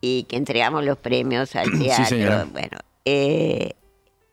y 0.00 0.24
que 0.24 0.36
entregamos 0.36 0.84
los 0.84 0.98
premios 0.98 1.56
al 1.56 1.70
Sí, 1.72 1.84
teatro. 1.84 2.04
señora. 2.06 2.46
Bueno, 2.52 2.78
eh, 3.04 3.72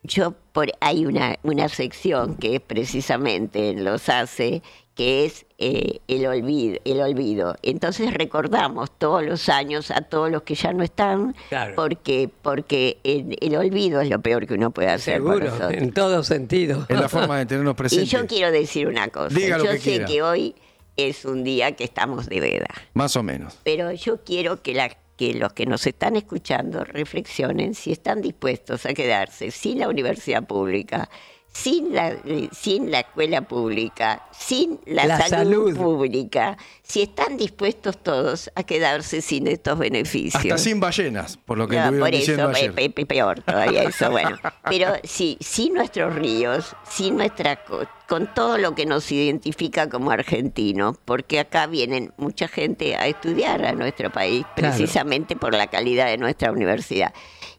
yo 0.04 0.34
por 0.52 0.72
hay 0.82 1.06
una, 1.06 1.38
una 1.44 1.70
sección 1.70 2.36
que 2.36 2.56
es 2.58 2.62
precisamente 2.62 3.70
en 3.70 3.86
los 3.86 4.10
ACE 4.10 4.62
que 4.96 5.26
es 5.26 5.46
eh, 5.58 6.02
el 6.08 6.26
olvido, 6.28 6.78
el 6.86 7.02
olvido. 7.02 7.56
Entonces 7.64 8.14
recordamos 8.14 8.92
todos 9.00 9.24
los 9.24 9.50
años 9.50 9.90
a 9.90 10.02
todos 10.02 10.30
los 10.30 10.44
que 10.44 10.54
ya 10.56 10.72
no 10.72 10.84
están, 10.84 11.36
Claro. 11.50 11.74
porque 11.76 12.30
porque 12.42 12.98
el, 13.04 13.36
el 13.42 13.56
olvido 13.56 14.02
es 14.02 14.10
lo 14.10 14.22
peor 14.22 14.46
que 14.46 14.54
uno 14.54 14.70
puede 14.72 14.90
hacer 14.90 15.16
Seguro, 15.16 15.52
en 15.72 15.92
todo 15.94 16.24
sentido. 16.24 16.86
Es 16.90 17.00
la 17.00 17.10
forma 17.10 17.40
de 17.40 17.46
tenernos 17.48 17.74
Y 17.76 17.78
presentes. 17.78 18.10
yo 18.12 18.28
quiero 18.28 18.52
decir 18.52 18.88
una 18.88 19.08
cosa. 19.08 19.36
Diga 19.36 19.58
lo 19.58 19.66
yo 19.66 19.72
que 19.72 19.78
sé 19.80 19.84
quiera. 19.90 20.06
que 20.06 20.22
hoy 20.22 20.56
es 20.96 21.26
un 21.26 21.44
día 21.44 21.72
que 21.72 21.84
estamos 21.86 22.28
de 22.28 22.40
veda, 22.40 22.68
Más 22.94 23.16
o 23.16 23.24
menos. 23.24 23.58
pero 23.64 23.92
yo 23.94 24.24
quiero 24.24 24.62
que, 24.62 24.76
la, 24.76 24.90
que 25.18 25.34
los 25.34 25.54
que 25.54 25.66
nos 25.66 25.88
están 25.88 26.16
escuchando 26.18 26.84
reflexionen 26.84 27.74
si 27.74 27.92
están 27.92 28.22
dispuestos 28.22 28.86
a 28.86 28.94
quedarse 28.94 29.50
sin 29.50 29.80
la 29.80 29.90
universidad 29.90 30.44
pública, 30.46 31.10
sin 31.54 31.94
la, 31.94 32.10
eh, 32.10 32.50
sin 32.52 32.90
la 32.90 33.02
escuela 33.02 33.42
pública, 33.44 34.24
sin 34.32 34.80
la, 34.86 35.06
La 35.06 35.28
salud, 35.28 35.72
salud. 35.72 35.78
pública, 35.78 36.58
si 36.82 37.04
están 37.04 37.38
dispuestos 37.38 37.98
todos 38.02 38.52
a 38.56 38.64
quedarse 38.64 39.22
sin 39.22 39.46
estos 39.48 39.78
beneficios. 39.78 40.36
Hasta 40.44 40.58
sin 40.58 40.80
ballenas, 40.80 41.38
por 41.38 41.58
lo 41.60 41.68
que 41.68 41.78
No, 41.78 41.92
por 42.00 42.10
diciendo 42.12 42.50
eso, 42.50 42.58
ayer. 42.58 42.74
pe- 42.74 42.90
pe- 42.90 43.06
peor 43.06 43.42
todavía 43.44 43.84
eso, 43.84 44.10
bueno. 44.10 44.38
Pero 44.68 44.94
sí, 45.04 45.38
sin 45.42 45.74
nuestros 45.76 46.16
ríos, 46.16 46.76
sin 46.90 47.18
nuestra, 47.18 47.64
co- 47.64 47.86
con 48.08 48.34
todo 48.34 48.58
lo 48.58 48.74
que 48.76 48.86
nos 48.88 49.12
identifica 49.12 49.90
como 49.90 50.12
argentinos, 50.12 50.98
porque 51.06 51.40
acá 51.40 51.68
vienen 51.68 52.14
mucha 52.18 52.48
gente 52.48 52.96
a 52.96 53.08
estudiar 53.08 53.64
a 53.66 53.74
nuestro 53.74 54.12
país, 54.12 54.44
Claro. 54.56 54.76
precisamente 54.76 55.36
por 55.36 55.54
la 55.54 55.68
calidad 55.68 56.08
de 56.08 56.18
nuestra 56.18 56.52
universidad. 56.52 57.14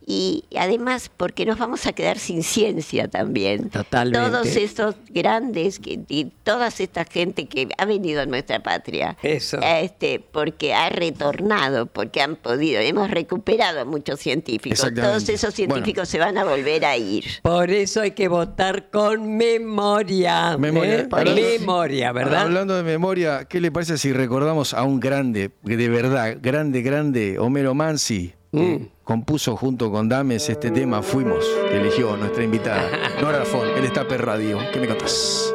Y 0.07 0.44
además 0.59 1.11
porque 1.16 1.46
nos 1.46 1.59
vamos 1.59 1.86
a 1.86 1.92
quedar 1.94 2.18
sin 2.18 2.42
ciencia 2.42 3.09
también. 3.09 3.70
Totalmente. 3.70 4.18
Todos 4.30 4.46
esos 4.57 4.96
grandes, 5.09 5.78
que, 5.78 6.00
y 6.09 6.26
toda 6.42 6.68
esta 6.68 7.05
gente 7.07 7.46
que 7.46 7.68
ha 7.78 7.86
venido 7.86 8.20
a 8.20 8.26
nuestra 8.26 8.62
patria, 8.62 9.16
Eso. 9.22 9.59
este, 9.62 10.20
porque 10.20 10.74
ha 10.74 10.90
retornado, 10.90 11.86
porque 11.86 12.20
han 12.20 12.36
podido, 12.36 12.80
hemos 12.80 13.11
recuperado 13.11 13.80
a 13.80 13.84
muchos 13.86 14.20
científicos. 14.20 14.86
Todos 14.94 15.28
esos 15.28 15.55
científicos 15.55 16.09
se 16.09 16.18
van 16.18 16.36
a 16.36 16.44
volver 16.44 16.84
a 16.84 16.96
ir. 16.98 17.24
Por 17.42 17.70
eso 17.70 18.02
hay 18.02 18.11
que 18.11 18.28
votar 18.28 18.90
con 18.90 19.36
memoria. 19.36 20.57
Memoria. 20.59 20.94
¿eh? 21.00 21.09
Hablando- 21.11 21.40
Memoria, 21.61 22.12
¿verdad? 22.12 22.42
Hablando 22.42 22.76
de 22.76 22.82
memoria, 22.82 23.46
¿qué 23.48 23.61
le 23.61 23.70
parece 23.72 23.96
si 23.98 24.12
recordamos 24.12 24.74
a 24.74 24.82
un 24.82 25.00
grande, 25.00 25.50
de 25.62 25.88
verdad, 25.88 26.36
grande, 26.40 26.82
grande, 26.82 27.38
Homero 27.38 27.74
Mansi? 27.74 28.34
Que 28.55 28.78
Mm. 28.78 28.88
compuso 29.05 29.57
junto 29.57 29.90
con 29.90 30.09
Dames 30.09 30.48
este 30.48 30.70
tema 30.70 31.02
Fuimos, 31.02 31.44
que 31.70 31.76
eligió 31.78 32.16
nuestra 32.16 32.42
invitada, 32.44 32.88
Nora 33.20 33.38
Arfón, 33.40 33.68
el 33.76 33.84
Estape 33.84 34.16
Radio. 34.18 34.59
¿Qué 34.72 34.80
me 34.80 34.88
contás? 34.88 35.52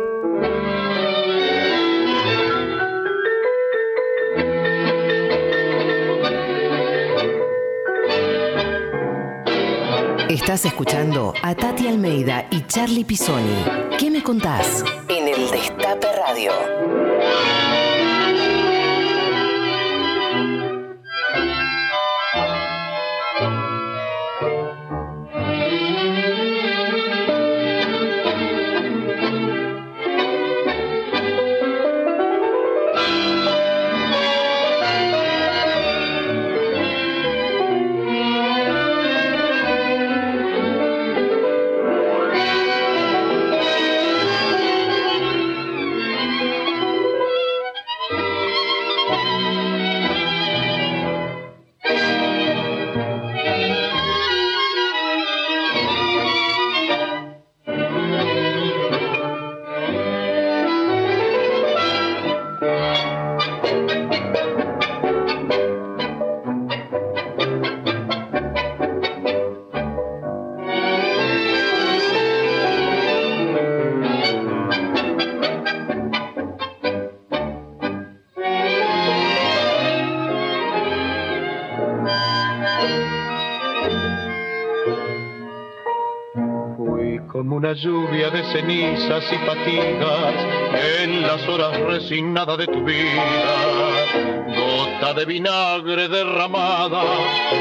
Estás 10.29 10.65
escuchando 10.65 11.33
a 11.41 11.55
Tati 11.55 11.87
Almeida 11.87 12.45
y 12.51 12.61
Charlie 12.67 13.03
Pisoni. 13.03 13.65
¿Qué 13.97 14.11
me 14.11 14.21
contás? 14.21 14.83
En 15.07 15.27
el 15.27 15.49
Destape 15.49 16.07
Radio. 16.15 16.51
Cenizas 88.51 89.23
y 89.31 89.37
fatigas 89.45 90.33
en 91.01 91.21
las 91.21 91.47
horas 91.47 91.79
resignadas 91.81 92.57
de 92.57 92.67
tu 92.67 92.83
vida. 92.83 93.05
Gota 94.47 95.13
de 95.13 95.25
vinagre 95.25 96.07
derramada, 96.07 97.01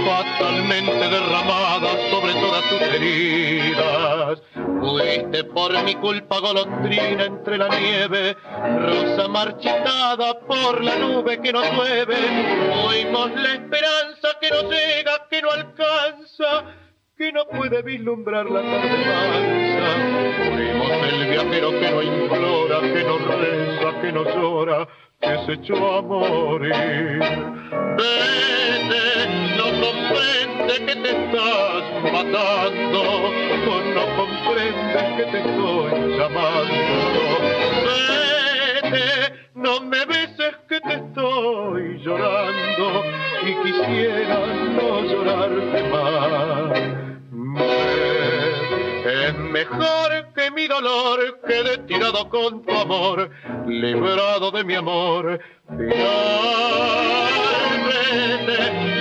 fatalmente 0.06 1.08
derramada 1.08 1.90
sobre 2.10 2.32
todas 2.34 2.62
tus 2.68 2.80
heridas. 2.82 4.38
Fuiste 4.80 5.44
por 5.44 5.82
mi 5.84 5.94
culpa 5.96 6.38
golondrina 6.38 7.24
entre 7.24 7.58
la 7.58 7.68
nieve, 7.68 8.36
rosa 8.80 9.28
marchitada 9.28 10.38
por 10.40 10.82
la 10.82 10.96
nube 10.96 11.40
que 11.40 11.52
nos 11.52 11.70
llueve. 11.72 12.16
Fuimos 12.84 13.30
la 13.34 13.54
esperanza 13.54 14.28
que 14.40 14.50
no 14.50 14.62
llega, 14.70 15.26
que 15.28 15.42
no 15.42 15.50
alcanza 15.50 15.97
que 17.18 17.32
no 17.32 17.44
puede 17.48 17.82
vislumbrar 17.82 18.46
la 18.48 18.62
tarde 18.62 18.96
mansa. 19.08 19.88
Fuimos 20.54 20.90
el 21.12 21.30
viajero 21.30 21.70
que 21.72 21.90
no 21.90 22.00
implora, 22.00 22.80
que 22.80 23.02
no 23.02 23.18
reza, 23.18 24.00
que 24.00 24.12
no 24.12 24.22
llora, 24.24 24.88
que 25.20 25.38
se 25.44 25.52
echó 25.54 25.96
a 25.96 26.02
morir. 26.02 27.18
Vete, 27.98 29.04
no 29.56 29.64
comprende 29.82 30.74
que 30.86 30.94
te 30.94 31.10
estás 31.10 31.82
matando, 32.12 33.00
o 33.02 33.80
no 33.96 34.04
comprendes 34.16 35.06
que 35.16 35.24
te 35.24 35.38
estoy 35.38 35.90
llamando. 36.16 37.30
Vete, 38.84 39.34
no 39.54 39.80
me 39.80 40.06
beses 40.06 40.54
que 40.68 40.80
te 40.82 40.94
estoy 40.94 41.98
llorando 41.98 43.02
y 43.42 43.54
quisiera 43.66 44.38
no 44.76 45.00
llorarte 45.02 45.82
más. 45.90 47.07
Es 49.08 49.34
mejor 49.38 50.32
que 50.34 50.50
mi 50.50 50.68
dolor 50.68 51.40
quede 51.46 51.78
tirado 51.86 52.28
con 52.28 52.62
tu 52.62 52.72
amor, 52.72 53.30
librado 53.66 54.50
de 54.50 54.64
mi 54.64 54.74
amor. 54.74 55.40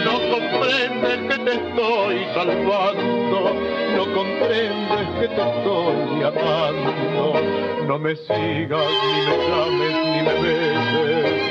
No 0.05 0.20
comprendes 0.32 1.18
que 1.28 1.38
te 1.43 1.51
estoy 1.51 2.26
salvando, 2.34 3.53
no 3.95 4.14
comprendes 4.14 5.08
que 5.20 5.28
te 5.28 5.41
estoy 5.41 6.24
amando. 6.24 7.41
No 7.88 7.99
me 7.99 8.16
sigas, 8.16 8.91
ni 9.03 9.20
me 9.26 9.36
llames, 9.47 9.93
ni 10.14 10.22
me 10.24 10.34
beses, 10.41 11.41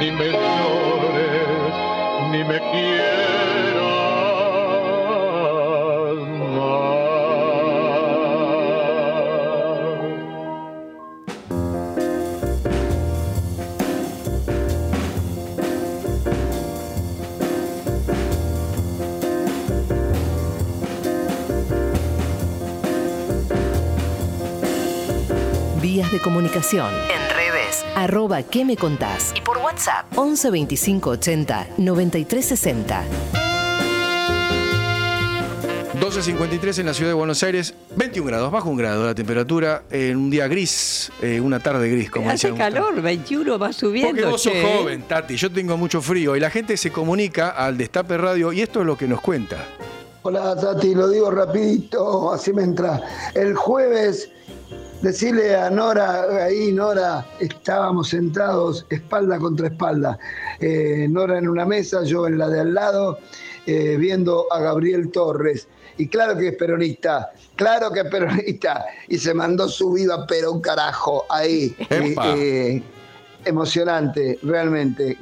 ni 0.00 0.10
me 0.10 0.28
llores, 0.32 1.74
ni 2.30 2.44
me 2.44 2.58
quieras 2.70 3.35
Vías 25.80 26.10
de 26.10 26.20
comunicación. 26.20 26.92
En 27.10 27.36
redes. 27.36 27.84
Arroba 27.94 28.42
¿Qué 28.42 28.64
me 28.64 28.76
contás? 28.76 29.32
Y 29.36 29.40
por 29.40 29.58
WhatsApp. 29.58 30.06
11 30.16 30.50
25 30.50 31.10
80 31.10 31.66
93 31.78 32.44
60. 32.44 33.04
12.53 36.00 36.80
en 36.80 36.86
la 36.86 36.94
ciudad 36.94 37.10
de 37.10 37.14
Buenos 37.14 37.42
Aires, 37.42 37.74
21 37.96 38.28
grados, 38.28 38.52
bajo 38.52 38.68
un 38.68 38.76
grado 38.76 39.06
la 39.06 39.14
temperatura, 39.14 39.84
en 39.90 40.18
un 40.18 40.30
día 40.30 40.46
gris, 40.46 41.10
eh, 41.22 41.40
una 41.40 41.58
tarde 41.58 41.88
gris, 41.88 42.10
como 42.10 42.28
Hace 42.28 42.50
decían 42.50 42.56
calor, 42.56 43.00
21 43.00 43.58
va 43.58 43.72
subiendo. 43.72 44.10
Porque 44.10 44.26
vos 44.26 44.42
sos 44.42 44.52
che. 44.52 44.62
joven, 44.62 45.02
Tati, 45.08 45.36
yo 45.36 45.50
tengo 45.50 45.76
mucho 45.78 46.02
frío 46.02 46.36
y 46.36 46.40
la 46.40 46.50
gente 46.50 46.76
se 46.76 46.92
comunica 46.92 47.48
al 47.48 47.78
Destape 47.78 48.18
Radio 48.18 48.52
y 48.52 48.60
esto 48.60 48.80
es 48.80 48.86
lo 48.86 48.96
que 48.96 49.08
nos 49.08 49.22
cuenta. 49.22 49.56
Hola 50.22 50.54
Tati, 50.54 50.94
lo 50.94 51.08
digo 51.08 51.30
rapidito, 51.30 52.32
así 52.32 52.52
me 52.52 52.62
entra. 52.62 53.00
El 53.34 53.54
jueves 53.54 54.30
Decirle 55.02 55.54
a 55.54 55.68
Nora, 55.68 56.44
ahí 56.44 56.72
Nora, 56.72 57.24
estábamos 57.38 58.08
sentados 58.08 58.86
espalda 58.88 59.38
contra 59.38 59.68
espalda. 59.68 60.18
Eh, 60.58 61.06
Nora 61.08 61.38
en 61.38 61.48
una 61.48 61.66
mesa, 61.66 62.02
yo 62.02 62.26
en 62.26 62.38
la 62.38 62.48
de 62.48 62.60
al 62.60 62.74
lado, 62.74 63.18
eh, 63.66 63.96
viendo 63.98 64.46
a 64.50 64.58
Gabriel 64.58 65.10
Torres. 65.10 65.68
Y 65.98 66.08
claro 66.08 66.36
que 66.36 66.48
es 66.48 66.56
peronista, 66.56 67.30
claro 67.56 67.90
que 67.92 68.00
es 68.00 68.06
peronista. 68.06 68.86
Y 69.08 69.18
se 69.18 69.34
mandó 69.34 69.68
su 69.68 69.92
vida, 69.92 70.26
pero 70.26 70.52
un 70.52 70.60
carajo 70.60 71.24
ahí. 71.28 71.76
Eh, 71.90 72.82
emocionante, 73.44 74.38
realmente. 74.42 75.18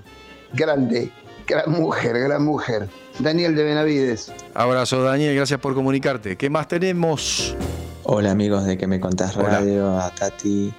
Grande, 0.53 1.11
gran 1.47 1.71
mujer, 1.73 2.19
gran 2.19 2.45
mujer. 2.45 2.89
Daniel 3.19 3.57
de 3.57 3.65
Benavides. 3.65 4.33
Abrazo, 4.55 5.03
Daniel, 5.03 5.35
gracias 5.35 5.61
por 5.61 5.75
comunicarte. 5.75 6.37
¿Qué 6.37 6.49
más 6.49 6.69
tenemos? 6.69 7.57
Hola 8.05 8.31
amigos 8.33 8.65
de 8.67 8.77
Que 8.77 8.87
Me 8.87 9.01
Contás 9.01 9.37
Hola. 9.37 9.61
Radio, 9.61 9.99
a 9.99 10.11
Tati, 10.15 10.73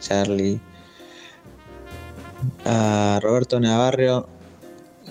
Charlie, 0.00 0.60
a 2.64 3.18
Roberto 3.22 3.58
Navarro, 3.58 4.28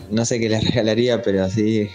no 0.09 0.25
sé 0.25 0.39
qué 0.39 0.49
le 0.49 0.59
regalaría, 0.61 1.21
pero 1.21 1.43
así, 1.43 1.89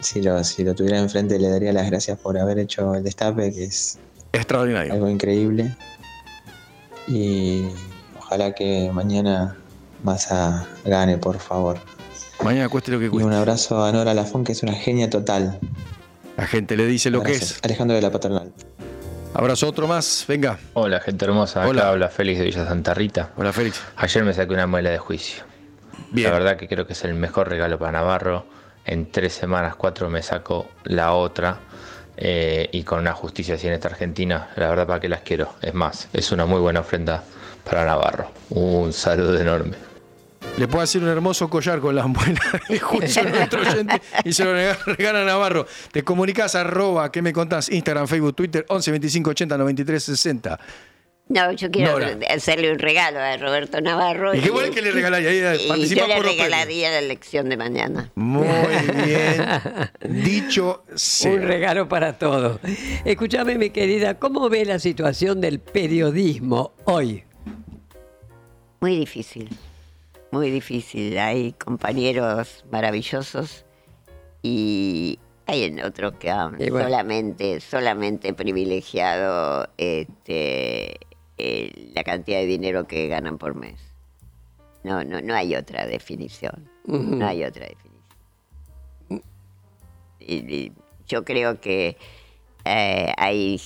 si 0.00 0.22
lo, 0.22 0.42
si 0.44 0.62
lo 0.64 0.74
tuviera 0.74 0.98
enfrente 0.98 1.38
le 1.38 1.48
daría 1.48 1.72
las 1.72 1.86
gracias 1.90 2.18
por 2.18 2.38
haber 2.38 2.58
hecho 2.58 2.94
el 2.94 3.02
destape, 3.02 3.52
que 3.52 3.64
es 3.64 3.98
Extraordinario. 4.32 4.92
algo 4.92 5.08
increíble. 5.08 5.74
Y 7.06 7.66
ojalá 8.18 8.52
que 8.54 8.90
mañana 8.92 9.56
Massa 10.02 10.66
gane, 10.84 11.18
por 11.18 11.38
favor. 11.38 11.78
Mañana 12.42 12.68
cueste 12.68 12.90
lo 12.92 12.98
que 12.98 13.06
Y 13.06 13.08
cueste. 13.08 13.26
un 13.26 13.32
abrazo 13.32 13.82
a 13.84 13.90
Nora 13.92 14.12
Lafón, 14.14 14.44
que 14.44 14.52
es 14.52 14.62
una 14.62 14.72
genia 14.74 15.08
total. 15.10 15.58
La 16.36 16.46
gente 16.46 16.76
le 16.76 16.86
dice 16.86 17.10
lo 17.10 17.22
que 17.22 17.32
es. 17.32 17.60
Alejandro 17.62 17.94
de 17.96 18.02
la 18.02 18.10
Paternal. 18.10 18.52
Abrazo 19.34 19.68
otro 19.68 19.86
más, 19.88 20.24
venga. 20.28 20.58
Hola, 20.74 21.00
gente 21.00 21.24
hermosa. 21.24 21.60
Acá 21.60 21.68
Hola. 21.68 21.88
habla 21.88 22.08
Félix 22.08 22.38
de 22.38 22.44
Villa 22.44 22.66
Santa 22.66 22.94
Rita. 22.94 23.30
Hola, 23.36 23.52
Félix. 23.52 23.80
Ayer 23.96 24.24
me 24.24 24.32
saqué 24.32 24.52
una 24.52 24.66
muela 24.66 24.90
de 24.90 24.98
juicio. 24.98 25.42
Bien. 26.10 26.30
La 26.30 26.38
verdad 26.38 26.56
que 26.56 26.68
creo 26.68 26.86
que 26.86 26.92
es 26.92 27.04
el 27.04 27.14
mejor 27.14 27.48
regalo 27.48 27.78
para 27.78 27.92
Navarro. 27.92 28.46
En 28.84 29.10
tres 29.10 29.32
semanas, 29.32 29.74
cuatro, 29.76 30.08
me 30.10 30.22
saco 30.22 30.68
la 30.84 31.14
otra. 31.14 31.58
Eh, 32.16 32.68
y 32.70 32.84
con 32.84 33.00
una 33.00 33.12
justicia 33.12 33.56
así 33.56 33.66
en 33.66 33.72
esta 33.72 33.88
Argentina, 33.88 34.50
la 34.54 34.68
verdad 34.68 34.86
para 34.86 35.00
que 35.00 35.08
las 35.08 35.22
quiero. 35.22 35.54
Es 35.60 35.74
más, 35.74 36.08
es 36.12 36.30
una 36.30 36.46
muy 36.46 36.60
buena 36.60 36.80
ofrenda 36.80 37.24
para 37.68 37.84
Navarro. 37.84 38.30
Un 38.50 38.92
saludo 38.92 39.38
enorme. 39.40 39.76
Le 40.56 40.68
puedo 40.68 40.82
hacer 40.84 41.02
un 41.02 41.08
hermoso 41.08 41.50
collar 41.50 41.80
con 41.80 41.96
las 41.96 42.06
muelas 42.06 42.38
de 42.68 42.78
juicio 42.78 43.22
a 43.22 43.24
nuestro 43.30 43.60
oyente 43.60 44.00
y 44.24 44.32
se 44.32 44.44
lo 44.44 44.54
rega- 44.54 44.78
regala 44.86 45.22
a 45.22 45.24
Navarro. 45.24 45.66
Te 45.90 46.04
comunicas 46.04 46.54
arroba, 46.54 47.10
¿qué 47.10 47.22
me 47.22 47.32
contás? 47.32 47.68
Instagram, 47.70 48.06
Facebook, 48.06 48.36
Twitter, 48.36 48.64
11 48.68 48.90
25 48.92 49.30
80 49.30 49.58
93 49.58 50.02
60. 50.04 50.60
No, 51.26 51.50
yo 51.52 51.70
quiero 51.70 51.92
Nora. 51.92 52.18
hacerle 52.30 52.70
un 52.70 52.78
regalo 52.78 53.18
a 53.18 53.36
Roberto 53.38 53.80
Navarro. 53.80 54.34
¿Y 54.34 54.40
qué 54.40 54.50
bueno 54.50 54.72
que 54.72 54.80
le 54.82 54.90
regalaría? 54.92 55.56
Y 55.56 55.86
yo 55.88 56.06
le 56.06 56.20
regalaría 56.22 56.90
la 56.90 56.98
elección 56.98 57.48
de 57.48 57.56
mañana. 57.56 58.12
Muy 58.14 58.46
bien. 59.06 59.44
Dicho 60.22 60.84
sea. 60.94 61.32
Un 61.32 61.42
regalo 61.42 61.88
para 61.88 62.12
todos. 62.18 62.60
Escúchame, 63.04 63.56
mi 63.58 63.70
querida, 63.70 64.18
¿cómo 64.20 64.48
ve 64.50 64.64
la 64.66 64.78
situación 64.78 65.40
del 65.40 65.58
periodismo 65.60 66.74
hoy? 66.84 67.24
Muy 68.80 68.98
difícil, 68.98 69.48
muy 70.34 70.50
difícil. 70.50 71.16
Hay 71.18 71.52
compañeros 71.52 72.64
maravillosos 72.70 73.64
y 74.42 75.18
hay 75.46 75.62
en 75.64 75.80
otros 75.84 76.14
que 76.18 76.28
han 76.30 76.56
bueno. 76.58 76.80
solamente, 76.82 77.60
solamente 77.60 78.34
privilegiado 78.34 79.68
este, 79.78 80.98
eh, 81.38 81.90
la 81.94 82.02
cantidad 82.02 82.38
de 82.40 82.46
dinero 82.46 82.86
que 82.88 83.06
ganan 83.08 83.38
por 83.38 83.54
mes. 83.54 83.80
No, 84.82 85.04
no, 85.04 85.20
no 85.22 85.34
hay 85.34 85.54
otra 85.54 85.86
definición. 85.86 86.68
No 86.86 87.26
hay 87.26 87.44
otra 87.44 87.66
definición. 87.66 87.94
Y- 90.20 90.54
y 90.54 90.72
yo 91.06 91.24
creo 91.24 91.60
que 91.60 91.96
eh, 92.64 93.12
hay 93.16 93.60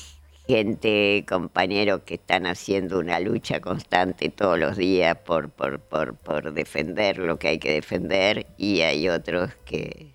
gente, 0.48 1.26
compañeros 1.28 2.00
que 2.06 2.14
están 2.14 2.46
haciendo 2.46 2.98
una 2.98 3.20
lucha 3.20 3.60
constante 3.60 4.30
todos 4.30 4.58
los 4.58 4.76
días 4.78 5.16
por, 5.18 5.50
por, 5.50 5.78
por, 5.78 6.14
por 6.14 6.52
defender 6.54 7.18
lo 7.18 7.38
que 7.38 7.48
hay 7.48 7.58
que 7.58 7.72
defender 7.72 8.46
y 8.56 8.80
hay 8.80 9.10
otros 9.10 9.54
que, 9.66 10.14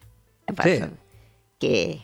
pasan, 0.55 0.97
que 1.59 2.01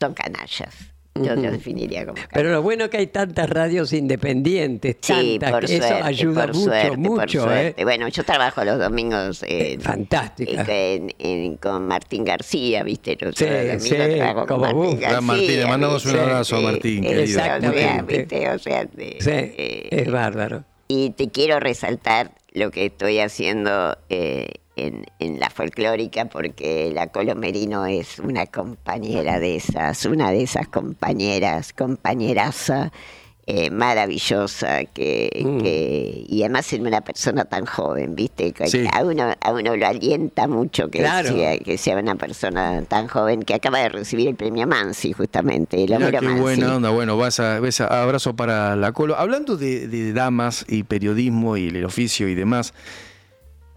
son 0.00 0.14
canallas. 0.14 0.94
Yo 1.24 1.34
los 1.34 1.52
definiría 1.52 2.06
como 2.06 2.20
Pero 2.32 2.50
lo 2.50 2.62
bueno 2.62 2.84
es 2.84 2.90
que 2.90 2.98
hay 2.98 3.06
tantas 3.08 3.48
radios 3.50 3.92
independientes, 3.92 4.96
Sí, 5.00 5.38
tantas, 5.38 5.50
por 5.52 5.66
que 5.66 5.76
eso 5.76 5.86
suerte, 5.88 6.02
ayuda 6.06 6.46
por 6.46 6.54
mucho, 6.54 6.64
suerte, 6.64 6.88
por 6.90 6.98
mucho, 6.98 7.38
¿eh? 7.38 7.42
suerte. 7.44 7.84
Bueno, 7.84 8.08
yo 8.08 8.24
trabajo 8.24 8.64
los 8.64 8.78
domingos 8.78 9.44
eh, 9.46 9.78
Fantástica. 9.80 10.64
en- 10.68 11.14
en- 11.18 11.56
con 11.56 11.86
Martín 11.86 12.24
García, 12.24 12.82
¿viste? 12.82 13.16
Yo 13.20 13.32
Sí, 13.32 13.44
los 13.44 13.54
domingos 13.54 13.82
sí, 13.82 13.94
trabajo 14.16 14.38
con 14.40 14.46
como 14.46 14.60
Martín 14.60 14.76
vos. 14.78 14.88
García, 14.92 15.08
Gran 15.10 15.24
Martín, 15.24 15.56
le 15.56 15.66
mandamos 15.66 16.06
un 16.06 16.16
abrazo 16.18 16.56
a 16.56 16.60
Martín, 16.60 17.04
Eh, 17.04 17.08
querido. 17.08 17.24
o 17.24 17.26
sea, 17.42 17.56
Exactamente. 17.56 18.16
¿viste? 18.18 18.50
O 18.50 18.58
sea, 18.58 18.84
de- 18.84 19.16
Sí, 19.20 19.30
eh, 19.30 19.88
es 19.90 20.10
bárbaro. 20.10 20.64
y 20.88 21.10
te 21.10 21.28
quiero 21.30 21.60
resaltar 21.60 22.32
lo 22.52 22.70
que 22.70 22.86
estoy 22.86 23.18
haciendo 23.20 23.96
eh, 24.08 24.48
en, 24.86 25.06
en 25.18 25.40
la 25.40 25.50
folclórica, 25.50 26.26
porque 26.26 26.90
la 26.94 27.08
Colo 27.08 27.34
Merino 27.34 27.86
es 27.86 28.18
una 28.18 28.46
compañera 28.46 29.38
de 29.40 29.56
esas, 29.56 30.04
una 30.06 30.30
de 30.30 30.42
esas 30.42 30.68
compañeras, 30.68 31.72
compañeraza 31.72 32.92
eh, 33.50 33.70
maravillosa, 33.70 34.84
que, 34.84 35.30
Mm. 35.42 35.62
que- 35.62 36.26
y 36.28 36.42
además 36.42 36.70
es 36.70 36.80
una 36.80 37.00
persona 37.00 37.46
tan 37.46 37.64
joven, 37.64 38.14
¿viste? 38.14 38.52
Sí. 38.66 38.84
A, 38.92 39.02
uno, 39.02 39.34
a 39.40 39.52
uno 39.52 39.74
lo 39.74 39.86
alienta 39.86 40.46
mucho 40.46 40.90
que, 40.90 40.98
Claro. 40.98 41.34
sea, 41.34 41.56
que 41.56 41.78
sea 41.78 41.96
una 41.96 42.14
persona 42.16 42.82
tan 42.82 43.08
joven 43.08 43.42
que 43.44 43.54
acaba 43.54 43.78
de 43.78 43.88
recibir 43.88 44.28
el 44.28 44.34
premio 44.34 44.66
Mansi, 44.66 45.14
justamente, 45.14 45.82
el 45.82 45.96
qué 46.20 46.28
buena 46.28 46.76
onda. 46.76 46.90
Bueno, 46.90 47.16
vas 47.16 47.40
a, 47.40 47.58
ves 47.60 47.80
a- 47.80 48.02
abrazo 48.02 48.36
para 48.36 48.76
la 48.76 48.92
colo. 48.92 49.16
Hablando 49.16 49.56
de, 49.56 49.88
de 49.88 50.12
damas 50.12 50.66
y 50.68 50.82
periodismo 50.82 51.56
y 51.56 51.68
el 51.68 51.86
oficio 51.86 52.28
y 52.28 52.34
demás, 52.34 52.74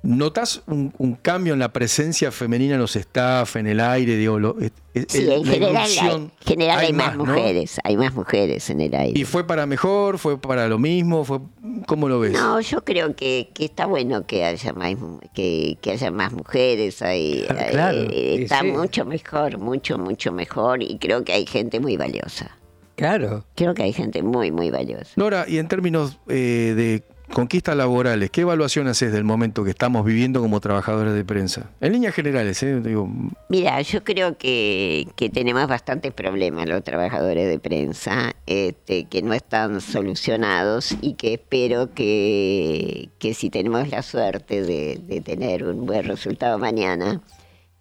¿notas 0.03 0.63
un, 0.67 0.93
un 0.97 1.13
cambio 1.15 1.53
en 1.53 1.59
la 1.59 1.71
presencia 1.73 2.31
femenina 2.31 2.75
en 2.75 2.81
los 2.81 2.95
staff, 2.95 3.55
en 3.55 3.67
el 3.67 3.79
aire? 3.79 4.15
Digo, 4.17 4.39
lo- 4.39 4.57
es- 4.59 4.71
Sí, 5.07 5.23
la 5.23 5.35
en 5.35 5.45
general, 5.45 5.75
hay, 5.77 6.31
general 6.45 6.79
hay, 6.79 6.91
más, 6.91 7.15
mujeres, 7.15 7.79
hay 7.85 7.95
más 7.95 8.13
mujeres 8.13 8.69
en 8.69 8.81
el 8.81 8.93
aire. 8.93 9.17
¿Y 9.17 9.23
fue 9.23 9.47
para 9.47 9.65
mejor? 9.65 10.17
¿Fue 10.17 10.37
para 10.37 10.67
lo 10.67 10.77
mismo? 10.79 11.23
Fue, 11.23 11.39
¿Cómo 11.87 12.09
lo 12.09 12.19
ves? 12.19 12.33
No, 12.33 12.59
yo 12.59 12.83
creo 12.83 13.15
que, 13.15 13.51
que 13.53 13.63
está 13.65 13.85
bueno 13.85 14.25
que 14.27 14.43
haya 14.43 14.73
más 14.73 14.93
que, 15.33 15.77
que 15.81 15.91
haya 15.91 16.11
más 16.11 16.33
mujeres 16.33 17.01
ahí. 17.01 17.45
Ah, 17.49 17.55
claro, 17.71 17.99
eh, 18.11 18.39
está 18.41 18.59
sí. 18.61 18.67
mucho 18.67 19.05
mejor, 19.05 19.59
mucho, 19.59 19.97
mucho 19.97 20.33
mejor 20.33 20.83
y 20.83 20.97
creo 20.97 21.23
que 21.23 21.31
hay 21.33 21.45
gente 21.45 21.79
muy 21.79 21.95
valiosa. 21.95 22.57
Claro. 22.97 23.45
Creo 23.55 23.73
que 23.73 23.83
hay 23.83 23.93
gente 23.93 24.21
muy, 24.21 24.51
muy 24.51 24.69
valiosa. 24.71 25.11
Nora, 25.15 25.45
y 25.47 25.57
en 25.57 25.67
términos 25.69 26.19
eh, 26.27 26.73
de 26.75 27.03
conquistas 27.31 27.75
laborales, 27.75 28.29
¿qué 28.29 28.41
evaluación 28.41 28.87
haces 28.87 29.11
del 29.11 29.23
momento 29.23 29.63
que 29.63 29.71
estamos 29.71 30.05
viviendo 30.05 30.41
como 30.41 30.59
trabajadores 30.59 31.13
de 31.13 31.25
prensa? 31.25 31.69
En 31.79 31.93
líneas 31.93 32.13
generales, 32.13 32.61
¿eh? 32.63 32.79
Digo, 32.81 33.09
Mira, 33.49 33.81
yo 33.81 34.03
creo 34.03 34.37
que, 34.37 35.07
que 35.15 35.29
tenemos 35.29 35.67
bastantes 35.67 36.13
problemas 36.13 36.67
los 36.67 36.83
trabajadores 36.83 37.47
de 37.49 37.59
prensa 37.59 38.35
este, 38.45 39.05
que 39.05 39.21
no 39.21 39.33
están 39.33 39.81
solucionados 39.81 40.95
y 41.01 41.13
que 41.13 41.33
espero 41.33 41.93
que, 41.93 43.09
que 43.19 43.33
si 43.33 43.49
tenemos 43.49 43.89
la 43.89 44.01
suerte 44.03 44.61
de, 44.61 44.99
de 45.01 45.21
tener 45.21 45.63
un 45.63 45.85
buen 45.85 46.03
resultado 46.03 46.57
mañana, 46.59 47.21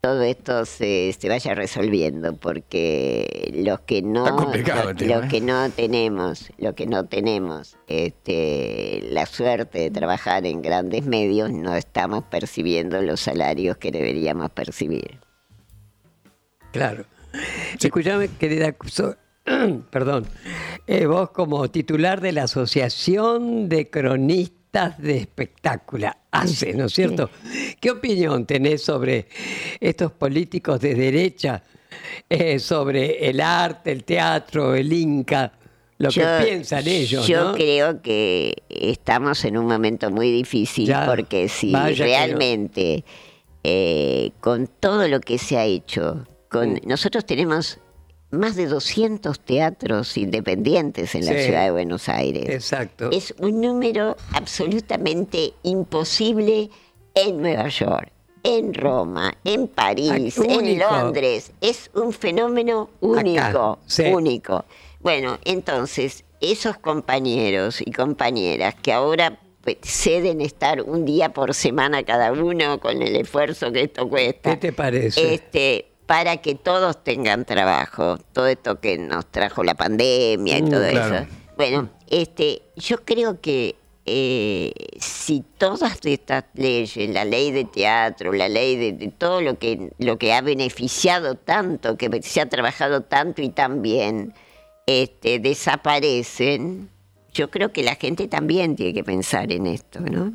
todo 0.00 0.22
esto 0.22 0.64
se, 0.64 1.14
se 1.18 1.28
vaya 1.28 1.54
resolviendo 1.54 2.34
porque 2.34 3.52
los 3.54 3.80
que 3.80 4.00
no 4.00 4.24
tema, 4.24 4.84
los 4.84 5.24
¿eh? 5.24 5.28
que 5.28 5.40
no 5.42 5.68
tenemos 5.70 6.50
lo 6.58 6.74
que 6.74 6.86
no 6.86 7.04
tenemos 7.04 7.76
este, 7.86 9.00
la 9.10 9.26
suerte 9.26 9.78
de 9.80 9.90
trabajar 9.90 10.46
en 10.46 10.62
grandes 10.62 11.04
medios 11.04 11.50
no 11.50 11.74
estamos 11.76 12.24
percibiendo 12.24 13.02
los 13.02 13.20
salarios 13.20 13.76
que 13.76 13.90
deberíamos 13.90 14.50
percibir 14.50 15.18
Claro. 16.72 17.04
Escúchame, 17.80 18.28
querida, 18.28 18.74
so- 18.86 19.16
perdón, 19.90 20.24
eh, 20.86 21.06
vos 21.06 21.30
como 21.30 21.68
titular 21.68 22.20
de 22.20 22.30
la 22.30 22.44
Asociación 22.44 23.68
de 23.68 23.90
Cronistas 23.90 24.96
de 24.98 25.16
Espectácula, 25.18 26.18
ACE, 26.32 26.72
¿no 26.74 26.86
es 26.86 26.92
cierto? 26.94 27.28
¿Qué 27.80 27.90
opinión 27.90 28.46
tenés 28.46 28.82
sobre 28.82 29.26
estos 29.80 30.12
políticos 30.12 30.80
de 30.80 30.94
derecha, 30.94 31.62
eh, 32.28 32.58
sobre 32.58 33.28
el 33.28 33.40
arte, 33.40 33.90
el 33.92 34.04
teatro, 34.04 34.74
el 34.74 34.92
Inca, 34.92 35.52
lo 35.98 36.10
Yo- 36.10 36.22
que 36.22 36.44
piensan 36.46 36.86
ellos, 36.86 37.26
Yo 37.26 37.44
¿no? 37.50 37.54
creo 37.54 38.00
que 38.00 38.54
estamos 38.68 39.44
en 39.44 39.58
un 39.58 39.66
momento 39.66 40.10
muy 40.10 40.30
difícil 40.30 40.86
Ya, 40.86 41.04
porque 41.06 41.48
si 41.48 41.72
no. 41.72 41.88
realmente 41.90 43.04
eh, 43.64 44.30
con 44.40 44.66
todo 44.66 45.06
lo 45.08 45.20
que 45.20 45.36
se 45.36 45.58
ha 45.58 45.64
hecho, 45.66 46.26
con, 46.48 46.80
nosotros 46.86 47.26
tenemos 47.26 47.78
más 48.30 48.54
de 48.56 48.66
200 48.66 49.40
teatros 49.40 50.16
independientes 50.16 51.14
en 51.14 51.26
la 51.26 51.32
ciudad 51.32 51.64
de 51.64 51.70
Buenos 51.72 52.08
Aires. 52.08 52.48
Exacto. 52.48 53.10
Es 53.12 53.34
un 53.38 53.60
número 53.60 54.16
absolutamente 54.32 55.54
imposible 55.62 56.70
en 57.14 57.42
Nueva 57.42 57.68
York, 57.68 58.12
en 58.42 58.72
Roma, 58.72 59.34
en 59.44 59.66
París, 59.68 60.38
Ah, 60.38 60.44
en 60.48 60.58
único. 60.58 60.84
Londres. 60.90 61.52
Es 61.60 61.90
un 61.94 62.12
fenómeno 62.12 62.90
único, 63.00 63.78
sí. 63.86 64.04
único. 64.04 64.64
Bueno, 65.00 65.38
entonces, 65.44 66.24
esos 66.40 66.78
compañeros 66.78 67.80
y 67.80 67.90
compañeras 67.90 68.74
que 68.80 68.92
ahora 68.92 69.38
pues, 69.62 69.76
ceden 69.82 70.40
estar 70.40 70.80
un 70.82 71.04
día 71.04 71.32
por 71.32 71.52
semana 71.54 72.02
cada 72.04 72.32
uno 72.32 72.80
con 72.80 73.02
el 73.02 73.16
esfuerzo 73.16 73.72
que 73.72 73.82
esto 73.82 74.08
cuesta. 74.08 74.50
¿Qué 74.52 74.56
te 74.68 74.72
parece? 74.72 75.34
Este, 75.34 75.89
para 76.10 76.38
que 76.38 76.56
todos 76.56 77.04
tengan 77.04 77.44
trabajo, 77.44 78.18
todo 78.32 78.48
esto 78.48 78.80
que 78.80 78.98
nos 78.98 79.26
trajo 79.26 79.62
la 79.62 79.74
pandemia 79.74 80.58
y 80.58 80.62
Mm, 80.62 80.68
todo 80.68 80.88
claro. 80.90 81.14
eso. 81.18 81.26
Bueno, 81.56 81.88
este, 82.08 82.62
yo 82.74 83.04
creo 83.04 83.40
que 83.40 83.76
eh, 84.06 84.72
si 84.98 85.44
todas 85.56 86.04
estas 86.04 86.46
leyes, 86.54 87.08
la 87.10 87.24
ley 87.24 87.52
de 87.52 87.64
teatro, 87.64 88.32
la 88.32 88.48
ley 88.48 88.74
de, 88.74 88.92
de 88.92 89.06
todo 89.06 89.40
lo 89.40 89.56
que, 89.60 89.92
lo 89.98 90.18
que 90.18 90.32
ha 90.32 90.40
beneficiado 90.40 91.36
tanto, 91.36 91.96
que 91.96 92.20
se 92.22 92.40
ha 92.40 92.48
trabajado 92.48 93.02
tanto 93.02 93.40
y 93.40 93.50
tan 93.50 93.80
bien, 93.80 94.34
este, 94.86 95.38
desaparecen, 95.38 96.90
yo 97.32 97.52
creo 97.52 97.72
que 97.72 97.84
la 97.84 97.94
gente 97.94 98.26
también 98.26 98.74
tiene 98.74 98.94
que 98.94 99.04
pensar 99.04 99.52
en 99.52 99.68
esto, 99.68 100.00
¿no? 100.00 100.32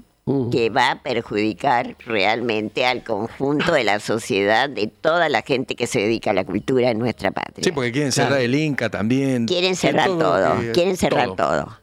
Que 0.51 0.71
va 0.71 0.89
a 0.89 1.03
perjudicar 1.03 1.95
realmente 2.03 2.83
al 2.83 3.03
conjunto 3.03 3.71
de 3.73 3.83
la 3.83 3.99
sociedad, 3.99 4.67
de 4.67 4.87
toda 4.87 5.29
la 5.29 5.43
gente 5.43 5.75
que 5.75 5.85
se 5.85 5.99
dedica 5.99 6.31
a 6.31 6.33
la 6.33 6.43
cultura 6.43 6.89
en 6.89 6.97
nuestra 6.97 7.29
patria. 7.29 7.63
Sí, 7.63 7.71
porque 7.71 7.91
quieren 7.91 8.11
cerrar 8.11 8.41
el 8.41 8.55
Inca 8.55 8.89
también. 8.89 9.45
Quieren 9.45 9.75
cerrar 9.75 10.07
todo, 10.07 10.61
eh, 10.63 10.71
quieren 10.73 10.97
cerrar 10.97 11.35
todo. 11.35 11.77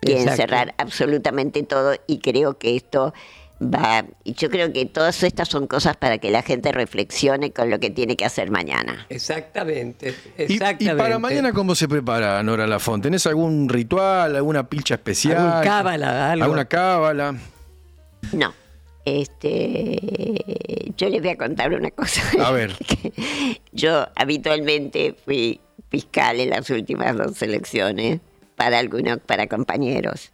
Quieren 0.00 0.22
Exacto. 0.22 0.42
cerrar 0.42 0.74
absolutamente 0.78 1.62
todo 1.64 1.94
y 2.06 2.20
creo 2.20 2.56
que 2.56 2.76
esto 2.76 3.12
va, 3.60 4.06
y 4.24 4.32
yo 4.32 4.48
creo 4.48 4.72
que 4.72 4.86
todas 4.86 5.22
estas 5.22 5.48
son 5.48 5.66
cosas 5.66 5.98
para 5.98 6.16
que 6.16 6.30
la 6.30 6.42
gente 6.42 6.72
reflexione 6.72 7.52
con 7.52 7.68
lo 7.68 7.78
que 7.78 7.90
tiene 7.90 8.16
que 8.16 8.24
hacer 8.24 8.50
mañana. 8.50 9.06
Exactamente. 9.10 10.14
Y, 10.38 10.42
Exactamente. 10.44 10.84
y 10.84 10.96
para 10.96 11.18
mañana, 11.18 11.52
¿cómo 11.52 11.74
se 11.74 11.88
prepara, 11.88 12.42
Nora 12.42 12.66
Lafont? 12.66 13.02
¿Tenés 13.02 13.26
algún 13.26 13.68
ritual, 13.68 14.34
alguna 14.34 14.66
pilcha 14.66 14.94
especial? 14.94 15.36
Algún 15.38 15.62
cábala, 15.62 16.32
algo. 16.32 16.44
¿Alguna 16.44 16.64
cábala? 16.66 17.34
No. 18.32 18.54
Este, 19.04 20.00
yo 20.96 21.08
les 21.08 21.20
voy 21.20 21.30
a 21.30 21.36
contar 21.36 21.72
una 21.72 21.90
cosa. 21.92 22.22
A 22.44 22.50
ver. 22.50 22.74
Yo 23.72 24.08
habitualmente 24.16 25.14
fui 25.24 25.60
fiscal 25.90 26.40
en 26.40 26.50
las 26.50 26.68
últimas 26.70 27.16
dos 27.16 27.40
elecciones 27.40 28.20
para 28.56 28.80
algunos, 28.80 29.18
para 29.18 29.46
compañeros. 29.46 30.32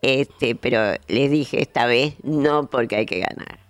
Este, 0.00 0.54
pero 0.54 0.94
les 1.08 1.30
dije 1.30 1.60
esta 1.60 1.86
vez 1.86 2.14
no 2.22 2.70
porque 2.70 2.96
hay 2.96 3.06
que 3.06 3.18
ganar. 3.18 3.63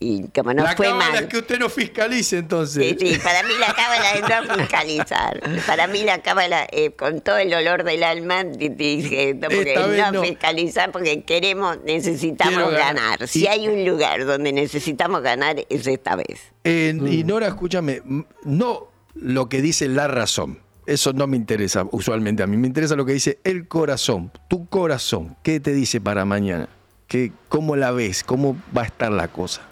Y 0.00 0.28
como 0.34 0.52
no 0.52 0.64
la 0.64 0.76
fue 0.76 0.92
mal. 0.92 1.14
es 1.14 1.26
que 1.26 1.38
usted 1.38 1.58
no 1.58 1.68
fiscalice, 1.70 2.36
entonces. 2.38 2.96
Sí, 2.98 3.14
sí, 3.14 3.18
para 3.22 3.42
mí 3.44 3.54
la 3.58 3.72
cábala 3.72 4.12
es 4.12 4.48
no 4.48 4.54
fiscalizar. 4.56 5.40
Para 5.66 5.86
mí 5.86 6.02
la 6.02 6.20
cábala, 6.20 6.66
eh, 6.72 6.90
con 6.90 7.20
todo 7.20 7.38
el 7.38 7.48
dolor 7.50 7.84
del 7.84 8.02
alma, 8.02 8.44
di- 8.44 8.68
dije, 8.70 9.34
no, 9.34 9.48
porque 9.48 9.72
Esta 9.74 9.86
vez 9.86 9.98
no, 10.00 10.12
no. 10.12 10.22
fiscalizar 10.22 10.92
porque 10.92 11.22
queremos, 11.22 11.78
necesitamos 11.84 12.54
Quiero 12.54 12.70
ganar. 12.72 12.94
ganar. 13.18 13.28
Si 13.28 13.44
Y- 13.44 13.46
hay 13.46 13.68
un 13.68 13.84
lugar 13.88 14.24
donde 14.26 14.52
necesitamos 14.52 15.22
ganar, 15.22 15.56
es 15.68 15.86
esta 15.86 16.16
vez. 16.16 16.40
Eh, 16.64 16.92
Mm. 16.94 17.06
Y 17.06 17.24
Nora, 17.24 17.46
escúchame, 17.46 18.02
no 18.44 18.88
lo 19.14 19.48
que 19.48 19.62
dice 19.62 19.88
la 19.88 20.08
razón. 20.08 20.58
Eso 20.86 21.12
no 21.14 21.26
me 21.26 21.36
interesa 21.38 21.86
usualmente 21.92 22.42
a 22.42 22.46
mí. 22.46 22.56
Me 22.58 22.66
interesa 22.66 22.94
lo 22.96 23.06
que 23.06 23.12
dice 23.14 23.38
el 23.44 23.68
corazón, 23.68 24.30
tu 24.48 24.66
corazón. 24.68 25.36
¿Qué 25.42 25.60
te 25.60 25.72
dice 25.72 25.98
para 26.00 26.24
mañana? 26.26 26.68
¿Qué, 27.08 27.32
¿Cómo 27.48 27.76
la 27.76 27.90
ves? 27.92 28.22
¿Cómo 28.24 28.56
va 28.76 28.82
a 28.82 28.86
estar 28.86 29.10
la 29.12 29.28
cosa? 29.28 29.62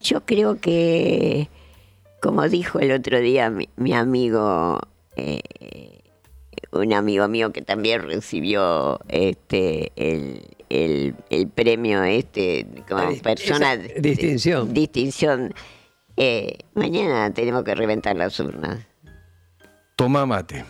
Yo 0.00 0.24
creo 0.24 0.60
que, 0.60 1.48
como 2.20 2.48
dijo 2.48 2.78
el 2.78 2.92
otro 2.92 3.18
día 3.20 3.50
mi, 3.50 3.68
mi 3.76 3.92
amigo, 3.94 4.78
eh, 5.16 5.40
un 6.72 6.92
amigo 6.92 7.26
mío 7.28 7.52
que 7.52 7.62
también 7.62 8.02
recibió 8.02 9.00
este 9.08 9.92
el, 9.96 10.42
el- 10.68 11.14
el 11.30 11.48
premio 11.48 12.02
este 12.04 12.66
como 12.88 13.02
Ah, 13.02 13.12
persona 13.22 13.76
distinción. 13.76 14.72
distinción 14.74 15.54
eh, 16.16 16.58
mañana 16.74 17.32
tenemos 17.32 17.64
que 17.64 17.74
reventar 17.74 18.16
las 18.16 18.38
urnas. 18.40 18.78
Toma 19.96 20.26
mate. 20.26 20.64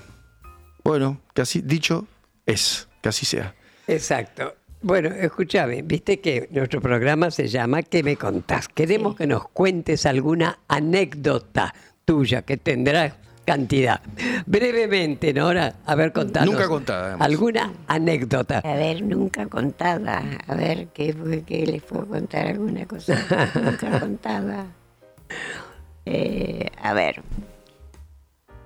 Bueno, 0.85 1.21
así 1.35 1.61
dicho 1.63 2.07
es, 2.47 2.89
que 3.03 3.09
así 3.11 3.27
sea. 3.27 3.55
Exacto. 3.87 4.55
Bueno, 4.81 5.09
escúchame, 5.09 5.83
viste 5.83 6.21
que 6.21 6.49
nuestro 6.53 6.81
programa 6.81 7.31
se 7.31 7.49
llama 7.49 7.83
¿Qué 7.83 8.03
me 8.03 8.17
contás? 8.17 8.69
Queremos 8.69 9.17
que 9.17 9.27
nos 9.27 9.49
cuentes 9.49 10.07
alguna 10.07 10.61
anécdota 10.69 11.75
tuya 12.05 12.43
que 12.43 12.57
tendrás 12.59 13.15
cantidad. 13.45 14.01
Brevemente, 14.47 15.33
Nora, 15.33 15.75
a 15.85 15.95
ver, 15.97 16.13
contanos. 16.13 16.51
Nunca 16.55 16.69
contada, 16.69 17.07
además. 17.09 17.27
¿Alguna 17.27 17.73
anécdota? 17.89 18.59
A 18.59 18.75
ver, 18.75 19.03
nunca 19.03 19.47
contada. 19.47 20.23
A 20.47 20.55
ver, 20.55 20.89
¿qué, 20.95 21.13
fue- 21.13 21.43
qué 21.43 21.67
les 21.67 21.83
puedo 21.83 22.07
contar 22.07 22.47
alguna 22.47 22.87
cosa? 22.87 23.17
nunca 23.61 23.99
contada. 24.01 24.67
Eh, 26.11 26.71
a 26.81 26.95
ver. 26.95 27.21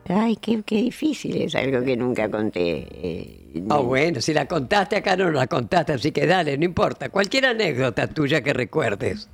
Ay, 0.09 0.37
qué, 0.37 0.63
qué 0.67 0.77
difícil 0.77 1.41
es 1.43 1.55
algo 1.55 1.85
que 1.85 1.97
nunca 1.97 2.29
conté. 2.31 2.87
Eh, 2.91 3.39
Ah, 3.69 3.77
bueno, 3.79 4.21
si 4.23 4.33
la 4.33 4.47
contaste 4.47 4.97
acá 4.97 5.15
no 5.17 5.31
la 5.31 5.47
contaste, 5.47 5.93
así 5.93 6.11
que 6.11 6.27
dale, 6.27 6.57
no 6.57 6.65
importa. 6.65 7.11
Cualquier 7.11 7.47
anécdota 7.47 8.07
tuya 8.07 8.41
que 8.43 8.53
recuerdes. 8.55 9.29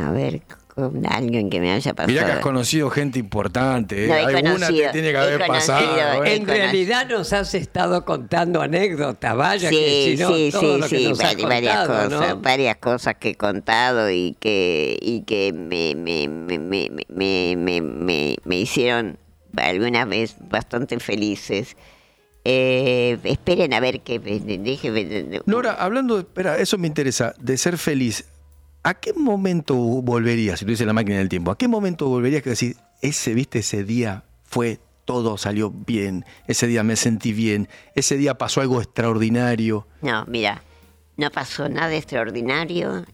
A 0.00 0.10
ver, 0.12 0.42
con 0.72 1.04
alguien 1.06 1.50
que 1.50 1.60
me 1.60 1.72
haya 1.72 1.94
pasado. 1.94 2.12
Mirá 2.12 2.26
que 2.26 2.32
has 2.32 2.38
conocido 2.40 2.88
gente 2.90 3.18
importante. 3.18 4.04
¿eh? 4.04 4.08
No, 4.08 4.14
he 4.14 4.36
Alguna 4.36 4.52
conocido, 4.52 4.86
te 4.86 4.92
tiene 4.92 5.10
que 5.10 5.16
haber 5.18 5.46
conocido, 5.46 5.76
pasado. 5.76 6.24
¿eh? 6.24 6.36
En 6.36 6.46
realidad 6.46 7.08
nos 7.08 7.32
has 7.32 7.54
estado 7.54 8.04
contando 8.04 8.62
anécdotas, 8.62 9.36
vaya 9.36 9.68
que 9.70 9.76
Sí, 9.76 10.16
si 10.16 10.22
no, 10.22 10.28
sí, 10.32 10.48
todo 10.52 10.60
sí, 10.60 10.80
lo 10.80 10.88
que 10.88 10.96
sí, 10.98 11.08
nos 11.08 11.18
varias 11.18 11.36
contado, 11.86 12.10
cosas, 12.10 12.34
¿no? 12.36 12.40
varias 12.40 12.76
cosas 12.76 13.14
que 13.16 13.30
he 13.30 13.34
contado 13.34 14.10
y 14.10 14.36
que 14.38 14.96
y 15.00 15.22
que 15.22 15.52
me, 15.52 15.94
me, 15.96 16.28
me, 16.28 16.58
me, 16.58 16.90
me, 17.08 17.56
me, 17.56 17.80
me- 17.80 18.36
me 18.44 18.56
hicieron 18.56 19.18
alguna 19.58 20.04
vez 20.04 20.36
bastante 20.40 20.98
felices. 21.00 21.76
Eh, 22.44 23.18
esperen 23.24 23.74
a 23.74 23.80
ver 23.80 24.02
qué 24.02 25.42
Nora, 25.46 25.72
hablando, 25.74 26.14
de, 26.14 26.20
espera, 26.20 26.58
eso 26.58 26.78
me 26.78 26.86
interesa, 26.86 27.34
de 27.40 27.56
ser 27.58 27.76
feliz. 27.76 28.24
¿A 28.84 28.94
qué 28.94 29.12
momento 29.12 29.74
volverías, 29.74 30.60
si 30.60 30.64
tuviese 30.64 30.86
la 30.86 30.92
máquina 30.92 31.18
del 31.18 31.28
tiempo, 31.28 31.50
a 31.50 31.58
qué 31.58 31.66
momento 31.66 32.08
volverías 32.08 32.44
que 32.44 32.50
decir, 32.50 32.76
ese, 33.02 33.34
viste, 33.34 33.58
ese 33.58 33.82
día 33.82 34.22
fue, 34.44 34.78
todo 35.04 35.36
salió 35.38 35.70
bien, 35.70 36.24
ese 36.46 36.68
día 36.68 36.84
me 36.84 36.94
sentí 36.94 37.32
bien, 37.32 37.68
ese 37.96 38.16
día 38.16 38.38
pasó 38.38 38.60
algo 38.60 38.80
extraordinario? 38.80 39.88
No, 40.02 40.24
mira, 40.26 40.62
no 41.16 41.30
pasó 41.32 41.68
nada 41.68 41.94
extraordinario 41.96 43.04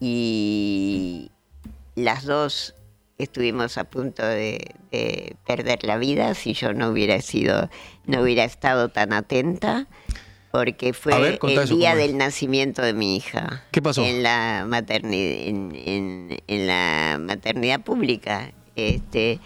y 0.00 1.30
las 1.96 2.24
dos 2.24 2.74
estuvimos 3.22 3.78
a 3.78 3.84
punto 3.84 4.24
de, 4.26 4.74
de 4.90 5.36
perder 5.46 5.84
la 5.84 5.98
vida 5.98 6.34
si 6.34 6.52
yo 6.54 6.72
no 6.72 6.90
hubiera 6.90 7.20
sido, 7.20 7.68
no 8.06 8.22
hubiera 8.22 8.44
estado 8.44 8.88
tan 8.88 9.12
atenta, 9.12 9.86
porque 10.52 10.92
fue 10.92 11.18
ver, 11.20 11.38
el 11.42 11.68
día 11.68 11.94
del 11.94 12.16
nacimiento 12.18 12.82
de 12.82 12.92
mi 12.92 13.16
hija. 13.16 13.64
¿Qué 13.70 13.80
pasó? 13.80 14.04
En 14.04 14.22
la 14.22 14.64
maternidad, 14.66 15.46
en, 15.48 15.72
en- 15.84 16.38
en 16.46 16.66
la 16.66 17.18
maternidad 17.20 17.80
pública. 17.82 18.52
Este, 18.74 19.38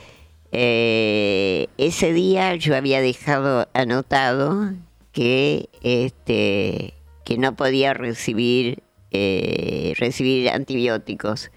eh, 0.53 1.66
ese 1.79 2.12
día 2.12 2.55
yo 2.55 2.77
había 2.77 3.01
dejado 3.01 3.68
anotado 3.75 4.72
que 5.12 5.68
este 5.83 6.95
que 7.25 7.39
no 7.39 7.57
podía 7.57 7.93
recibir 7.95 8.83
eh, 9.11 9.95
recibir 9.99 10.49
antibióticos 10.51 11.51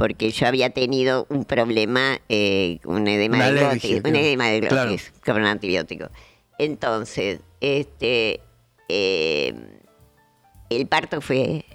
porque 0.00 0.30
yo 0.30 0.46
había 0.46 0.70
tenido 0.70 1.26
un 1.28 1.44
problema 1.44 2.18
eh, 2.30 2.78
un 2.84 3.06
edema 3.06 3.50
de 3.50 3.60
glotis, 3.60 4.00
un 4.02 4.16
edema 4.16 4.48
de 4.48 4.60
Claro. 4.60 4.88
glotis 4.88 5.12
con 5.22 5.36
un 5.36 5.44
antibiótico 5.44 6.08
entonces 6.58 7.40
este 7.60 8.40
eh, 8.88 9.54
el 10.70 10.86
parto 10.86 11.20
fue 11.20 11.66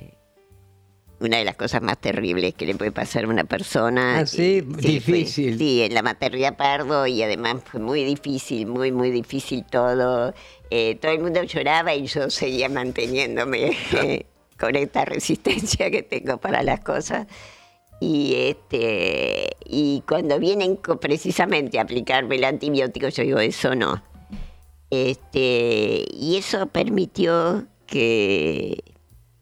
una 1.20 1.38
de 1.38 1.46
las 1.46 1.56
cosas 1.56 1.84
más 1.84 2.00
terribles 2.00 2.56
que 2.56 2.66
le 2.66 2.76
puede 2.76 2.92
pasar 2.92 3.24
a 3.24 3.28
una 3.28 3.46
persona. 3.46 4.20
Ah, 4.20 4.26
sí, 4.26 4.62
difícil. 4.62 5.58
sí, 5.58 5.82
en 5.82 5.94
la 5.94 6.02
maternidad 6.02 6.58
pardo 6.58 7.08
y 7.08 7.22
además 7.24 7.58
fue 7.64 7.80
muy 7.80 8.04
difícil, 8.04 8.68
muy, 8.68 8.92
muy 8.92 9.12
difícil 9.12 9.64
todo. 9.70 10.34
Eh, 10.70 10.96
todo 10.96 11.12
el 11.14 11.20
mundo 11.20 11.42
lloraba 11.44 11.94
y 11.96 12.06
yo 12.06 12.30
seguía 12.30 12.68
manteniéndome 12.70 13.78
con 14.60 14.76
esta 14.76 15.06
resistencia 15.06 15.90
que 15.90 16.04
tengo 16.04 16.38
para 16.38 16.64
las 16.64 16.82
cosas. 16.82 17.28
Y, 18.06 18.36
este, 18.36 19.58
y 19.66 20.04
cuando 20.08 20.38
vienen 20.38 20.78
precisamente 21.02 21.80
a 21.80 21.82
aplicarme 21.82 22.36
el 22.36 22.44
antibiótico, 22.44 23.10
yo 23.10 23.24
digo, 23.24 23.40
eso 23.40 23.74
no. 23.74 24.04
Este, 24.92 26.06
y 26.14 26.36
eso 26.38 26.68
permitió 26.68 27.66
que, 27.88 28.84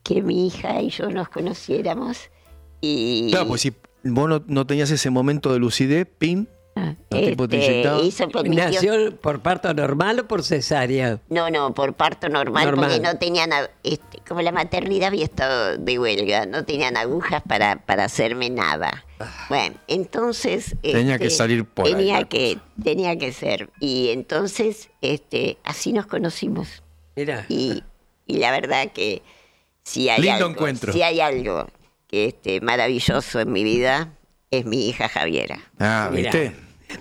que 0.02 0.22
mi 0.22 0.48
hija 0.48 0.82
y 0.82 0.92
yo 0.92 1.10
nos 1.10 1.28
conociéramos. 1.28 2.30
Y 2.80 3.32
Claro, 3.32 3.48
pues 3.48 3.64
si 3.64 3.74
vos 4.06 4.30
no, 4.30 4.42
no 4.48 4.66
tenías 4.66 4.90
ese 4.92 5.10
momento 5.10 5.52
de 5.52 5.60
lucidez, 5.60 6.08
pin, 6.18 6.48
este, 7.10 7.36
permitió- 7.36 8.66
¿Nació 8.66 9.16
por 9.18 9.42
parto 9.42 9.74
normal 9.74 10.20
o 10.20 10.28
por 10.28 10.44
cesárea? 10.44 11.20
No, 11.30 11.50
no, 11.50 11.74
por 11.74 11.94
parto 11.94 12.30
normal, 12.30 12.66
Normal. 12.66 12.90
porque 12.90 13.02
no 13.02 13.18
tenían, 13.18 13.52
este, 13.84 14.20
como 14.28 14.42
la 14.42 14.52
maternidad 14.52 15.10
había 15.10 15.26
estado 15.26 15.78
de 15.78 16.00
huelga, 16.00 16.46
no 16.46 16.66
tenían 16.66 16.98
agujas 16.98 17.44
para, 17.48 17.78
para 17.86 18.06
hacerme 18.06 18.50
nada. 18.50 19.06
Bueno, 19.50 19.76
entonces... 19.88 20.76
Tenía 20.82 21.14
este, 21.16 21.26
que 21.26 21.30
salir 21.30 21.66
por 21.66 21.86
tenía 21.86 22.24
que 22.26 22.58
Tenía 22.84 23.18
que 23.18 23.32
ser. 23.32 23.70
Y 23.80 24.10
entonces, 24.10 24.90
este, 25.02 25.58
así 25.64 25.94
nos 25.94 26.08
conocimos. 26.08 26.84
Mira. 27.16 27.46
Y, 27.48 27.84
y 28.26 28.38
la 28.38 28.52
verdad 28.52 28.92
que 28.92 29.22
si 29.84 30.10
hay 30.10 30.22
Lindo 30.22 30.38
algo, 30.46 30.50
encuentro. 30.50 30.92
si 30.92 31.04
hay 31.04 31.20
algo 31.22 31.68
que 32.08 32.26
este, 32.26 32.60
maravilloso 32.62 33.40
en 33.40 33.52
mi 33.52 33.64
vida, 33.64 34.10
es 34.52 34.66
mi 34.66 34.90
hija 34.90 35.08
Javiera. 35.08 35.60
Ah. 35.80 36.10
¿viste? 36.12 36.56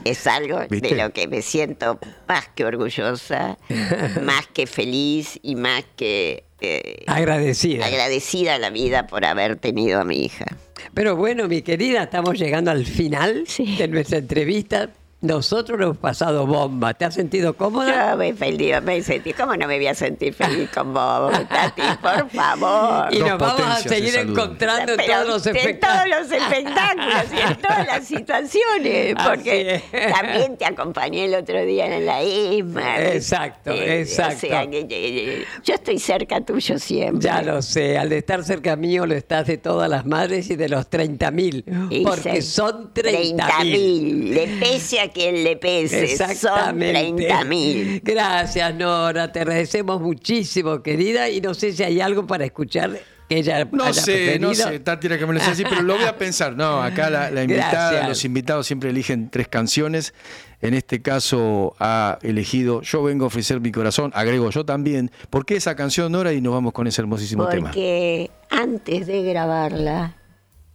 Es 0.04 0.26
algo 0.26 0.60
¿Viste? 0.68 0.88
de 0.94 1.02
lo 1.02 1.12
que 1.12 1.28
me 1.28 1.42
siento 1.42 1.98
más 2.28 2.48
que 2.54 2.64
orgullosa, 2.64 3.58
más 4.22 4.46
que 4.48 4.66
feliz 4.66 5.38
y 5.42 5.54
más 5.56 5.84
que 5.96 6.44
eh, 6.60 7.04
Agradecida. 7.06 7.86
agradecida 7.86 8.54
a 8.54 8.58
la 8.58 8.70
vida 8.70 9.06
por 9.06 9.24
haber 9.24 9.56
tenido 9.56 10.00
a 10.00 10.04
mi 10.04 10.24
hija. 10.24 10.46
Pero 10.94 11.16
bueno, 11.16 11.48
mi 11.48 11.62
querida, 11.62 12.04
estamos 12.04 12.38
llegando 12.38 12.70
al 12.70 12.86
final 12.86 13.44
de 13.78 13.88
nuestra 13.88 14.18
entrevista. 14.18 14.90
Nosotros 15.22 15.78
lo 15.78 15.84
hemos 15.86 15.98
pasado 15.98 16.46
bomba. 16.46 16.94
¿Te 16.94 17.04
has 17.04 17.14
sentido 17.14 17.54
cómoda? 17.56 18.10
Yo 18.10 18.16
me 18.16 18.28
he 18.28 18.34
feliz, 18.34 18.82
me 18.82 18.96
he 18.96 19.02
sentido, 19.02 19.36
¿cómo 19.38 19.56
no 19.56 19.66
me 19.68 19.76
voy 19.76 19.86
a 19.86 19.94
sentir 19.94 20.34
feliz 20.34 20.68
con 20.74 20.92
vos, 20.92 21.32
Tati? 21.48 21.80
Por 22.02 22.28
favor. 22.34 23.14
Y 23.14 23.18
nos 23.20 23.38
vamos 23.38 23.60
a 23.62 23.76
seguir 23.76 24.16
encontrando 24.16 24.94
en 24.94 25.06
todos 25.06 25.26
los 25.28 25.46
En 25.46 25.56
espectáculos. 25.56 26.28
todos 26.28 26.30
los 26.30 26.42
espectáculos 26.42 27.24
y 27.32 27.40
en 27.52 27.56
todas 27.62 27.86
las 27.86 28.04
situaciones, 28.06 29.14
porque 29.24 29.82
también 30.12 30.56
te 30.56 30.64
acompañé 30.66 31.26
el 31.26 31.34
otro 31.36 31.64
día 31.64 31.86
en 31.96 32.04
la 32.04 32.22
ISMA. 32.24 33.00
Exacto, 33.02 33.72
¿viste? 33.72 34.00
exacto. 34.00 34.46
O 34.46 34.50
sea, 34.50 34.68
que, 34.70 34.88
que- 34.88 35.44
yo 35.64 35.74
estoy 35.74 35.98
cerca 36.00 36.40
tuyo 36.40 36.78
siempre. 36.78 37.20
Ya 37.28 37.42
lo 37.42 37.62
sé, 37.62 37.96
al 37.96 38.12
estar 38.12 38.42
cerca 38.42 38.74
mío 38.74 39.06
lo 39.06 39.14
estás 39.14 39.46
de 39.46 39.56
todas 39.56 39.88
las 39.88 40.04
madres 40.04 40.50
y 40.50 40.56
de 40.56 40.68
los 40.68 40.88
30 40.90 41.30
mil, 41.30 41.64
Y 41.90 42.02
porque 42.04 42.42
se- 42.42 42.42
son 42.42 42.92
30 42.92 43.46
mil. 43.62 44.32
30.000. 44.32 44.34
Le 44.34 44.46
pese 44.58 44.98
a 45.00 45.11
quien 45.12 45.44
le 45.44 45.56
pese. 45.56 46.16
Son 46.16 46.30
Exactamente. 46.30 47.28
30.000. 47.28 48.00
Gracias, 48.04 48.74
Nora. 48.74 49.30
Te 49.32 49.40
agradecemos 49.40 50.00
muchísimo, 50.00 50.82
querida. 50.82 51.28
Y 51.28 51.40
no 51.40 51.54
sé 51.54 51.72
si 51.72 51.82
hay 51.82 52.00
algo 52.00 52.26
para 52.26 52.44
escuchar 52.44 52.98
que 53.28 53.38
ella 53.38 53.64
No 53.70 53.84
haya 53.84 54.02
sé, 54.02 54.38
no 54.38 54.54
sé, 54.54 54.80
Tati 54.80 55.06
era 55.06 55.18
que 55.18 55.26
me 55.26 55.32
lo 55.32 55.38
decía 55.38 55.52
así, 55.54 55.64
pero 55.64 55.82
lo 55.82 55.96
voy 55.96 56.04
a 56.04 56.16
pensar. 56.16 56.56
No, 56.56 56.82
acá 56.82 57.08
la, 57.10 57.30
la 57.30 57.42
invitada, 57.44 57.90
Gracias. 57.90 58.08
los 58.08 58.24
invitados 58.24 58.66
siempre 58.66 58.90
eligen 58.90 59.30
tres 59.30 59.48
canciones. 59.48 60.12
En 60.60 60.74
este 60.74 61.02
caso 61.02 61.74
ha 61.80 62.18
elegido 62.22 62.82
Yo 62.82 63.02
vengo 63.02 63.24
a 63.24 63.26
ofrecer 63.26 63.60
mi 63.60 63.72
corazón, 63.72 64.12
agrego 64.14 64.50
yo 64.50 64.64
también. 64.64 65.10
¿Por 65.28 65.44
qué 65.44 65.56
esa 65.56 65.74
canción, 65.74 66.12
Nora? 66.12 66.32
Y 66.32 66.40
nos 66.40 66.52
vamos 66.52 66.72
con 66.72 66.86
ese 66.86 67.00
hermosísimo 67.00 67.48
tema. 67.48 67.68
Porque 67.68 68.30
antes 68.50 69.06
de 69.06 69.22
grabarla, 69.22 70.14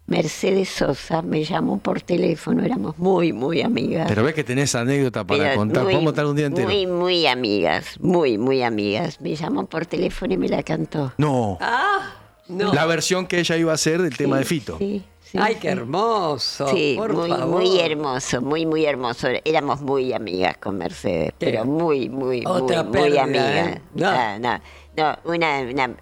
Mercedes 0.07 0.69
Sosa 0.69 1.21
me 1.21 1.43
llamó 1.43 1.79
por 1.79 2.01
teléfono, 2.01 2.63
éramos 2.63 2.97
muy, 2.97 3.33
muy 3.33 3.61
amigas. 3.61 4.05
Pero 4.07 4.23
ves 4.23 4.33
que 4.33 4.43
tenés 4.45 4.73
anécdota 4.73 5.25
para 5.25 5.43
Pero 5.43 5.55
contar. 5.57 5.83
muy, 5.83 5.93
Podemos 5.93 6.11
estar 6.13 6.25
un 6.25 6.35
día 6.37 6.45
entero. 6.45 6.67
Muy, 6.67 6.87
muy 6.87 7.27
amigas, 7.27 7.97
muy, 7.99 8.37
muy 8.37 8.63
amigas. 8.63 9.19
Me 9.19 9.35
llamó 9.35 9.65
por 9.65 9.85
teléfono 9.85 10.33
y 10.33 10.37
me 10.37 10.47
la 10.47 10.63
cantó. 10.63 11.11
No. 11.17 11.57
Ah, 11.59 12.13
no. 12.47 12.73
La 12.73 12.85
versión 12.85 13.27
que 13.27 13.39
ella 13.39 13.57
iba 13.57 13.71
a 13.73 13.75
hacer 13.75 14.01
del 14.01 14.15
tema 14.15 14.37
de 14.37 14.45
Fito. 14.45 14.77
Sí, 14.77 15.03
sí, 15.21 15.37
Ay, 15.41 15.55
qué 15.55 15.67
hermoso. 15.67 16.69
Sí, 16.69 16.93
por 16.97 17.13
muy, 17.13 17.29
favor. 17.29 17.47
muy 17.47 17.79
hermoso, 17.81 18.41
muy, 18.41 18.65
muy 18.65 18.85
hermoso. 18.85 19.27
Éramos 19.43 19.81
muy 19.81 20.13
amigas 20.13 20.55
con 20.57 20.77
Mercedes, 20.77 21.33
Qué- 21.37 21.47
pero 21.47 21.65
muy, 21.65 22.07
muy, 22.07 22.43
Otra 22.45 22.83
muy, 22.83 23.09
muy 23.09 23.17
amigas. 23.17 23.67
¿eh? 23.75 23.81
No. 23.93 24.11
No, 24.11 24.39
no, 24.39 24.59
no, 24.95 25.17
una, 25.25 25.59
una- 25.69 25.95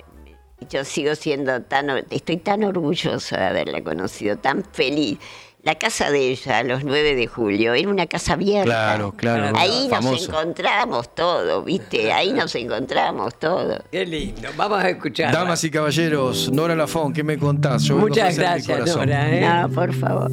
yo 0.70 0.84
sigo 0.86 1.16
siendo 1.16 1.62
tan, 1.62 1.90
estoy 2.10 2.38
tan 2.38 2.64
orgullosa 2.64 3.38
de 3.38 3.46
haberla 3.46 3.84
conocido, 3.84 4.38
tan 4.38 4.64
feliz. 4.64 5.18
La 5.64 5.74
casa 5.76 6.12
de 6.12 6.30
ella, 6.30 6.62
los 6.62 6.84
9 6.84 7.16
de 7.16 7.26
julio, 7.26 7.74
era 7.74 7.90
una 7.90 8.06
casa 8.06 8.34
abierta. 8.34 8.66
Claro, 8.66 9.14
claro, 9.18 9.58
Ahí 9.58 9.88
nos 9.88 9.90
famoso. 9.90 10.30
encontramos 10.30 11.16
todo, 11.16 11.64
¿viste? 11.64 12.14
Ahí 12.14 12.34
nos 12.34 12.54
encontramos 12.54 13.40
todo. 13.40 13.84
Qué 13.92 14.06
lindo. 14.06 14.48
Vamos 14.56 14.84
a 14.84 14.90
escuchar. 14.90 15.34
Damas 15.34 15.64
y 15.64 15.72
caballeros, 15.72 16.52
Nora 16.52 16.76
Lafón, 16.76 17.14
¿qué 17.14 17.24
me 17.24 17.40
contás? 17.40 17.82
Yo 17.84 17.98
Muchas 17.98 18.38
gracias, 18.38 18.68
corazón. 18.78 19.10
Nora. 19.10 19.36
¿eh? 19.36 19.42
No, 19.42 19.70
por 19.72 19.92
favor. 19.92 20.32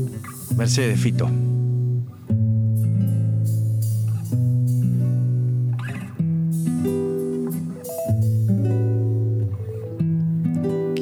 Mercedes, 0.55 1.01
Fito. 1.01 1.31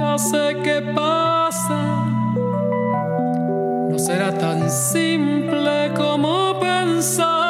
ya 0.00 0.18
sé 0.18 0.56
qué 0.64 0.80
pasa. 0.94 1.80
No 3.90 3.98
será 3.98 4.32
tan 4.32 4.70
simple 4.70 5.92
como 5.94 6.58
pensaba. 6.58 7.49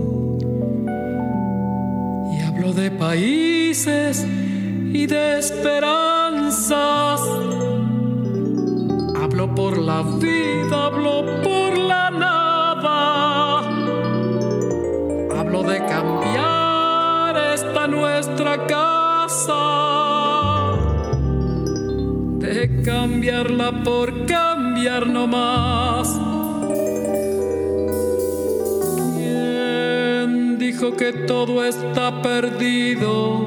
de 2.73 2.91
países 2.91 4.25
y 4.93 5.05
de 5.05 5.39
esperanzas. 5.39 7.21
Hablo 9.15 9.55
por 9.55 9.77
la 9.77 10.03
vida, 10.03 10.85
hablo 10.85 11.25
por 11.43 11.77
la 11.77 12.11
nada. 12.11 13.59
Hablo 15.37 15.63
de 15.63 15.79
cambiar 15.85 17.37
esta 17.53 17.87
nuestra 17.87 18.67
casa. 18.67 19.53
De 22.39 22.81
cambiarla 22.83 23.83
por 23.83 24.25
cambiar 24.25 25.07
no 25.07 25.27
más. 25.27 26.20
Dijo 30.81 30.97
que 30.97 31.13
todo 31.13 31.63
está 31.63 32.21
perdido? 32.23 33.39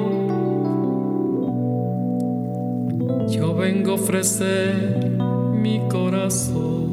Yo 3.29 3.55
vengo 3.57 3.93
a 3.93 3.95
ofrecer 3.95 5.11
mi 5.53 5.81
corazón. 5.89 6.85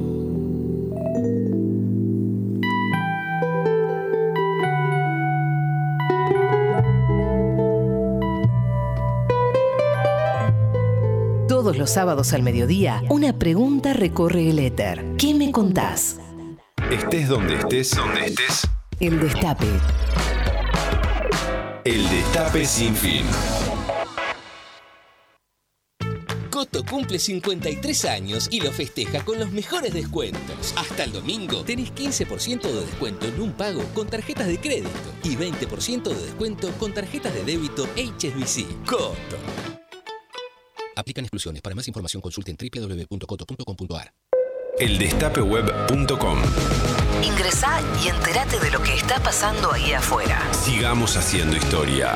Todos 11.48 11.78
los 11.78 11.92
sábados 11.92 12.34
al 12.34 12.42
mediodía, 12.42 13.04
una 13.10 13.38
pregunta 13.38 13.94
recorre 13.94 14.50
el 14.50 14.58
éter. 14.58 15.06
¿Qué 15.20 15.36
me 15.36 15.52
contás? 15.52 16.20
Estés 16.89 17.30
donde 17.30 17.56
estés, 17.58 17.96
donde 17.96 18.26
estés. 18.26 18.68
El 19.00 19.20
Destape. 19.20 19.68
El 21.84 22.08
Destape 22.10 22.64
sin 22.64 22.96
fin. 22.96 23.26
Coto 26.52 26.84
cumple 26.86 27.18
53 27.18 28.06
años 28.06 28.48
y 28.52 28.62
lo 28.62 28.72
festeja 28.72 29.26
con 29.26 29.40
los 29.40 29.52
mejores 29.52 29.92
descuentos. 29.92 30.74
Hasta 30.76 31.06
el 31.06 31.12
domingo 31.12 31.64
tenés 31.64 31.92
15% 31.94 32.62
de 32.62 32.82
descuento 32.86 33.26
en 33.26 33.42
un 33.42 33.54
pago 33.54 33.84
con 33.96 34.08
tarjetas 34.08 34.48
de 34.48 34.60
crédito 34.60 34.90
y 35.24 35.36
20% 35.36 36.04
de 36.04 36.22
descuento 36.22 36.72
con 36.74 36.94
tarjetas 36.94 37.34
de 37.34 37.44
débito 37.46 37.86
HSBC. 37.96 38.86
Coto. 38.86 39.38
Aplican 40.96 41.26
exclusiones. 41.26 41.64
Para 41.64 41.74
más 41.74 41.88
información 41.88 42.22
consulten 42.22 42.58
www.coto.com.ar. 42.58 44.14
Eldestapeweb.com 44.80 46.39
Ingresá 47.24 47.80
y 48.03 48.07
entérate 48.07 48.59
de 48.59 48.72
lo 48.72 48.82
que 48.82 48.95
está 48.95 49.19
pasando 49.19 49.72
ahí 49.72 49.93
afuera. 49.93 50.41
Sigamos 50.51 51.17
haciendo 51.17 51.55
historia. 51.55 52.15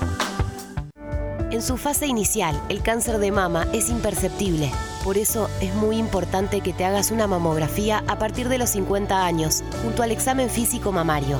En 1.51 1.61
su 1.61 1.75
fase 1.75 2.07
inicial, 2.07 2.59
el 2.69 2.81
cáncer 2.81 3.17
de 3.17 3.29
mama 3.29 3.67
es 3.73 3.89
imperceptible. 3.89 4.71
Por 5.03 5.17
eso 5.17 5.49
es 5.59 5.75
muy 5.75 5.97
importante 5.97 6.61
que 6.61 6.71
te 6.71 6.85
hagas 6.85 7.11
una 7.11 7.27
mamografía 7.27 8.05
a 8.07 8.17
partir 8.17 8.47
de 8.47 8.57
los 8.57 8.69
50 8.69 9.25
años, 9.25 9.61
junto 9.83 10.01
al 10.01 10.11
examen 10.11 10.49
físico 10.49 10.93
mamario. 10.93 11.37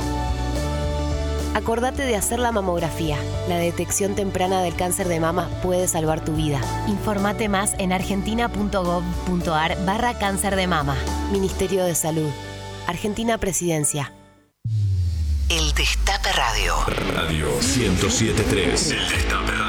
Acordate 1.55 2.03
de 2.03 2.18
hacer 2.18 2.39
la 2.39 2.51
mamografía. 2.51 3.16
La 3.47 3.55
detección 3.55 4.14
temprana 4.14 4.62
del 4.62 4.76
cáncer 4.76 5.07
de 5.07 5.22
mama 5.22 5.49
puede 5.64 5.88
salvar 5.88 6.26
tu 6.26 6.34
vida. 6.34 6.59
Informate 6.89 7.47
más 7.47 7.74
en 7.78 7.93
argentina.gov.ar 7.93 9.86
barra 9.86 10.14
cáncer 10.20 10.57
de 10.57 10.68
mama. 10.68 10.97
Ministerio 11.32 11.86
de 11.86 11.95
Salud. 11.95 12.30
Argentina 12.86 13.38
Presidencia. 13.38 14.12
El 15.47 15.74
Destape 15.74 16.32
Radio. 16.34 16.76
Radio 17.14 17.47
1073. 17.62 18.91
El 18.91 19.09
Destape 19.09 19.61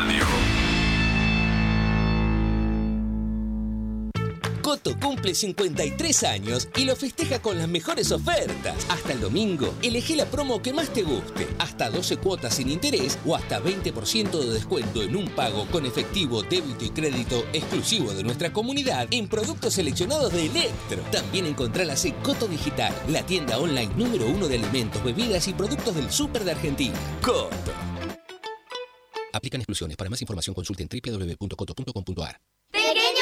Coto 4.73 4.99
cumple 4.99 5.35
53 5.35 6.23
años 6.23 6.67
y 6.77 6.87
lo 6.87 6.97
festeja 6.97 7.43
con 7.43 7.59
las 7.59 7.69
mejores 7.69 8.11
ofertas. 8.11 8.75
Hasta 8.89 9.13
el 9.13 9.21
domingo, 9.21 9.75
elegí 9.83 10.17
la 10.17 10.25
promo 10.25 10.63
que 10.63 10.73
más 10.73 10.91
te 10.91 11.03
guste. 11.03 11.47
Hasta 11.59 11.91
12 11.91 12.17
cuotas 12.17 12.55
sin 12.55 12.71
interés 12.71 13.19
o 13.27 13.37
hasta 13.37 13.61
20% 13.61 14.31
de 14.31 14.51
descuento 14.51 15.03
en 15.03 15.15
un 15.15 15.29
pago 15.29 15.67
con 15.67 15.85
efectivo, 15.85 16.43
débito 16.43 16.87
y 16.87 16.89
crédito 16.89 17.45
exclusivo 17.53 18.15
de 18.15 18.23
nuestra 18.23 18.51
comunidad 18.51 19.09
en 19.11 19.29
productos 19.29 19.75
seleccionados 19.75 20.33
de 20.33 20.47
Electro. 20.47 21.03
También 21.13 21.45
encontrarlas 21.45 22.07
en 22.07 22.15
Coto 22.23 22.49
Digital, 22.49 22.95
la 23.09 23.27
tienda 23.27 23.59
online 23.59 23.93
número 23.95 24.27
uno 24.27 24.49
de 24.49 24.57
alimentos, 24.57 25.05
bebidas 25.05 25.49
y 25.49 25.53
productos 25.53 25.95
del 25.95 26.11
súper 26.11 26.45
de 26.45 26.53
Argentina. 26.53 26.99
Coto. 27.21 27.73
Aplican 29.35 29.61
exclusiones. 29.61 29.99
Para 29.99 30.09
más 30.09 30.23
información 30.23 30.55
consulten 30.55 30.89
www.coto.com.ar. 30.89 32.41
Grandes 32.73 33.22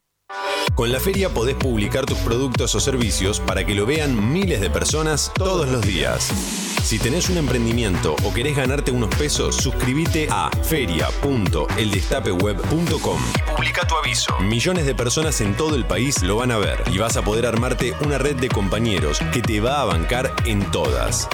Con 0.75 0.91
la 0.91 0.99
feria 0.99 1.29
podés 1.29 1.55
publicar 1.55 2.05
tus 2.05 2.17
productos 2.19 2.75
o 2.75 2.79
servicios 2.79 3.39
para 3.39 3.65
que 3.65 3.73
lo 3.75 3.85
vean 3.85 4.31
miles 4.31 4.61
de 4.61 4.69
personas 4.69 5.31
todos 5.35 5.69
los 5.69 5.81
días. 5.81 6.31
Si 6.83 6.97
tenés 6.97 7.29
un 7.29 7.37
emprendimiento 7.37 8.15
o 8.23 8.33
querés 8.33 8.55
ganarte 8.55 8.91
unos 8.91 9.13
pesos, 9.15 9.55
suscríbete 9.55 10.27
a 10.31 10.49
feria.eldestapeweb.com 10.63 13.19
y 13.35 13.41
publica 13.51 13.85
tu 13.85 13.95
aviso. 13.95 14.39
Millones 14.39 14.85
de 14.85 14.95
personas 14.95 15.41
en 15.41 15.55
todo 15.55 15.75
el 15.75 15.85
país 15.85 16.23
lo 16.23 16.37
van 16.37 16.51
a 16.51 16.57
ver 16.57 16.81
y 16.91 16.97
vas 16.97 17.17
a 17.17 17.21
poder 17.21 17.45
armarte 17.45 17.93
una 18.03 18.17
red 18.17 18.37
de 18.37 18.49
compañeros 18.49 19.19
que 19.33 19.41
te 19.41 19.59
va 19.59 19.81
a 19.81 19.85
bancar 19.85 20.33
en 20.45 20.63
todas. 20.71 21.27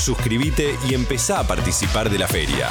Suscríbete 0.00 0.76
y 0.88 0.94
empezá 0.94 1.40
a 1.40 1.46
participar 1.46 2.08
de 2.10 2.18
la 2.18 2.26
feria. 2.26 2.70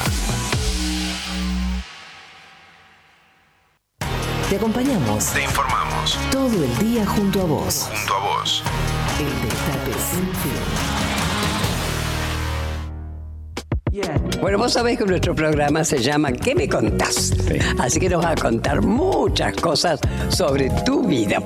Te 4.49 4.55
acompañamos 4.55 5.25
Te 5.33 5.43
informamos. 5.43 5.86
Todo 6.31 6.63
el 6.63 6.77
día 6.77 7.05
junto 7.05 7.41
a 7.41 7.45
vos. 7.45 7.89
Junto 7.91 8.13
a 8.15 8.39
vos. 8.39 8.63
El 9.19 9.49
Destape 9.49 9.93
sin 9.93 10.27
fin. 10.35 10.51
Bueno, 14.41 14.59
vos 14.59 14.73
sabés 14.73 14.97
que 14.97 15.05
nuestro 15.05 15.33
programa 15.33 15.83
se 15.83 15.97
llama 15.97 16.31
¿Qué 16.31 16.53
me 16.53 16.69
contás? 16.69 17.33
Así 17.79 17.99
que 17.99 18.09
nos 18.09 18.23
va 18.23 18.31
a 18.31 18.35
contar 18.35 18.83
muchas 18.83 19.55
cosas 19.55 19.99
sobre 20.29 20.69
tu 20.85 21.03
vida. 21.03 21.39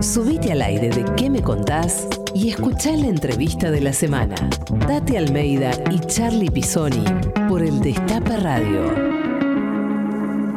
Subite 0.00 0.52
al 0.52 0.62
aire 0.62 0.88
de 0.88 1.04
¿Qué 1.16 1.28
me 1.28 1.42
contás? 1.42 2.08
y 2.36 2.50
escuchá 2.50 2.90
la 2.92 3.06
entrevista 3.06 3.70
de 3.70 3.80
la 3.80 3.94
semana. 3.94 4.34
Tati 4.86 5.16
Almeida 5.16 5.70
y 5.90 5.98
Charlie 6.00 6.50
Pisoni 6.50 7.04
por 7.48 7.62
el 7.62 7.80
Destape 7.80 8.36
Radio. 8.36 9.15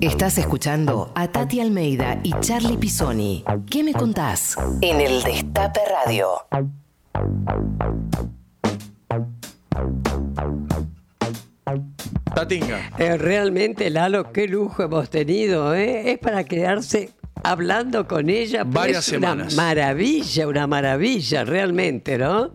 Estás 0.00 0.38
escuchando 0.38 1.12
a 1.14 1.28
Tati 1.28 1.60
Almeida 1.60 2.18
y 2.22 2.32
Charlie 2.40 2.76
Pisoni. 2.76 3.44
¿Qué 3.70 3.82
me 3.84 3.92
contás? 3.92 4.56
En 4.80 5.00
el 5.00 5.22
Destape 5.22 5.80
Radio. 6.04 6.28
Tatinga. 12.34 12.90
Eh, 12.98 13.16
realmente, 13.18 13.90
Lalo, 13.90 14.32
qué 14.32 14.48
lujo 14.48 14.82
hemos 14.82 15.10
tenido. 15.10 15.74
¿eh? 15.74 16.12
Es 16.12 16.18
para 16.18 16.44
quedarse 16.44 17.10
hablando 17.42 18.06
con 18.06 18.30
ella. 18.30 18.64
pues, 18.64 18.74
Varias 18.74 19.08
una 19.08 19.30
semanas. 19.30 19.54
maravilla, 19.54 20.48
una 20.48 20.66
maravilla, 20.66 21.44
realmente, 21.44 22.18
¿no? 22.18 22.52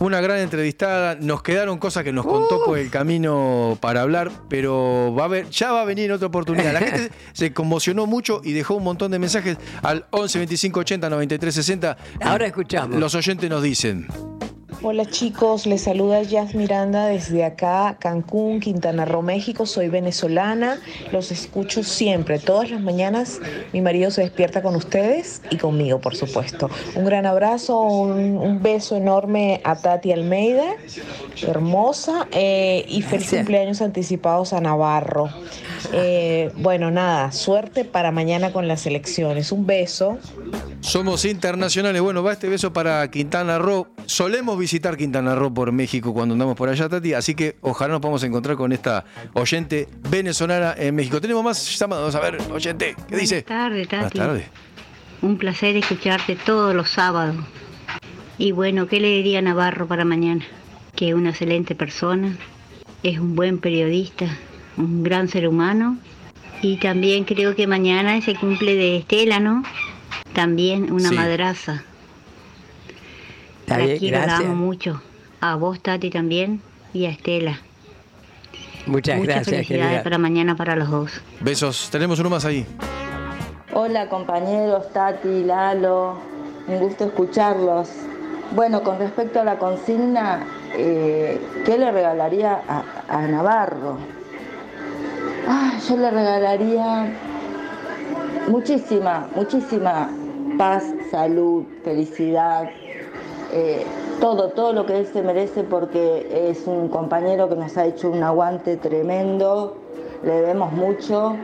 Una 0.00 0.20
gran 0.20 0.38
entrevistada. 0.38 1.16
Nos 1.16 1.42
quedaron 1.42 1.78
cosas 1.78 2.04
que 2.04 2.12
nos 2.12 2.26
contó 2.26 2.64
por 2.64 2.78
el 2.78 2.90
camino 2.90 3.78
para 3.80 4.02
hablar, 4.02 4.30
pero 4.48 5.14
va 5.14 5.22
a 5.22 5.26
haber, 5.26 5.48
ya 5.50 5.72
va 5.72 5.82
a 5.82 5.84
venir 5.84 6.06
en 6.06 6.12
otra 6.12 6.28
oportunidad. 6.28 6.72
La 6.72 6.80
gente 6.80 7.10
se 7.32 7.52
conmocionó 7.52 8.06
mucho 8.06 8.40
y 8.44 8.52
dejó 8.52 8.74
un 8.74 8.84
montón 8.84 9.10
de 9.10 9.18
mensajes 9.18 9.56
al 9.82 10.06
11 10.10 10.38
25 10.38 10.80
80 10.80 11.10
93 11.10 11.54
60. 11.54 11.96
Ahora 12.20 12.46
escuchamos. 12.46 12.98
Los 12.98 13.14
oyentes 13.14 13.48
nos 13.48 13.62
dicen. 13.62 14.06
Hola 14.88 15.04
chicos, 15.04 15.66
les 15.66 15.82
saluda 15.82 16.22
Jazz 16.22 16.54
Miranda 16.54 17.06
desde 17.06 17.44
acá, 17.44 17.96
Cancún, 17.98 18.60
Quintana 18.60 19.04
Roo, 19.04 19.20
México. 19.20 19.66
Soy 19.66 19.88
venezolana, 19.88 20.78
los 21.10 21.32
escucho 21.32 21.82
siempre, 21.82 22.38
todas 22.38 22.70
las 22.70 22.80
mañanas. 22.80 23.40
Mi 23.72 23.80
marido 23.80 24.12
se 24.12 24.20
despierta 24.20 24.62
con 24.62 24.76
ustedes 24.76 25.42
y 25.50 25.56
conmigo, 25.56 26.00
por 26.00 26.14
supuesto. 26.14 26.70
Un 26.94 27.04
gran 27.04 27.26
abrazo, 27.26 27.80
un, 27.80 28.36
un 28.38 28.62
beso 28.62 28.94
enorme 28.94 29.60
a 29.64 29.74
Tati 29.74 30.12
Almeida, 30.12 30.76
hermosa, 31.42 32.28
eh, 32.30 32.84
y 32.88 33.02
feliz 33.02 33.30
cumpleaños 33.30 33.82
anticipados 33.82 34.52
a 34.52 34.60
Navarro. 34.60 35.30
Eh, 35.92 36.52
bueno, 36.56 36.90
nada, 36.90 37.32
suerte 37.32 37.84
para 37.84 38.12
mañana 38.12 38.52
con 38.52 38.68
las 38.68 38.86
elecciones. 38.86 39.50
Un 39.50 39.66
beso. 39.66 40.18
Somos 40.80 41.24
internacionales. 41.24 42.00
Bueno, 42.02 42.22
va 42.22 42.32
este 42.32 42.48
beso 42.48 42.72
para 42.72 43.10
Quintana 43.10 43.58
Roo. 43.58 43.88
Solemos 44.06 44.58
visitar 44.58 44.75
Quintana 44.96 45.34
Roo 45.34 45.52
por 45.52 45.72
México 45.72 46.12
cuando 46.12 46.34
andamos 46.34 46.56
por 46.56 46.68
allá, 46.68 46.88
Tati. 46.88 47.14
Así 47.14 47.34
que 47.34 47.56
ojalá 47.60 47.92
nos 47.92 48.00
podamos 48.00 48.22
encontrar 48.24 48.56
con 48.56 48.72
esta 48.72 49.04
oyente 49.34 49.88
venezolana 50.10 50.74
en 50.76 50.94
México. 50.94 51.20
Tenemos 51.20 51.42
más 51.44 51.78
llamados. 51.78 52.14
A 52.14 52.20
ver, 52.20 52.38
oyente, 52.52 52.94
¿qué 53.08 53.16
dice? 53.16 53.44
Buenas 53.46 53.70
tardes, 53.70 53.88
Buenas 53.88 54.06
Tati. 54.12 54.18
tardes. 54.18 54.44
Un 55.22 55.38
placer 55.38 55.76
escucharte 55.76 56.36
todos 56.36 56.74
los 56.74 56.90
sábados. 56.90 57.36
Y 58.38 58.52
bueno, 58.52 58.86
¿qué 58.86 59.00
le 59.00 59.08
diría 59.08 59.38
a 59.38 59.42
Navarro 59.42 59.86
para 59.86 60.04
mañana? 60.04 60.44
Que 60.94 61.08
es 61.08 61.14
una 61.14 61.30
excelente 61.30 61.74
persona, 61.74 62.36
es 63.02 63.18
un 63.18 63.34
buen 63.34 63.58
periodista, 63.58 64.26
un 64.76 65.02
gran 65.02 65.28
ser 65.28 65.48
humano. 65.48 65.98
Y 66.62 66.76
también 66.78 67.24
creo 67.24 67.54
que 67.54 67.66
mañana 67.66 68.16
es 68.16 68.28
el 68.28 68.38
cumple 68.38 68.74
de 68.74 68.96
Estela, 68.96 69.40
¿no? 69.40 69.62
También 70.32 70.92
una 70.92 71.08
Sí. 71.10 71.14
madraza. 71.14 71.82
Está 73.66 73.78
la 73.78 73.84
bien, 73.86 73.98
quiero, 73.98 74.18
la 74.18 74.24
gracias. 74.26 74.48
amo 74.48 74.54
mucho. 74.66 75.02
A 75.40 75.56
vos, 75.56 75.80
Tati, 75.80 76.10
también. 76.10 76.60
Y 76.92 77.06
a 77.06 77.10
Estela. 77.10 77.58
Muchas, 78.86 79.16
Muchas 79.18 79.34
gracias, 79.34 79.44
felicidades 79.56 79.86
querida. 79.88 80.02
para 80.04 80.18
mañana 80.18 80.54
para 80.56 80.76
los 80.76 80.88
dos. 80.90 81.20
Besos. 81.40 81.88
Tenemos 81.90 82.18
uno 82.20 82.30
más 82.30 82.44
ahí. 82.44 82.64
Hola 83.74 84.08
compañeros, 84.08 84.90
Tati, 84.92 85.42
Lalo, 85.44 86.16
un 86.68 86.78
gusto 86.78 87.04
escucharlos. 87.06 87.90
Bueno, 88.54 88.82
con 88.84 88.98
respecto 88.98 89.40
a 89.40 89.44
la 89.44 89.58
consigna, 89.58 90.46
eh, 90.76 91.40
¿qué 91.64 91.76
le 91.76 91.90
regalaría 91.90 92.60
a, 92.68 92.84
a 93.08 93.26
Navarro? 93.26 93.98
Ah, 95.48 95.72
yo 95.88 95.96
le 95.96 96.10
regalaría 96.10 97.12
muchísima, 98.48 99.28
muchísima 99.34 100.08
paz, 100.56 100.84
salud, 101.10 101.64
felicidad, 101.84 102.70
eh, 103.58 103.86
todo, 104.20 104.50
todo 104.50 104.74
lo 104.74 104.84
que 104.84 104.98
él 104.98 105.06
se 105.06 105.22
merece 105.22 105.64
porque 105.64 106.50
es 106.50 106.66
un 106.66 106.88
compañero 106.88 107.48
que 107.48 107.56
nos 107.56 107.74
ha 107.78 107.86
hecho 107.86 108.10
un 108.10 108.22
aguante 108.22 108.76
tremendo, 108.76 109.78
le 110.22 110.32
debemos 110.32 110.72
mucho 110.72 111.36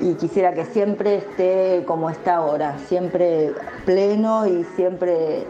y 0.00 0.14
quisiera 0.14 0.54
que 0.54 0.64
siempre 0.64 1.18
esté 1.18 1.84
como 1.86 2.10
está 2.10 2.36
ahora, 2.36 2.76
siempre 2.88 3.52
pleno 3.84 4.44
y 4.48 4.64
siempre 4.74 5.42
eh, 5.42 5.46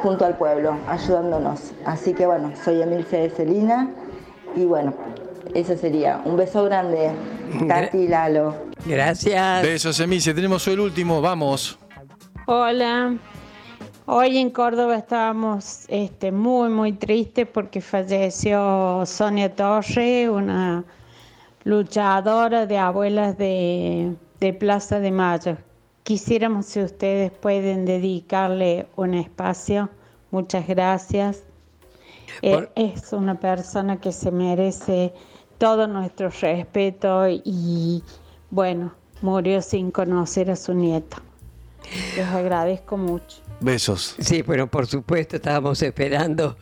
junto 0.00 0.24
al 0.24 0.38
pueblo, 0.38 0.76
ayudándonos. 0.86 1.72
Así 1.84 2.14
que 2.14 2.26
bueno, 2.26 2.52
soy 2.64 2.80
Emilce 2.80 3.16
de 3.16 3.30
Celina 3.30 3.90
y 4.54 4.64
bueno, 4.64 4.94
eso 5.54 5.76
sería. 5.76 6.22
Un 6.24 6.36
beso 6.36 6.62
grande, 6.62 7.10
Tati 7.66 7.98
y 7.98 8.06
Lalo. 8.06 8.54
Gracias. 8.86 9.62
Besos, 9.64 9.98
Emice. 9.98 10.32
Tenemos 10.34 10.68
el 10.68 10.78
último. 10.78 11.20
Vamos. 11.20 11.76
Hola. 12.46 13.16
Hoy 14.12 14.38
en 14.38 14.50
Córdoba 14.50 14.96
estábamos 14.96 15.84
este, 15.86 16.32
muy, 16.32 16.68
muy 16.68 16.94
tristes 16.94 17.46
porque 17.46 17.80
falleció 17.80 19.06
Sonia 19.06 19.54
Torre, 19.54 20.28
una 20.28 20.82
luchadora 21.62 22.66
de 22.66 22.76
abuelas 22.76 23.38
de, 23.38 24.16
de 24.40 24.52
Plaza 24.52 24.98
de 24.98 25.12
Mayo. 25.12 25.58
Quisiéramos 26.02 26.66
si 26.66 26.82
ustedes 26.82 27.30
pueden 27.30 27.84
dedicarle 27.84 28.88
un 28.96 29.14
espacio. 29.14 29.88
Muchas 30.32 30.66
gracias. 30.66 31.44
Eh, 32.42 32.68
es 32.74 33.12
una 33.12 33.38
persona 33.38 34.00
que 34.00 34.10
se 34.10 34.32
merece 34.32 35.14
todo 35.58 35.86
nuestro 35.86 36.30
respeto 36.30 37.28
y 37.28 38.02
bueno, 38.50 38.92
murió 39.22 39.62
sin 39.62 39.92
conocer 39.92 40.50
a 40.50 40.56
su 40.56 40.74
nieto. 40.74 41.18
Les 42.16 42.26
agradezco 42.26 42.96
mucho. 42.96 43.49
Besos. 43.60 44.16
Sí, 44.18 44.40
bueno, 44.42 44.70
por 44.70 44.86
supuesto, 44.86 45.36
estábamos 45.36 45.82
esperando 45.82 46.56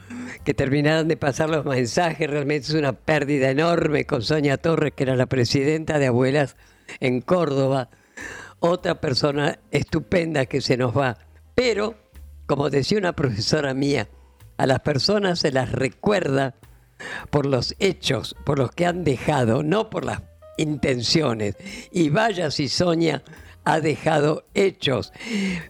que 0.44 0.52
terminaran 0.52 1.06
de 1.06 1.16
pasar 1.16 1.48
los 1.48 1.64
mensajes. 1.64 2.28
Realmente 2.28 2.68
es 2.68 2.74
una 2.74 2.92
pérdida 2.92 3.50
enorme 3.50 4.04
con 4.04 4.22
Sonia 4.22 4.56
Torres, 4.56 4.92
que 4.96 5.04
era 5.04 5.14
la 5.14 5.26
presidenta 5.26 5.98
de 5.98 6.08
Abuelas 6.08 6.56
en 6.98 7.20
Córdoba. 7.20 7.88
Otra 8.58 9.00
persona 9.00 9.60
estupenda 9.70 10.46
que 10.46 10.60
se 10.60 10.76
nos 10.76 10.96
va. 10.96 11.18
Pero, 11.54 11.94
como 12.46 12.68
decía 12.68 12.98
una 12.98 13.12
profesora 13.12 13.74
mía, 13.74 14.08
a 14.56 14.66
las 14.66 14.80
personas 14.80 15.38
se 15.38 15.52
las 15.52 15.70
recuerda 15.70 16.56
por 17.30 17.46
los 17.46 17.76
hechos, 17.78 18.34
por 18.44 18.58
los 18.58 18.72
que 18.72 18.86
han 18.86 19.04
dejado, 19.04 19.62
no 19.62 19.88
por 19.88 20.04
las 20.04 20.22
intenciones. 20.56 21.56
Y 21.92 22.10
vaya 22.10 22.50
si 22.50 22.68
Sonia 22.68 23.22
ha 23.64 23.80
dejado 23.80 24.44
hechos. 24.54 25.12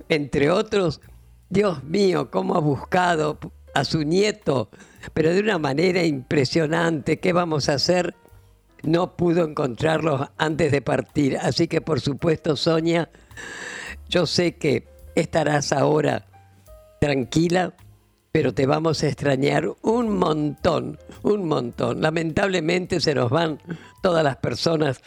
Entre 0.08 0.50
otros, 0.50 1.02
Dios 1.50 1.82
mío, 1.84 2.30
cómo 2.30 2.56
ha 2.56 2.60
buscado 2.60 3.38
a 3.74 3.84
su 3.84 4.02
nieto, 4.02 4.68
pero 5.14 5.32
de 5.32 5.40
una 5.40 5.58
manera 5.58 6.04
impresionante. 6.04 7.20
¿Qué 7.20 7.32
vamos 7.32 7.68
a 7.68 7.74
hacer? 7.74 8.14
No 8.82 9.16
pudo 9.16 9.44
encontrarlos 9.44 10.28
antes 10.36 10.70
de 10.72 10.82
partir. 10.82 11.38
Así 11.38 11.66
que, 11.66 11.80
por 11.80 12.00
supuesto, 12.00 12.54
Sonia, 12.54 13.08
yo 14.08 14.26
sé 14.26 14.56
que 14.56 14.86
estarás 15.14 15.72
ahora 15.72 16.26
tranquila, 17.00 17.74
pero 18.30 18.52
te 18.52 18.66
vamos 18.66 19.02
a 19.02 19.08
extrañar 19.08 19.68
un 19.82 20.18
montón, 20.18 20.98
un 21.22 21.48
montón. 21.48 22.02
Lamentablemente 22.02 23.00
se 23.00 23.14
nos 23.14 23.30
van 23.30 23.58
todas 24.02 24.22
las 24.22 24.36
personas 24.36 25.00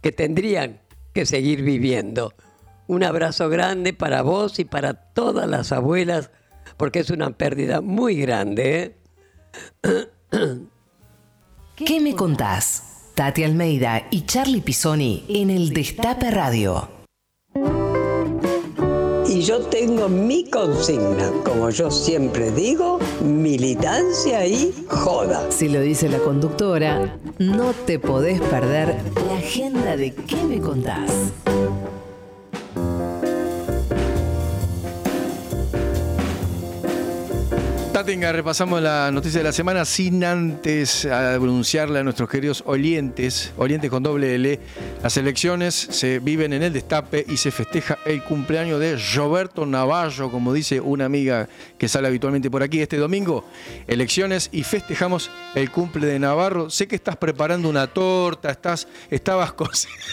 que 0.00 0.10
tendrían 0.10 0.80
que 1.14 1.24
seguir 1.24 1.62
viviendo. 1.62 2.34
Un 2.92 3.02
abrazo 3.04 3.48
grande 3.48 3.94
para 3.94 4.20
vos 4.20 4.58
y 4.58 4.66
para 4.66 4.92
todas 4.92 5.48
las 5.48 5.72
abuelas, 5.72 6.30
porque 6.76 6.98
es 6.98 7.08
una 7.08 7.30
pérdida 7.30 7.80
muy 7.80 8.16
grande. 8.16 8.98
¿eh? 9.82 10.08
¿Qué 11.74 12.00
me 12.02 12.14
contás? 12.14 13.12
Tati 13.14 13.44
Almeida 13.44 14.08
y 14.10 14.26
Charlie 14.26 14.60
Pisoni 14.60 15.24
en 15.30 15.48
el 15.48 15.72
Destape 15.72 16.30
Radio. 16.32 16.90
y 19.26 19.40
yo 19.40 19.60
tengo 19.60 20.10
mi 20.10 20.50
consigna. 20.50 21.32
Como 21.46 21.70
yo 21.70 21.90
siempre 21.90 22.50
digo, 22.50 22.98
militancia 23.22 24.44
y 24.44 24.74
joda. 24.86 25.50
Si 25.50 25.70
lo 25.70 25.80
dice 25.80 26.10
la 26.10 26.18
conductora, 26.18 27.18
no 27.38 27.72
te 27.72 27.98
podés 27.98 28.42
perder 28.42 28.96
la 29.26 29.38
agenda 29.38 29.96
de 29.96 30.12
¿Qué 30.14 30.44
me 30.44 30.60
contás? 30.60 31.32
Tatinga, 38.02 38.32
repasamos 38.32 38.82
la 38.82 39.12
noticia 39.12 39.38
de 39.38 39.44
la 39.44 39.52
semana 39.52 39.84
sin 39.84 40.24
antes 40.24 41.04
anunciarle 41.04 42.00
a 42.00 42.02
nuestros 42.02 42.28
queridos 42.28 42.64
oyentes, 42.66 43.52
oyentes 43.56 43.90
con 43.90 44.02
doble 44.02 44.34
L, 44.34 44.58
las 45.04 45.16
elecciones 45.18 45.74
se 45.74 46.18
viven 46.18 46.52
en 46.52 46.64
el 46.64 46.72
destape 46.72 47.24
y 47.28 47.36
se 47.36 47.52
festeja 47.52 47.98
el 48.04 48.24
cumpleaños 48.24 48.80
de 48.80 48.98
Roberto 49.14 49.64
Navallo, 49.66 50.32
como 50.32 50.52
dice 50.52 50.80
una 50.80 51.04
amiga 51.04 51.48
que 51.78 51.86
sale 51.86 52.08
habitualmente 52.08 52.50
por 52.50 52.64
aquí 52.64 52.80
este 52.80 52.96
domingo. 52.96 53.44
Elecciones 53.86 54.48
y 54.50 54.64
festejamos 54.64 55.30
el 55.54 55.70
cumple 55.70 56.06
de 56.08 56.18
Navarro. 56.18 56.70
Sé 56.70 56.88
que 56.88 56.96
estás 56.96 57.16
preparando 57.16 57.68
una 57.68 57.86
torta, 57.86 58.50
estás, 58.50 58.88
estabas, 59.10 59.52
co- 59.52 59.70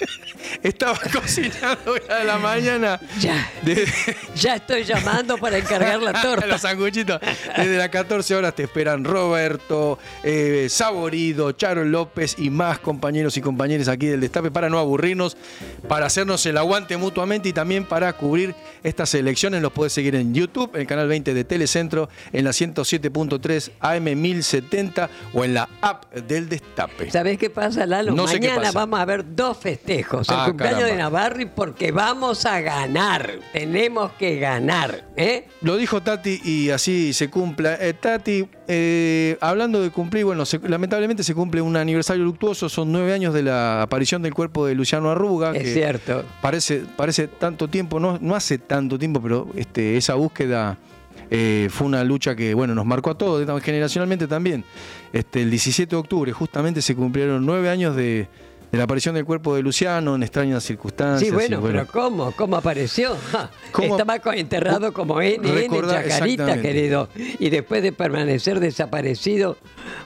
estabas 0.63 0.99
cocinando 1.11 1.95
a 2.07 2.23
la 2.23 2.37
mañana. 2.37 2.99
Ya. 3.19 3.49
De- 3.63 3.87
Ya 4.35 4.55
estoy 4.57 4.83
llamando 4.83 5.37
para 5.39 5.57
encargar 5.57 5.99
la 6.03 6.13
torta. 6.21 6.45
Los 6.45 6.61
sanguchitos. 6.61 7.19
Desde 7.57 7.78
las 7.79 7.89
14 7.89 8.35
horas 8.35 8.53
te 8.55 8.63
esperan 8.63 9.03
Roberto, 9.03 9.97
eh, 10.23 10.67
Saborido, 10.69 11.51
Charo 11.53 11.83
López 11.83 12.35
y 12.37 12.49
más 12.49 12.79
compañeros 12.79 13.35
y 13.37 13.41
compañeras 13.41 13.87
aquí 13.87 14.07
del 14.07 14.21
Destape 14.21 14.51
para 14.51 14.69
no 14.69 14.77
aburrirnos, 14.79 15.35
para 15.87 16.05
hacernos 16.05 16.45
el 16.45 16.57
aguante 16.57 16.97
mutuamente 16.97 17.49
y 17.49 17.53
también 17.53 17.85
para 17.85 18.13
cubrir 18.13 18.53
estas 18.83 19.13
elecciones. 19.15 19.61
Los 19.61 19.71
puedes 19.71 19.93
seguir 19.93 20.15
en 20.15 20.33
YouTube, 20.33 20.71
en 20.75 20.81
el 20.81 20.87
canal 20.87 21.07
20 21.07 21.33
de 21.33 21.43
Telecentro, 21.43 22.09
en 22.33 22.43
la 22.45 22.51
107.3 22.51 23.71
AM 23.79 24.03
1070 24.21 25.09
o 25.33 25.43
en 25.43 25.53
la 25.53 25.69
app 25.81 26.13
del 26.13 26.49
Destape. 26.49 27.09
¿Sabés 27.11 27.37
qué 27.37 27.49
pasa, 27.49 27.85
Lalo? 27.85 28.11
No 28.13 28.27
sé 28.27 28.39
qué 28.39 28.47
Mañana 28.49 28.67
pasa. 28.67 28.79
vamos 28.79 28.99
a 28.99 29.05
ver 29.05 29.35
dos 29.35 29.57
festejos. 29.57 30.27
El 30.29 30.35
Ah, 30.35 30.45
cumpleaños 30.47 30.79
caramba. 30.81 30.95
de 30.97 31.03
Navarri 31.03 31.45
porque 31.45 31.91
vamos 31.91 32.45
a 32.45 32.61
ganar. 32.61 33.31
Tenemos 33.53 34.11
que 34.13 34.37
ganar. 34.39 35.05
¿eh? 35.15 35.47
Lo 35.61 35.77
dijo 35.77 36.01
Tati 36.01 36.41
y 36.43 36.69
así 36.69 37.13
se 37.13 37.29
Eh, 37.79 37.93
Tati, 37.93 38.47
eh, 38.67 39.37
hablando 39.41 39.81
de 39.81 39.89
cumplir, 39.89 40.25
bueno, 40.25 40.45
se- 40.45 40.59
lamentablemente 40.67 41.23
se 41.23 41.33
cumple 41.35 41.61
un 41.61 41.75
aniversario 41.75 42.23
luctuoso, 42.23 42.69
son 42.69 42.91
nueve 42.91 43.13
años 43.13 43.33
de 43.33 43.43
la 43.43 43.81
aparición 43.81 44.21
del 44.21 44.33
cuerpo 44.33 44.65
de 44.65 44.75
Luciano 44.75 45.09
Arruga. 45.11 45.51
Es 45.55 45.63
que 45.63 45.73
cierto. 45.73 46.23
Parece, 46.41 46.83
parece 46.95 47.27
tanto 47.27 47.67
tiempo, 47.67 47.99
no, 47.99 48.17
no 48.21 48.35
hace 48.35 48.57
tanto 48.57 48.97
tiempo, 48.97 49.21
pero 49.21 49.47
este, 49.55 49.97
esa 49.97 50.15
búsqueda 50.15 50.77
eh, 51.31 51.67
fue 51.71 51.87
una 51.87 52.03
lucha 52.03 52.35
que, 52.35 52.53
bueno, 52.53 52.73
nos 52.73 52.85
marcó 52.85 53.11
a 53.11 53.17
todos, 53.17 53.45
generacionalmente 53.61 54.27
también. 54.27 54.63
Este, 55.13 55.41
el 55.41 55.49
17 55.49 55.95
de 55.95 55.99
octubre 55.99 56.31
justamente 56.31 56.81
se 56.81 56.95
cumplieron 56.95 57.45
nueve 57.45 57.69
años 57.69 57.95
de, 57.95 58.27
de 58.71 58.77
la 58.77 58.83
aparición 58.83 59.15
del 59.15 59.25
cuerpo 59.25 59.55
de 59.55 59.61
Luciano 59.63 60.15
en 60.15 60.23
extrañas 60.23 60.63
circunstancias. 60.63 61.27
Sí, 61.27 61.33
bueno, 61.33 61.61
pero 61.61 61.87
¿cómo? 61.87 62.31
¿Cómo 62.33 62.55
apareció? 62.55 63.15
Ja, 63.31 63.49
¿Cómo? 63.71 63.97
Estaba 63.97 64.19
enterrado 64.35 64.91
como 64.93 65.21
N, 65.21 65.65
en 65.65 65.71
Chacarita, 65.87 66.61
querido. 66.61 67.09
Y 67.39 67.49
después 67.49 67.83
de 67.83 67.91
permanecer 67.91 68.59
desaparecido 68.59 69.57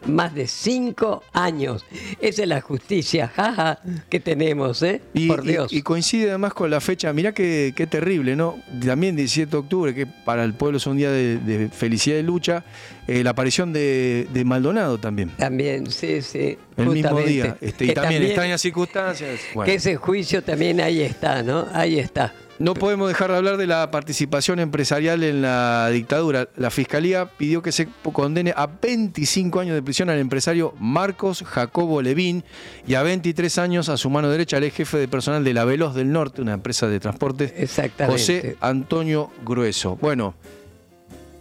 más 0.07 0.33
de 0.33 0.47
cinco 0.47 1.23
años. 1.31 1.85
Esa 2.19 2.43
es 2.43 2.47
la 2.47 2.61
justicia, 2.61 3.27
jaja, 3.33 3.79
que 4.09 4.19
tenemos, 4.19 4.81
¿eh? 4.83 5.01
Y, 5.13 5.27
Por 5.27 5.45
y- 5.45 5.49
Dios. 5.49 5.71
Y, 5.73 5.81
coincide 5.81 6.29
además 6.29 6.53
con 6.53 6.69
la 6.69 6.81
fecha, 6.81 7.11
mirá 7.13 7.33
qué, 7.33 7.73
qué 7.75 7.87
terrible, 7.87 8.35
¿no? 8.35 8.57
También 8.85 9.15
17 9.15 9.51
de 9.51 9.57
octubre, 9.57 9.93
que 9.95 10.05
para 10.05 10.43
el 10.43 10.53
pueblo 10.53 10.77
es 10.77 10.87
un 10.87 10.97
día 10.97 11.11
de, 11.11 11.37
de 11.37 11.69
felicidad 11.69 12.17
y 12.17 12.23
lucha, 12.23 12.63
eh, 13.07 13.23
la 13.23 13.31
aparición 13.31 13.73
de, 13.73 14.27
de 14.33 14.45
Maldonado 14.45 14.97
también. 14.97 15.29
También, 15.37 15.89
sí, 15.91 16.21
sí. 16.21 16.57
El 16.77 16.89
mismo 16.89 17.19
día. 17.19 17.57
Este, 17.61 17.85
y 17.85 17.87
Que 17.89 17.93
también, 17.93 18.23
extrañas 18.23 18.61
circunstancias. 18.61 19.41
Bueno. 19.53 19.65
Que 19.65 19.75
ese 19.75 19.95
juicio 19.95 20.43
también 20.43 20.79
ahí 20.81 21.01
está, 21.01 21.43
¿no? 21.43 21.67
Ahí 21.73 21.99
está. 21.99 22.33
No 22.59 22.75
podemos 22.75 23.07
dejar 23.07 23.31
de 23.31 23.37
hablar 23.37 23.57
de 23.57 23.65
la 23.65 23.89
participación 23.89 24.59
empresarial 24.59 25.23
en 25.23 25.41
la 25.41 25.89
dictadura. 25.89 26.47
La 26.55 26.69
Fiscalía 26.69 27.25
pidió 27.25 27.61
que 27.61 27.71
se 27.71 27.87
condene 28.13 28.53
a 28.55 28.67
25 28.67 29.59
años 29.59 29.75
de 29.75 29.81
prisión 29.81 30.09
al 30.09 30.19
empresario 30.19 30.73
Marcos 30.79 31.43
Jacobo 31.45 32.01
Levín 32.01 32.43
y 32.87 32.93
a 32.93 33.03
23 33.03 33.57
años 33.57 33.89
a 33.89 33.97
su 33.97 34.09
mano 34.09 34.29
derecha 34.29 34.57
al 34.57 34.63
ex 34.63 34.75
jefe 34.75 34.97
de 34.97 35.07
personal 35.07 35.43
de 35.43 35.53
la 35.53 35.65
Veloz 35.65 35.95
del 35.95 36.11
Norte, 36.11 36.41
una 36.41 36.53
empresa 36.53 36.87
de 36.87 36.99
transporte, 36.99 37.53
Exactamente. 37.57 38.21
José 38.21 38.57
Antonio 38.61 39.31
Grueso. 39.43 39.97
Bueno, 39.99 40.35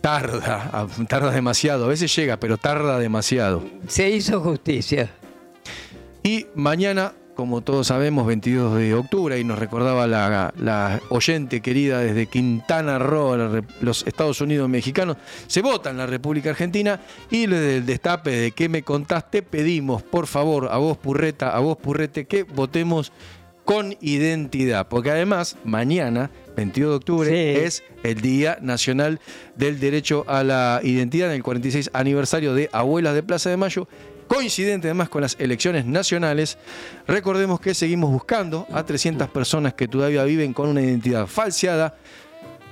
tarda, 0.02 0.86
tarda 1.08 1.30
demasiado. 1.30 1.86
A 1.86 1.88
veces 1.88 2.14
llega, 2.14 2.36
pero 2.36 2.58
tarda 2.58 2.98
demasiado. 2.98 3.64
Se 3.88 4.10
hizo 4.10 4.40
justicia. 4.40 5.10
Y 6.22 6.46
mañana, 6.54 7.12
como 7.34 7.62
todos 7.62 7.86
sabemos, 7.86 8.26
22 8.26 8.76
de 8.76 8.94
octubre, 8.94 9.38
y 9.38 9.44
nos 9.44 9.58
recordaba 9.58 10.06
la, 10.06 10.52
la 10.58 11.00
oyente 11.08 11.62
querida 11.62 12.00
desde 12.00 12.26
Quintana 12.26 12.98
Roo, 12.98 13.62
los 13.80 14.06
Estados 14.06 14.40
Unidos 14.40 14.68
mexicanos, 14.68 15.16
se 15.46 15.62
vota 15.62 15.90
en 15.90 15.96
la 15.96 16.06
República 16.06 16.50
Argentina 16.50 17.00
y 17.30 17.46
desde 17.46 17.78
el 17.78 17.86
destape 17.86 18.30
de 18.30 18.50
que 18.50 18.68
me 18.68 18.82
contaste 18.82 19.42
pedimos, 19.42 20.02
por 20.02 20.26
favor, 20.26 20.68
a 20.70 20.76
vos 20.76 20.98
Purreta, 20.98 21.56
a 21.56 21.60
vos 21.60 21.76
Purrete, 21.76 22.26
que 22.26 22.42
votemos 22.42 23.12
con 23.64 23.96
identidad, 24.00 24.88
porque 24.88 25.10
además 25.10 25.56
mañana, 25.64 26.30
22 26.56 26.90
de 26.90 26.96
octubre, 26.96 27.28
Sí. 27.30 27.60
es 27.64 27.82
el 28.02 28.20
Día 28.20 28.58
Nacional 28.60 29.20
del 29.56 29.78
Derecho 29.80 30.24
a 30.28 30.42
la 30.42 30.80
Identidad, 30.82 31.28
en 31.30 31.36
el 31.36 31.42
46 31.42 31.90
aniversario 31.92 32.54
de 32.54 32.68
Abuelas 32.72 33.14
de 33.14 33.22
Plaza 33.22 33.50
de 33.50 33.56
Mayo, 33.56 33.88
coincidente 34.26 34.88
además 34.88 35.08
con 35.08 35.22
las 35.22 35.36
elecciones 35.38 35.84
nacionales. 35.86 36.58
Recordemos 37.06 37.60
que 37.60 37.74
seguimos 37.74 38.10
buscando 38.10 38.66
a 38.72 38.84
300 38.84 39.28
personas 39.28 39.74
que 39.74 39.86
todavía 39.88 40.24
viven 40.24 40.52
con 40.52 40.68
una 40.68 40.80
identidad 40.82 41.26
falseada 41.26 41.96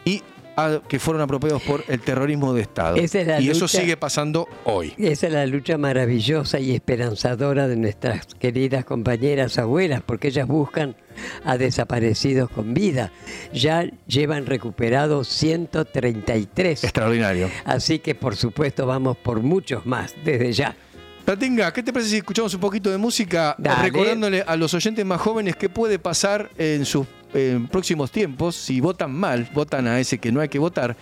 y 0.05 0.23
a- 0.67 0.83
que 0.83 0.99
fueron 0.99 1.23
apropiados 1.23 1.63
por 1.63 1.85
el 1.89 2.01
terrorismo 2.01 2.53
de 2.55 2.63
Estado. 2.63 2.97
Es 2.97 3.15
y 3.15 3.51
eso 3.51 3.69
sigue 3.69 3.97
pasando 3.97 4.49
hoy. 4.65 4.95
Esa 4.99 5.27
es 5.27 5.33
la 5.33 5.47
lucha 5.47 5.79
maravillosa 5.79 6.59
y 6.61 6.75
esperanzadora 6.75 7.69
de 7.69 7.77
nuestras 7.77 8.27
queridas 8.39 8.85
compañeras 8.85 9.59
abuelas, 9.59 10.03
porque 10.05 10.29
ellas 10.29 10.47
buscan 10.47 10.97
a 11.45 11.59
desaparecidos 11.59 12.51
con 12.51 12.73
vida. 12.75 13.13
Ya 13.53 13.85
llevan 14.07 14.47
recuperados 14.47 15.29
133. 15.29 16.85
Extraordinario. 16.85 17.51
Así 17.65 17.99
que 17.99 18.15
por 18.15 18.37
supuesto 18.37 18.87
vamos 18.87 19.17
por 19.17 19.41
muchos 19.43 19.85
más 19.87 20.15
desde 20.25 20.53
ya. 20.53 20.77
Tatinga, 21.25 21.73
¿qué 21.73 21.83
te 21.83 21.93
parece 21.93 22.11
si 22.11 22.17
escuchamos 22.17 22.53
un 22.55 22.61
poquito 22.61 22.91
de 22.91 22.97
música 22.97 23.55
Dale. 23.59 23.83
recordándole 23.83 24.43
a 24.45 24.57
los 24.57 24.73
oyentes 24.75 25.05
más 25.05 25.21
jóvenes 25.21 25.55
qué 25.55 25.69
puede 25.69 25.99
pasar 25.99 26.51
en 26.57 26.85
sus 26.85 27.07
en 27.35 27.69
próximos 27.69 28.11
tiempos 28.11 28.57
si 28.57 28.81
votan 28.81 29.13
mal, 29.13 29.49
votan 29.55 29.87
a 29.87 30.01
ese 30.01 30.19
que 30.19 30.33
no 30.33 30.41
hay 30.41 30.49
que 30.49 30.59
votar? 30.59 30.97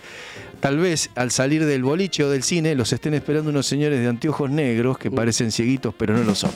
Tal 0.59 0.77
vez 0.77 1.09
al 1.15 1.31
salir 1.31 1.65
del 1.65 1.83
boliche 1.83 2.23
o 2.23 2.29
del 2.29 2.43
cine 2.43 2.75
los 2.75 2.91
estén 2.93 3.13
esperando 3.13 3.49
unos 3.49 3.65
señores 3.65 3.99
de 3.99 4.07
anteojos 4.07 4.49
negros 4.49 4.97
que 4.97 5.09
parecen 5.09 5.51
cieguitos 5.51 5.93
pero 5.97 6.13
no 6.13 6.23
lo 6.23 6.35
son. 6.35 6.51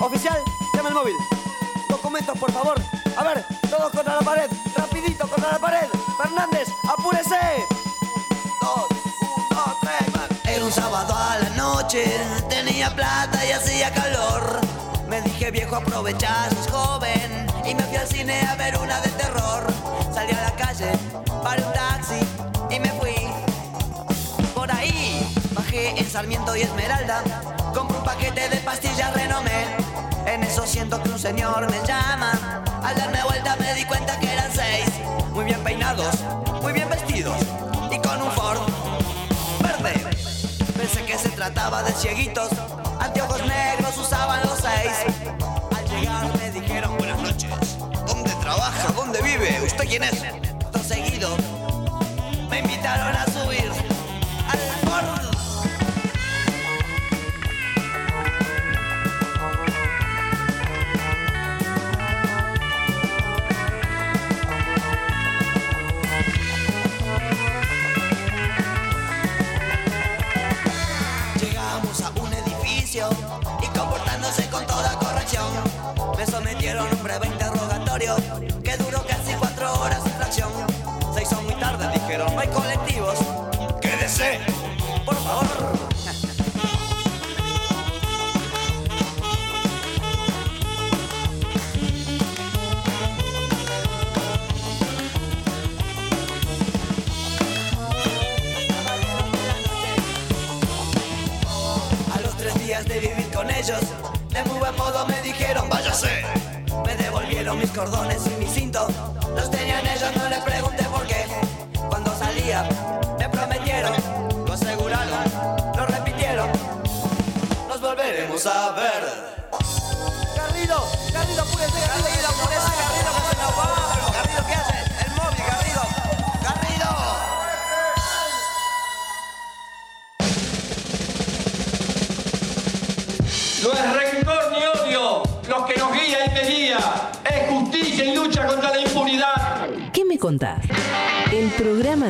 Oficial, 0.00 0.38
llama 0.74 0.88
el 0.88 0.94
móvil. 0.94 1.14
Documentos, 1.90 2.38
por 2.38 2.52
favor. 2.52 2.76
A 3.16 3.24
ver, 3.24 3.44
todos 3.68 3.90
contra 3.92 4.14
la 4.14 4.20
pared. 4.20 4.50
Rapidito 4.76 5.28
contra 5.28 5.52
la 5.52 5.58
pared. 5.58 5.97
Dije, 15.78 15.90
viejo, 15.90 15.90
aprovecha, 15.90 16.48
sos 16.50 16.68
joven. 16.70 17.46
Y 17.64 17.74
me 17.74 17.82
fui 17.84 17.96
al 17.96 18.06
cine 18.06 18.40
a 18.42 18.54
ver 18.56 18.76
una 18.78 19.00
de 19.00 19.10
terror. 19.10 19.66
Salí 20.12 20.32
a 20.32 20.42
la 20.42 20.52
calle, 20.52 20.92
paré 21.42 21.62
un 21.62 21.72
taxi 21.72 22.20
y 22.70 22.80
me 22.80 22.90
fui. 22.92 23.14
Por 24.54 24.70
ahí 24.70 25.26
bajé 25.52 25.98
en 25.98 26.10
Sarmiento 26.10 26.56
y 26.56 26.62
Esmeralda. 26.62 27.22
Compré 27.74 27.98
un 27.98 28.04
paquete 28.04 28.48
de 28.48 28.56
pastillas 28.58 29.12
renomé. 29.14 29.76
En 30.26 30.42
eso 30.42 30.66
siento 30.66 31.02
que 31.02 31.08
un 31.10 31.18
señor 31.18 31.70
me 31.70 31.86
llama. 31.86 32.32
Al 32.82 32.96
darme 32.96 33.22
vuelta 33.24 33.56
me 33.56 33.74
di 33.74 33.84
cuenta 33.84 34.18
que 34.18 34.32
eran 34.32 34.50
seis. 34.52 34.86
Muy 35.32 35.44
bien 35.44 35.62
peinados, 35.62 36.14
muy 36.62 36.72
bien 36.72 36.88
vestidos 36.88 37.36
y 37.90 37.98
con 37.98 38.20
un 38.22 38.30
Ford 38.32 38.60
verde. 39.62 39.94
Pensé 40.76 41.04
que 41.04 41.18
se 41.18 41.28
trataba 41.30 41.82
de 41.82 41.92
cieguitos. 41.92 42.48
Quién 49.88 50.02
es? 50.02 50.22
Todo 50.58 50.82
seguido 50.84 51.34
me 52.50 52.58
invitaron 52.60 53.16
a 53.16 53.27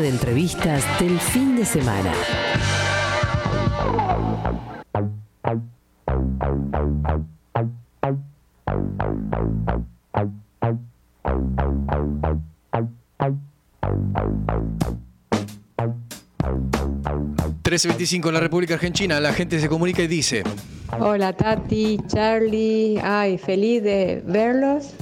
de 0.08 0.14
entrevistas 0.14 0.84
del 0.98 1.18
fin 1.20 1.56
de 1.56 1.64
semana. 1.64 2.12
...13.25 17.62 18.28
en 18.28 18.34
la 18.34 18.40
República 18.40 18.74
Argentina, 18.74 19.20
la 19.20 19.34
gente 19.34 19.60
se 19.60 19.68
comunica 19.68 20.02
y 20.02 20.06
dice... 20.06 20.42
Hola 20.98 21.34
Tati, 21.34 21.98
Charlie, 22.06 22.98
ay, 22.98 23.36
feliz 23.36 23.82
de 23.82 24.22
verlos 24.24 24.94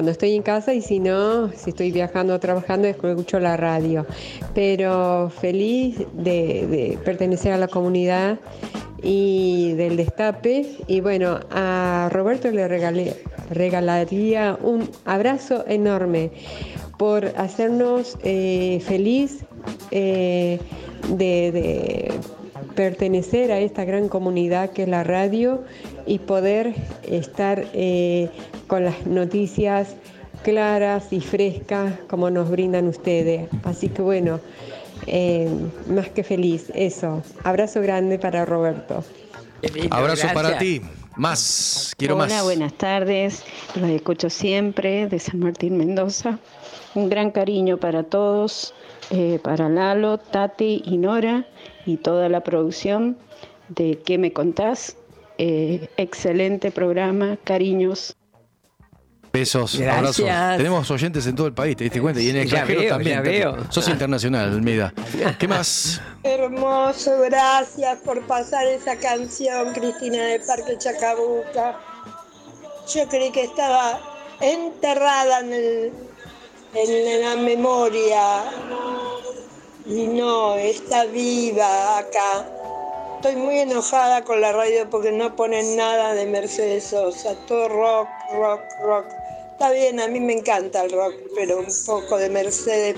cuando 0.00 0.12
estoy 0.12 0.34
en 0.34 0.40
casa 0.40 0.72
y 0.72 0.80
si 0.80 0.98
no, 0.98 1.52
si 1.52 1.68
estoy 1.68 1.92
viajando 1.92 2.34
o 2.34 2.40
trabajando, 2.40 2.88
escucho 2.88 3.38
la 3.38 3.58
radio. 3.58 4.06
Pero 4.54 5.28
feliz 5.28 5.98
de, 6.14 6.98
pertenecer 7.04 7.52
a 7.52 7.58
la 7.58 7.68
comunidad 7.68 8.38
y 9.02 9.74
del 9.74 9.98
destape. 9.98 10.64
Y 10.86 11.02
bueno, 11.02 11.40
a 11.50 12.08
Roberto 12.10 12.50
le 12.50 12.66
regalé, 12.66 13.14
regalaría 13.50 14.56
un 14.62 14.88
abrazo 15.04 15.66
enorme 15.68 16.30
por 16.96 17.26
hacernos 17.36 18.16
eh, 18.22 18.82
feliz 18.86 19.44
eh, 19.90 20.60
de 21.10 22.10
pertenecer 22.74 23.52
a 23.52 23.58
esta 23.58 23.84
gran 23.84 24.08
comunidad 24.08 24.70
que 24.70 24.84
es 24.84 24.88
la 24.88 25.04
radio 25.04 25.62
y 26.06 26.18
poder 26.18 26.74
estar 27.02 27.66
eh, 27.72 28.30
con 28.66 28.84
las 28.84 29.06
noticias 29.06 29.96
claras 30.42 31.12
y 31.12 31.20
frescas 31.20 31.94
como 32.08 32.30
nos 32.30 32.50
brindan 32.50 32.88
ustedes. 32.88 33.48
Así 33.64 33.88
que 33.88 34.02
bueno, 34.02 34.40
eh, 35.06 35.50
más 35.88 36.08
que 36.10 36.24
feliz, 36.24 36.70
eso. 36.74 37.22
Abrazo 37.44 37.80
grande 37.80 38.18
para 38.18 38.44
Roberto. 38.44 39.04
Abrazo 39.90 40.28
para 40.32 40.58
ti. 40.58 40.80
Más, 41.16 41.92
quiero 41.98 42.14
Hola, 42.14 42.26
más. 42.28 42.44
buenas 42.44 42.72
tardes. 42.74 43.42
Los 43.74 43.90
escucho 43.90 44.30
siempre 44.30 45.06
de 45.06 45.18
San 45.18 45.40
Martín 45.40 45.76
Mendoza. 45.76 46.38
Un 46.94 47.10
gran 47.10 47.30
cariño 47.30 47.76
para 47.76 48.04
todos, 48.04 48.74
eh, 49.10 49.38
para 49.42 49.68
Lalo, 49.68 50.18
Tati 50.18 50.82
y 50.84 50.96
Nora 50.96 51.46
y 51.84 51.98
toda 51.98 52.28
la 52.28 52.42
producción 52.42 53.18
de 53.68 54.00
¿Qué 54.04 54.18
me 54.18 54.32
contás? 54.32 54.96
Eh, 55.42 55.88
excelente 55.96 56.70
programa, 56.70 57.38
cariños. 57.42 58.14
Besos, 59.32 59.78
Gracias. 59.78 60.20
abrazos. 60.28 60.56
Tenemos 60.58 60.90
oyentes 60.90 61.26
en 61.26 61.34
todo 61.36 61.46
el 61.46 61.54
país, 61.54 61.76
¿te 61.76 61.84
diste 61.84 61.98
cuenta? 62.00 62.20
Y 62.20 62.28
en 62.28 62.36
el 62.36 62.42
extranjero 62.42 62.82
también. 62.88 63.16
ya 63.16 63.22
veo. 63.22 63.56
Sos 63.70 63.88
internacional, 63.88 64.50
Almeida. 64.50 64.92
¿Qué 65.38 65.48
más? 65.48 66.00
Hermoso, 66.24 67.12
gracias 67.20 67.98
por 68.00 68.20
pasar 68.26 68.66
esa 68.66 68.96
canción, 68.98 69.72
Cristina 69.72 70.22
del 70.26 70.42
Parque 70.42 70.76
Chacabuca. 70.76 71.78
Yo 72.92 73.08
creí 73.08 73.30
que 73.30 73.44
estaba 73.44 73.98
enterrada 74.42 75.40
en, 75.40 75.52
el- 75.54 75.92
en 76.74 77.22
la 77.22 77.36
memoria 77.36 78.42
y 79.86 80.06
no, 80.08 80.56
está 80.56 81.04
viva 81.06 81.98
acá. 81.98 82.46
Estoy 83.22 83.36
muy 83.36 83.58
enojada 83.58 84.24
con 84.24 84.40
la 84.40 84.50
radio 84.50 84.88
porque 84.88 85.12
no 85.12 85.36
ponen 85.36 85.76
nada 85.76 86.14
de 86.14 86.24
Mercedes 86.24 86.84
Sosa, 86.84 87.34
todo 87.46 87.68
rock, 87.68 88.08
rock, 88.32 88.60
rock. 88.82 89.04
Está 89.52 89.70
bien, 89.72 90.00
a 90.00 90.08
mí 90.08 90.20
me 90.20 90.32
encanta 90.32 90.82
el 90.82 90.90
rock, 90.90 91.12
pero 91.36 91.58
un 91.58 91.66
poco 91.84 92.16
de 92.16 92.30
Mercedes 92.30 92.96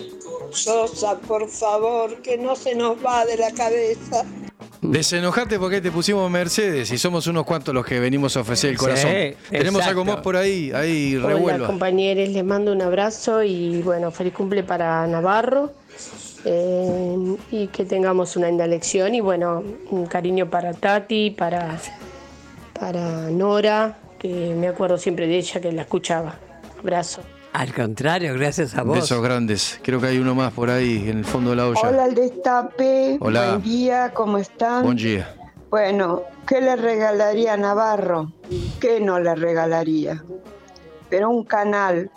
Sosa, 0.52 1.18
por 1.18 1.48
favor, 1.48 2.22
que 2.22 2.38
no 2.38 2.54
se 2.54 2.76
nos 2.76 3.04
va 3.04 3.26
de 3.26 3.36
la 3.36 3.50
cabeza. 3.50 4.24
Desenojate 4.80 5.58
porque 5.58 5.80
te 5.80 5.90
pusimos 5.90 6.30
Mercedes 6.30 6.92
y 6.92 6.98
somos 6.98 7.26
unos 7.26 7.44
cuantos 7.44 7.74
los 7.74 7.84
que 7.84 7.98
venimos 7.98 8.36
a 8.36 8.42
ofrecer 8.42 8.70
el 8.70 8.76
Sí, 8.76 8.80
corazón. 8.80 9.10
Tenemos 9.50 9.80
exacto. 9.80 9.88
algo 9.88 10.04
más 10.04 10.16
por 10.22 10.36
ahí, 10.36 10.70
ahí 10.72 11.16
Hola 11.16 11.28
revuelva. 11.30 11.66
compañeros, 11.66 12.28
les 12.28 12.44
mando 12.44 12.70
un 12.70 12.80
abrazo 12.82 13.42
y 13.42 13.82
bueno, 13.82 14.12
feliz 14.12 14.34
cumple 14.34 14.62
para 14.62 15.04
Navarro 15.08 15.72
eh, 16.44 17.36
y 17.50 17.68
que 17.68 17.84
tengamos 17.84 18.36
una 18.36 18.48
linda 18.48 18.66
lección 18.66 19.14
y 19.14 19.20
bueno, 19.20 19.62
un 19.90 20.06
cariño 20.06 20.50
para 20.50 20.72
Tati, 20.72 21.30
para, 21.30 21.78
para 22.78 23.30
Nora, 23.30 23.98
que 24.18 24.54
me 24.54 24.68
acuerdo 24.68 24.98
siempre 24.98 25.26
de 25.26 25.38
ella 25.38 25.60
que 25.60 25.72
la 25.72 25.82
escuchaba. 25.82 26.34
Abrazo. 26.78 27.22
Al 27.52 27.74
contrario, 27.74 28.32
gracias 28.34 28.74
a 28.76 28.82
vos. 28.82 28.96
Besos 28.96 29.22
grandes. 29.22 29.78
Creo 29.82 30.00
que 30.00 30.06
hay 30.06 30.18
uno 30.18 30.34
más 30.34 30.52
por 30.52 30.70
ahí 30.70 31.08
en 31.08 31.18
el 31.18 31.24
fondo 31.24 31.50
de 31.50 31.56
la 31.56 31.68
olla. 31.68 31.80
Hola 31.82 32.04
al 32.04 32.14
destape, 32.14 33.18
Hola. 33.20 33.50
buen 33.50 33.62
día, 33.62 34.10
¿cómo 34.14 34.38
están? 34.38 34.84
Buen 34.84 34.96
día. 34.96 35.34
Bueno, 35.68 36.22
¿qué 36.46 36.60
le 36.60 36.76
regalaría 36.76 37.54
a 37.54 37.56
Navarro? 37.56 38.32
¿Qué 38.80 39.00
no 39.00 39.20
le 39.20 39.34
regalaría? 39.34 40.22
Pero 41.10 41.28
un 41.28 41.44
canal, 41.44 42.10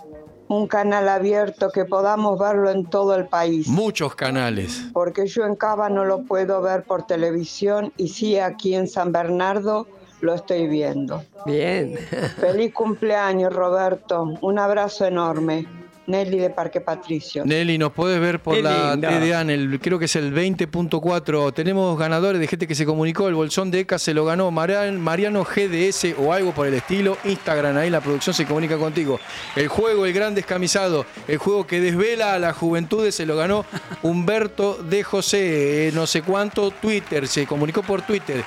un 0.48 0.68
canal 0.68 1.10
abierto 1.10 1.72
que 1.72 1.86
podamos 1.86 2.40
verlo 2.40 2.70
en 2.70 2.86
todo 2.86 3.16
el 3.16 3.28
país. 3.28 3.68
Muchos 3.68 4.16
canales. 4.16 4.86
Porque 4.94 5.28
yo 5.28 5.46
en 5.46 5.56
Cava 5.56 5.90
no 5.90 6.06
lo 6.06 6.24
puedo 6.24 6.62
ver 6.62 6.84
por 6.84 7.08
televisión 7.08 7.92
y 7.98 8.10
sí 8.10 8.38
aquí 8.40 8.76
en 8.76 8.88
San 8.88 9.12
Bernardo 9.12 9.88
lo 10.22 10.34
estoy 10.34 10.68
viendo. 10.68 11.24
Bien. 11.46 11.96
Feliz 12.40 12.74
cumpleaños, 12.74 13.54
Roberto. 13.54 14.34
Un 14.42 14.60
abrazo 14.60 15.06
enorme. 15.06 15.85
Nelly 16.07 16.38
de 16.40 16.49
Parque 16.52 16.82
Patricio. 16.82 17.44
Nelly, 17.45 17.77
nos 17.77 17.91
podés 17.91 18.19
ver 18.19 18.40
por 18.40 18.56
Qué 18.56 18.61
la 18.61 18.91
lindo. 18.95 19.07
TDA, 19.07 19.41
en 19.41 19.49
el, 19.49 19.80
creo 19.80 19.98
que 19.98 20.06
es 20.06 20.15
el 20.15 20.34
20.4. 20.34 21.53
Tenemos 21.53 21.98
ganadores 21.98 22.40
de 22.40 22.48
gente 22.48 22.68
que 22.68 22.76
se 22.76 22.86
comunicó. 22.86 23.27
El 23.27 23.36
bolsón 23.36 23.72
de 23.72 23.80
ECA 23.82 23.98
se 23.98 24.14
lo 24.14 24.23
ganó 24.26 24.52
Marian- 24.52 24.99
Mariano 24.99 25.44
GDS 25.44 26.14
o 26.19 26.32
algo 26.34 26.52
por 26.53 26.68
el 26.68 26.76
estilo. 26.76 27.18
Instagram, 27.23 27.77
ahí 27.77 27.90
la 27.90 28.02
producción 28.02 28.34
se 28.34 28.45
comunica 28.45 28.77
contigo. 28.77 29.19
El 29.56 29.68
juego, 29.68 30.06
el 30.06 30.14
gran 30.14 30.36
descamisado, 30.36 31.06
el 31.27 31.38
juego 31.38 31.65
que 31.65 31.80
desvela 31.82 32.34
a 32.34 32.40
las 32.40 32.56
juventudes, 32.56 33.15
se 33.15 33.26
lo 33.26 33.36
ganó 33.36 33.65
Humberto 34.03 34.76
de 34.84 35.03
José. 35.03 35.88
eh, 35.88 35.91
no 35.94 36.06
sé 36.07 36.22
cuánto, 36.22 36.72
Twitter, 36.72 37.27
se 37.27 37.45
comunicó 37.48 37.82
por 37.82 38.02
Twitter. 38.03 38.44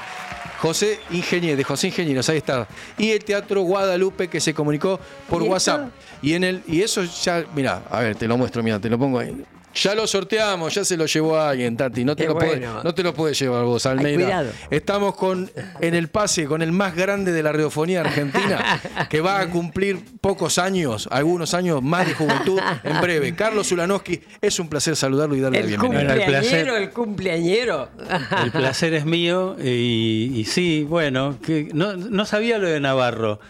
José 0.59 1.01
Ingeniero, 1.11 1.57
de 1.57 1.65
José 1.65 1.89
Ingenieros, 1.89 2.29
ahí 2.29 2.39
está. 2.39 2.67
Y 2.97 3.11
el 3.11 3.25
Teatro 3.25 3.63
Guadalupe 3.63 4.29
que 4.29 4.41
se 4.41 4.53
comunicó 4.53 4.99
por. 5.29 5.43
WhatsApp. 5.43 5.91
Y 6.21 6.35
en 6.35 6.45
el 6.45 6.63
y 6.67 6.83
eso 6.83 7.05
ya, 7.05 7.45
mira, 7.55 7.83
a 7.91 8.01
ver, 8.01 8.17
te 8.17 8.27
lo 8.27 8.37
muestro, 8.37 8.63
mira, 8.63 8.79
te 8.81 8.91
lo 8.91 8.99
pongo 8.99 9.19
ahí. 9.19 9.45
Ya 9.75 9.95
lo 9.95 10.07
sorteamos, 10.07 10.75
ya 10.75 10.85
se 10.85 10.97
lo 10.97 11.07
llevó 11.07 11.39
alguien, 11.39 11.77
Tati. 11.77 12.05
No 12.05 12.17
te, 12.17 12.27
Qué 12.27 12.29
lo, 12.29 12.83
no 12.83 12.95
te 12.95 13.03
lo 13.03 13.15
puedes 13.15 13.39
llevar 13.39 13.65
vos, 13.65 13.87
Almeida. 13.87 14.45
Estamos 14.71 15.15
con 15.15 15.51
en 15.81 15.95
el 15.95 16.09
pase 16.09 16.47
con 16.47 16.63
el 16.63 16.73
más 16.73 16.97
grande 16.97 17.33
de 17.33 17.43
la 17.43 17.53
radiofonía 17.53 18.01
argentina, 18.01 18.81
que 19.11 19.21
va 19.21 19.41
a 19.41 19.51
cumplir 19.51 20.03
pocos 20.21 20.59
años, 20.59 21.09
algunos 21.11 21.55
años 21.55 21.83
más 21.83 22.07
de 22.07 22.15
juventud 22.15 22.61
en 22.83 23.01
breve. 23.01 23.35
Carlos 23.35 23.71
Ulanowski, 23.71 24.21
es 24.41 24.59
un 24.59 24.69
placer 24.69 24.97
saludarlo 24.97 25.37
y 25.37 25.41
darle 25.41 25.59
la 25.59 25.65
El 25.65 25.69
bienvenida. 25.69 26.03
Bueno, 26.05 26.13
el 26.15 26.27
placer. 26.27 26.67
cumpleañero, 26.67 26.77
el 26.77 26.91
cumpleañero. 26.91 27.89
El 28.43 28.51
placer 28.51 28.95
es 28.95 29.05
mío 29.05 29.57
y, 29.63 30.33
y 30.35 30.45
sí, 30.45 30.85
bueno, 30.89 31.39
que 31.45 31.69
no, 31.73 31.97
no 31.97 32.25
sabía 32.25 32.59
lo 32.59 32.69
de 32.69 32.81
Navarro. 32.81 33.41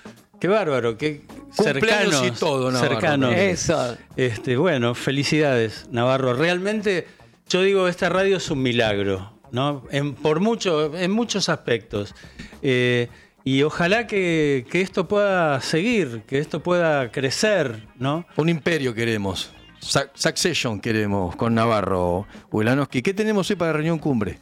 Qué 0.40 0.48
bárbaro, 0.48 0.97
qué, 0.97 1.23
Cumpleaños 1.56 2.15
cercanos. 2.15 2.27
y 2.27 2.31
todo, 2.39 2.70
Navarro. 2.70 2.94
cercanos. 2.94 3.35
Eso. 3.35 3.97
Este, 4.16 4.56
bueno, 4.56 4.94
felicidades, 4.94 5.89
Navarro. 5.90 6.35
Realmente, 6.35 7.06
yo 7.48 7.62
digo, 7.62 7.89
esta 7.89 8.09
radio 8.09 8.36
es 8.36 8.51
un 8.51 8.62
milagro, 8.62 9.32
¿no? 9.51 9.85
En, 9.90 10.15
por 10.15 10.40
mucho, 10.40 10.94
en 10.97 11.10
muchos 11.10 11.48
aspectos. 11.48 12.15
Eh, 12.62 13.09
y 13.44 13.62
ojalá 13.62 14.06
que, 14.06 14.66
que 14.70 14.81
esto 14.81 15.09
pueda 15.09 15.60
seguir, 15.60 16.23
que 16.27 16.39
esto 16.39 16.62
pueda 16.62 17.10
crecer, 17.10 17.86
¿no? 17.98 18.24
Un 18.36 18.48
imperio 18.48 18.94
queremos. 18.94 19.51
Succession 19.81 20.81
queremos 20.81 21.35
con 21.36 21.55
Navarro 21.55 22.27
Ulanowski. 22.51 23.01
¿Qué 23.01 23.15
tenemos 23.15 23.48
hoy 23.51 23.56
para 23.56 23.73
reunión 23.73 23.98
cumbre? 23.98 24.39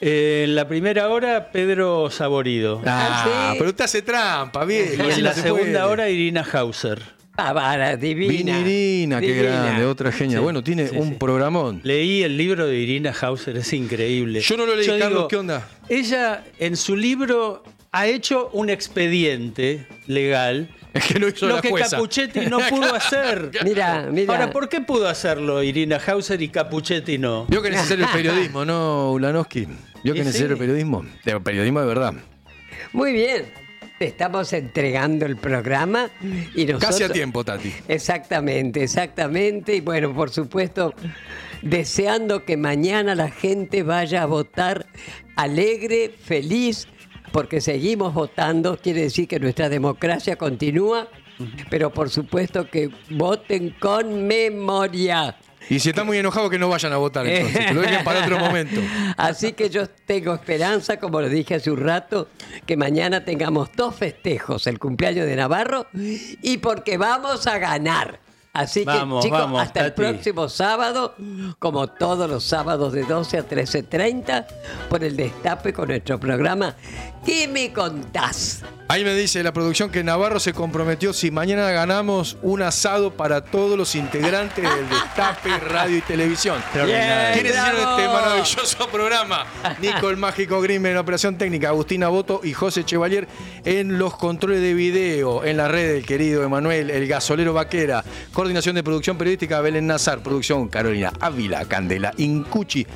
Eh, 0.00 0.44
en 0.44 0.54
la 0.54 0.68
primera 0.68 1.08
hora, 1.08 1.50
Pedro 1.50 2.10
Saborido. 2.10 2.80
Ah, 2.86 3.54
pero 3.58 3.70
usted 3.70 3.84
hace 3.84 4.02
trampa, 4.02 4.64
viejo. 4.64 5.02
Y 5.08 5.10
en 5.12 5.24
la 5.24 5.32
se 5.34 5.42
segunda 5.42 5.80
puede. 5.80 5.82
hora, 5.92 6.08
Irina 6.10 6.46
Hauser. 6.52 7.02
Pavara, 7.34 7.96
divina. 7.96 8.58
Vinirina, 8.58 9.20
qué 9.20 9.26
Divina. 9.28 9.62
grande, 9.62 9.84
otra 9.84 10.10
genia. 10.10 10.38
Sí, 10.38 10.42
bueno, 10.42 10.62
tiene 10.64 10.88
sí, 10.88 10.96
un 10.96 11.10
sí. 11.10 11.14
programón. 11.20 11.80
Leí 11.84 12.24
el 12.24 12.36
libro 12.36 12.66
de 12.66 12.76
Irina 12.76 13.12
Hauser, 13.20 13.56
es 13.56 13.72
increíble. 13.72 14.40
Yo 14.40 14.56
no 14.56 14.66
lo 14.66 14.74
leí, 14.74 14.86
Carlos, 14.98 15.26
¿qué 15.28 15.36
onda? 15.36 15.68
Ella 15.88 16.42
en 16.58 16.76
su 16.76 16.96
libro 16.96 17.62
ha 17.92 18.06
hecho 18.08 18.50
un 18.52 18.70
expediente 18.70 19.86
legal. 20.08 20.68
Es 20.92 21.04
que 21.04 21.20
no 21.20 21.28
hizo 21.28 21.46
lo 21.46 21.56
la 21.56 21.60
que 21.60 21.68
jueza. 21.70 21.90
Capuchetti 21.96 22.40
no 22.46 22.58
pudo 22.70 22.92
hacer. 22.92 23.50
Mira, 23.62 24.08
mira. 24.10 24.32
Ahora, 24.34 24.50
¿por 24.50 24.68
qué 24.68 24.80
pudo 24.80 25.06
hacerlo 25.08 25.62
Irina 25.62 26.00
Hauser 26.04 26.42
y 26.42 26.48
Capuchetti 26.48 27.18
no? 27.18 27.44
Vio 27.46 27.62
que 27.62 27.68
es 27.68 27.74
necesario 27.76 28.04
el 28.06 28.10
periodismo, 28.10 28.64
¿no, 28.64 29.12
Ulanowski? 29.12 29.68
Vio 30.02 30.14
que 30.14 30.24
sí. 30.24 30.42
el 30.44 30.56
periodismo. 30.56 31.04
De 31.24 31.40
periodismo 31.40 31.80
de 31.80 31.86
verdad. 31.86 32.14
Muy 32.92 33.12
bien. 33.12 33.46
Estamos 34.00 34.52
entregando 34.52 35.26
el 35.26 35.36
programa 35.36 36.08
y 36.54 36.66
nosotros... 36.66 36.90
Casi 36.90 37.02
a 37.02 37.08
tiempo, 37.08 37.42
Tati. 37.42 37.72
Exactamente, 37.88 38.84
exactamente. 38.84 39.74
Y 39.74 39.80
bueno, 39.80 40.14
por 40.14 40.30
supuesto, 40.30 40.94
deseando 41.62 42.44
que 42.44 42.56
mañana 42.56 43.16
la 43.16 43.28
gente 43.28 43.82
vaya 43.82 44.22
a 44.22 44.26
votar 44.26 44.86
alegre, 45.34 46.14
feliz, 46.16 46.86
porque 47.32 47.60
seguimos 47.60 48.14
votando, 48.14 48.78
quiere 48.80 49.02
decir 49.02 49.26
que 49.26 49.40
nuestra 49.40 49.68
democracia 49.68 50.36
continúa, 50.36 51.08
pero 51.68 51.92
por 51.92 52.08
supuesto 52.08 52.70
que 52.70 52.90
voten 53.10 53.74
con 53.80 54.28
memoria. 54.28 55.36
Y 55.70 55.80
si 55.80 55.90
está 55.90 56.04
muy 56.04 56.18
enojado, 56.18 56.48
que 56.50 56.58
no 56.58 56.68
vayan 56.68 56.92
a 56.92 56.96
votar 56.96 57.26
entonces. 57.26 57.66
Que 57.66 57.74
lo 57.74 57.80
dejen 57.80 58.04
para 58.04 58.20
otro 58.20 58.38
momento. 58.40 58.80
Así 59.16 59.52
que 59.52 59.68
yo 59.70 59.88
tengo 59.88 60.34
esperanza, 60.34 60.98
como 60.98 61.20
lo 61.20 61.28
dije 61.28 61.56
hace 61.56 61.70
un 61.70 61.78
rato, 61.78 62.28
que 62.66 62.76
mañana 62.76 63.24
tengamos 63.24 63.70
dos 63.76 63.94
festejos, 63.94 64.66
el 64.66 64.78
cumpleaños 64.78 65.26
de 65.26 65.36
Navarro 65.36 65.86
y 65.92 66.58
porque 66.58 66.96
vamos 66.96 67.46
a 67.46 67.58
ganar. 67.58 68.20
Así 68.52 68.80
que, 68.80 68.86
Vamos, 68.86 69.24
chicos, 69.24 69.38
vamos, 69.38 69.62
hasta 69.62 69.86
el 69.86 69.92
próximo 69.92 70.48
sábado, 70.48 71.14
como 71.58 71.86
todos 71.86 72.28
los 72.28 72.42
sábados 72.42 72.92
de 72.92 73.04
12 73.04 73.38
a 73.38 73.48
13.30, 73.48 74.46
por 74.88 75.04
el 75.04 75.16
destape 75.16 75.72
con 75.72 75.88
nuestro 75.88 76.18
programa 76.18 76.74
¿Qué 77.24 77.46
me 77.46 77.72
contás? 77.72 78.64
Ahí 78.90 79.04
me 79.04 79.14
dice 79.14 79.42
la 79.42 79.52
producción 79.52 79.90
que 79.90 80.02
Navarro 80.02 80.40
se 80.40 80.54
comprometió 80.54 81.12
si 81.12 81.30
mañana 81.30 81.70
ganamos 81.70 82.38
un 82.40 82.62
asado 82.62 83.12
para 83.12 83.44
todos 83.44 83.76
los 83.76 83.94
integrantes 83.94 84.64
del 84.64 84.88
Destape 84.88 85.58
Radio 85.68 85.98
y 85.98 86.00
Televisión. 86.00 86.56
Extraordinario. 86.56 87.34
¿Quiénes 87.34 87.52
hicieron 87.52 87.90
este 87.90 88.08
maravilloso 88.08 88.88
programa? 88.88 89.44
Nico 89.82 90.08
el 90.08 90.16
Mágico 90.16 90.62
Grimm 90.62 90.86
en 90.86 90.96
operación 90.96 91.36
técnica, 91.36 91.68
Agustina 91.68 92.08
Boto 92.08 92.40
y 92.42 92.54
José 92.54 92.82
Chevalier 92.84 93.28
en 93.66 93.98
los 93.98 94.16
controles 94.16 94.62
de 94.62 94.72
video, 94.72 95.44
en 95.44 95.58
la 95.58 95.68
red 95.68 95.96
el 95.96 96.06
querido 96.06 96.42
Emanuel, 96.42 96.88
el 96.88 97.06
gasolero 97.06 97.52
Vaquera, 97.52 98.02
coordinación 98.32 98.74
de 98.74 98.82
producción 98.82 99.18
periodística 99.18 99.60
Belén 99.60 99.86
Nazar, 99.86 100.22
producción 100.22 100.66
Carolina 100.68 101.12
Ávila, 101.20 101.66
Candela 101.66 102.14
Incuchi, 102.16 102.86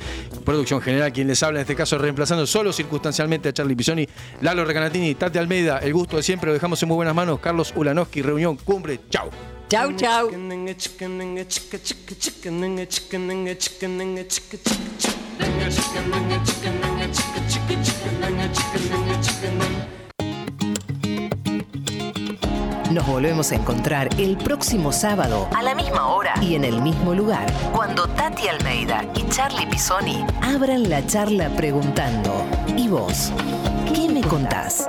producción 0.43 0.81
general, 0.81 1.13
quien 1.13 1.27
les 1.27 1.43
habla 1.43 1.59
en 1.59 1.65
este 1.65 1.75
caso 1.75 1.99
reemplazando 1.99 2.47
solo 2.47 2.73
circunstancialmente 2.73 3.49
a 3.49 3.53
Charlie 3.53 3.75
Pisoni, 3.75 4.09
Lalo 4.41 4.65
Recanatini, 4.65 5.13
Tati 5.13 5.37
Almeida, 5.37 5.82
el 5.83 5.93
gusto 5.93 6.15
de 6.17 6.23
siempre, 6.23 6.47
lo 6.47 6.53
dejamos 6.53 6.81
en 6.81 6.87
muy 6.87 6.95
buenas 6.95 7.13
manos, 7.13 7.39
Carlos 7.39 7.73
Ulanowski, 7.75 8.21
reunión, 8.21 8.55
cumbre, 8.55 9.01
chao. 9.09 9.29
Chau, 9.67 9.91
chau. 9.93 10.31
Nos 22.91 23.07
volvemos 23.07 23.51
a 23.51 23.55
encontrar 23.55 24.09
el 24.19 24.37
próximo 24.37 24.91
sábado 24.91 25.49
a 25.55 25.63
la 25.63 25.73
misma 25.73 26.07
hora 26.07 26.35
y 26.41 26.55
en 26.55 26.63
el 26.63 26.81
mismo 26.81 27.13
lugar, 27.13 27.51
cuando 27.73 28.07
Tati 28.07 28.47
Almeida 28.47 29.03
y 29.15 29.27
Charlie 29.29 29.65
Pisoni 29.65 30.23
abran 30.41 30.89
la 30.89 31.05
charla 31.07 31.49
preguntando, 31.49 32.45
¿y 32.77 32.87
vos? 32.87 33.31
¿Qué 33.93 34.07
me 34.07 34.21
contás? 34.21 34.87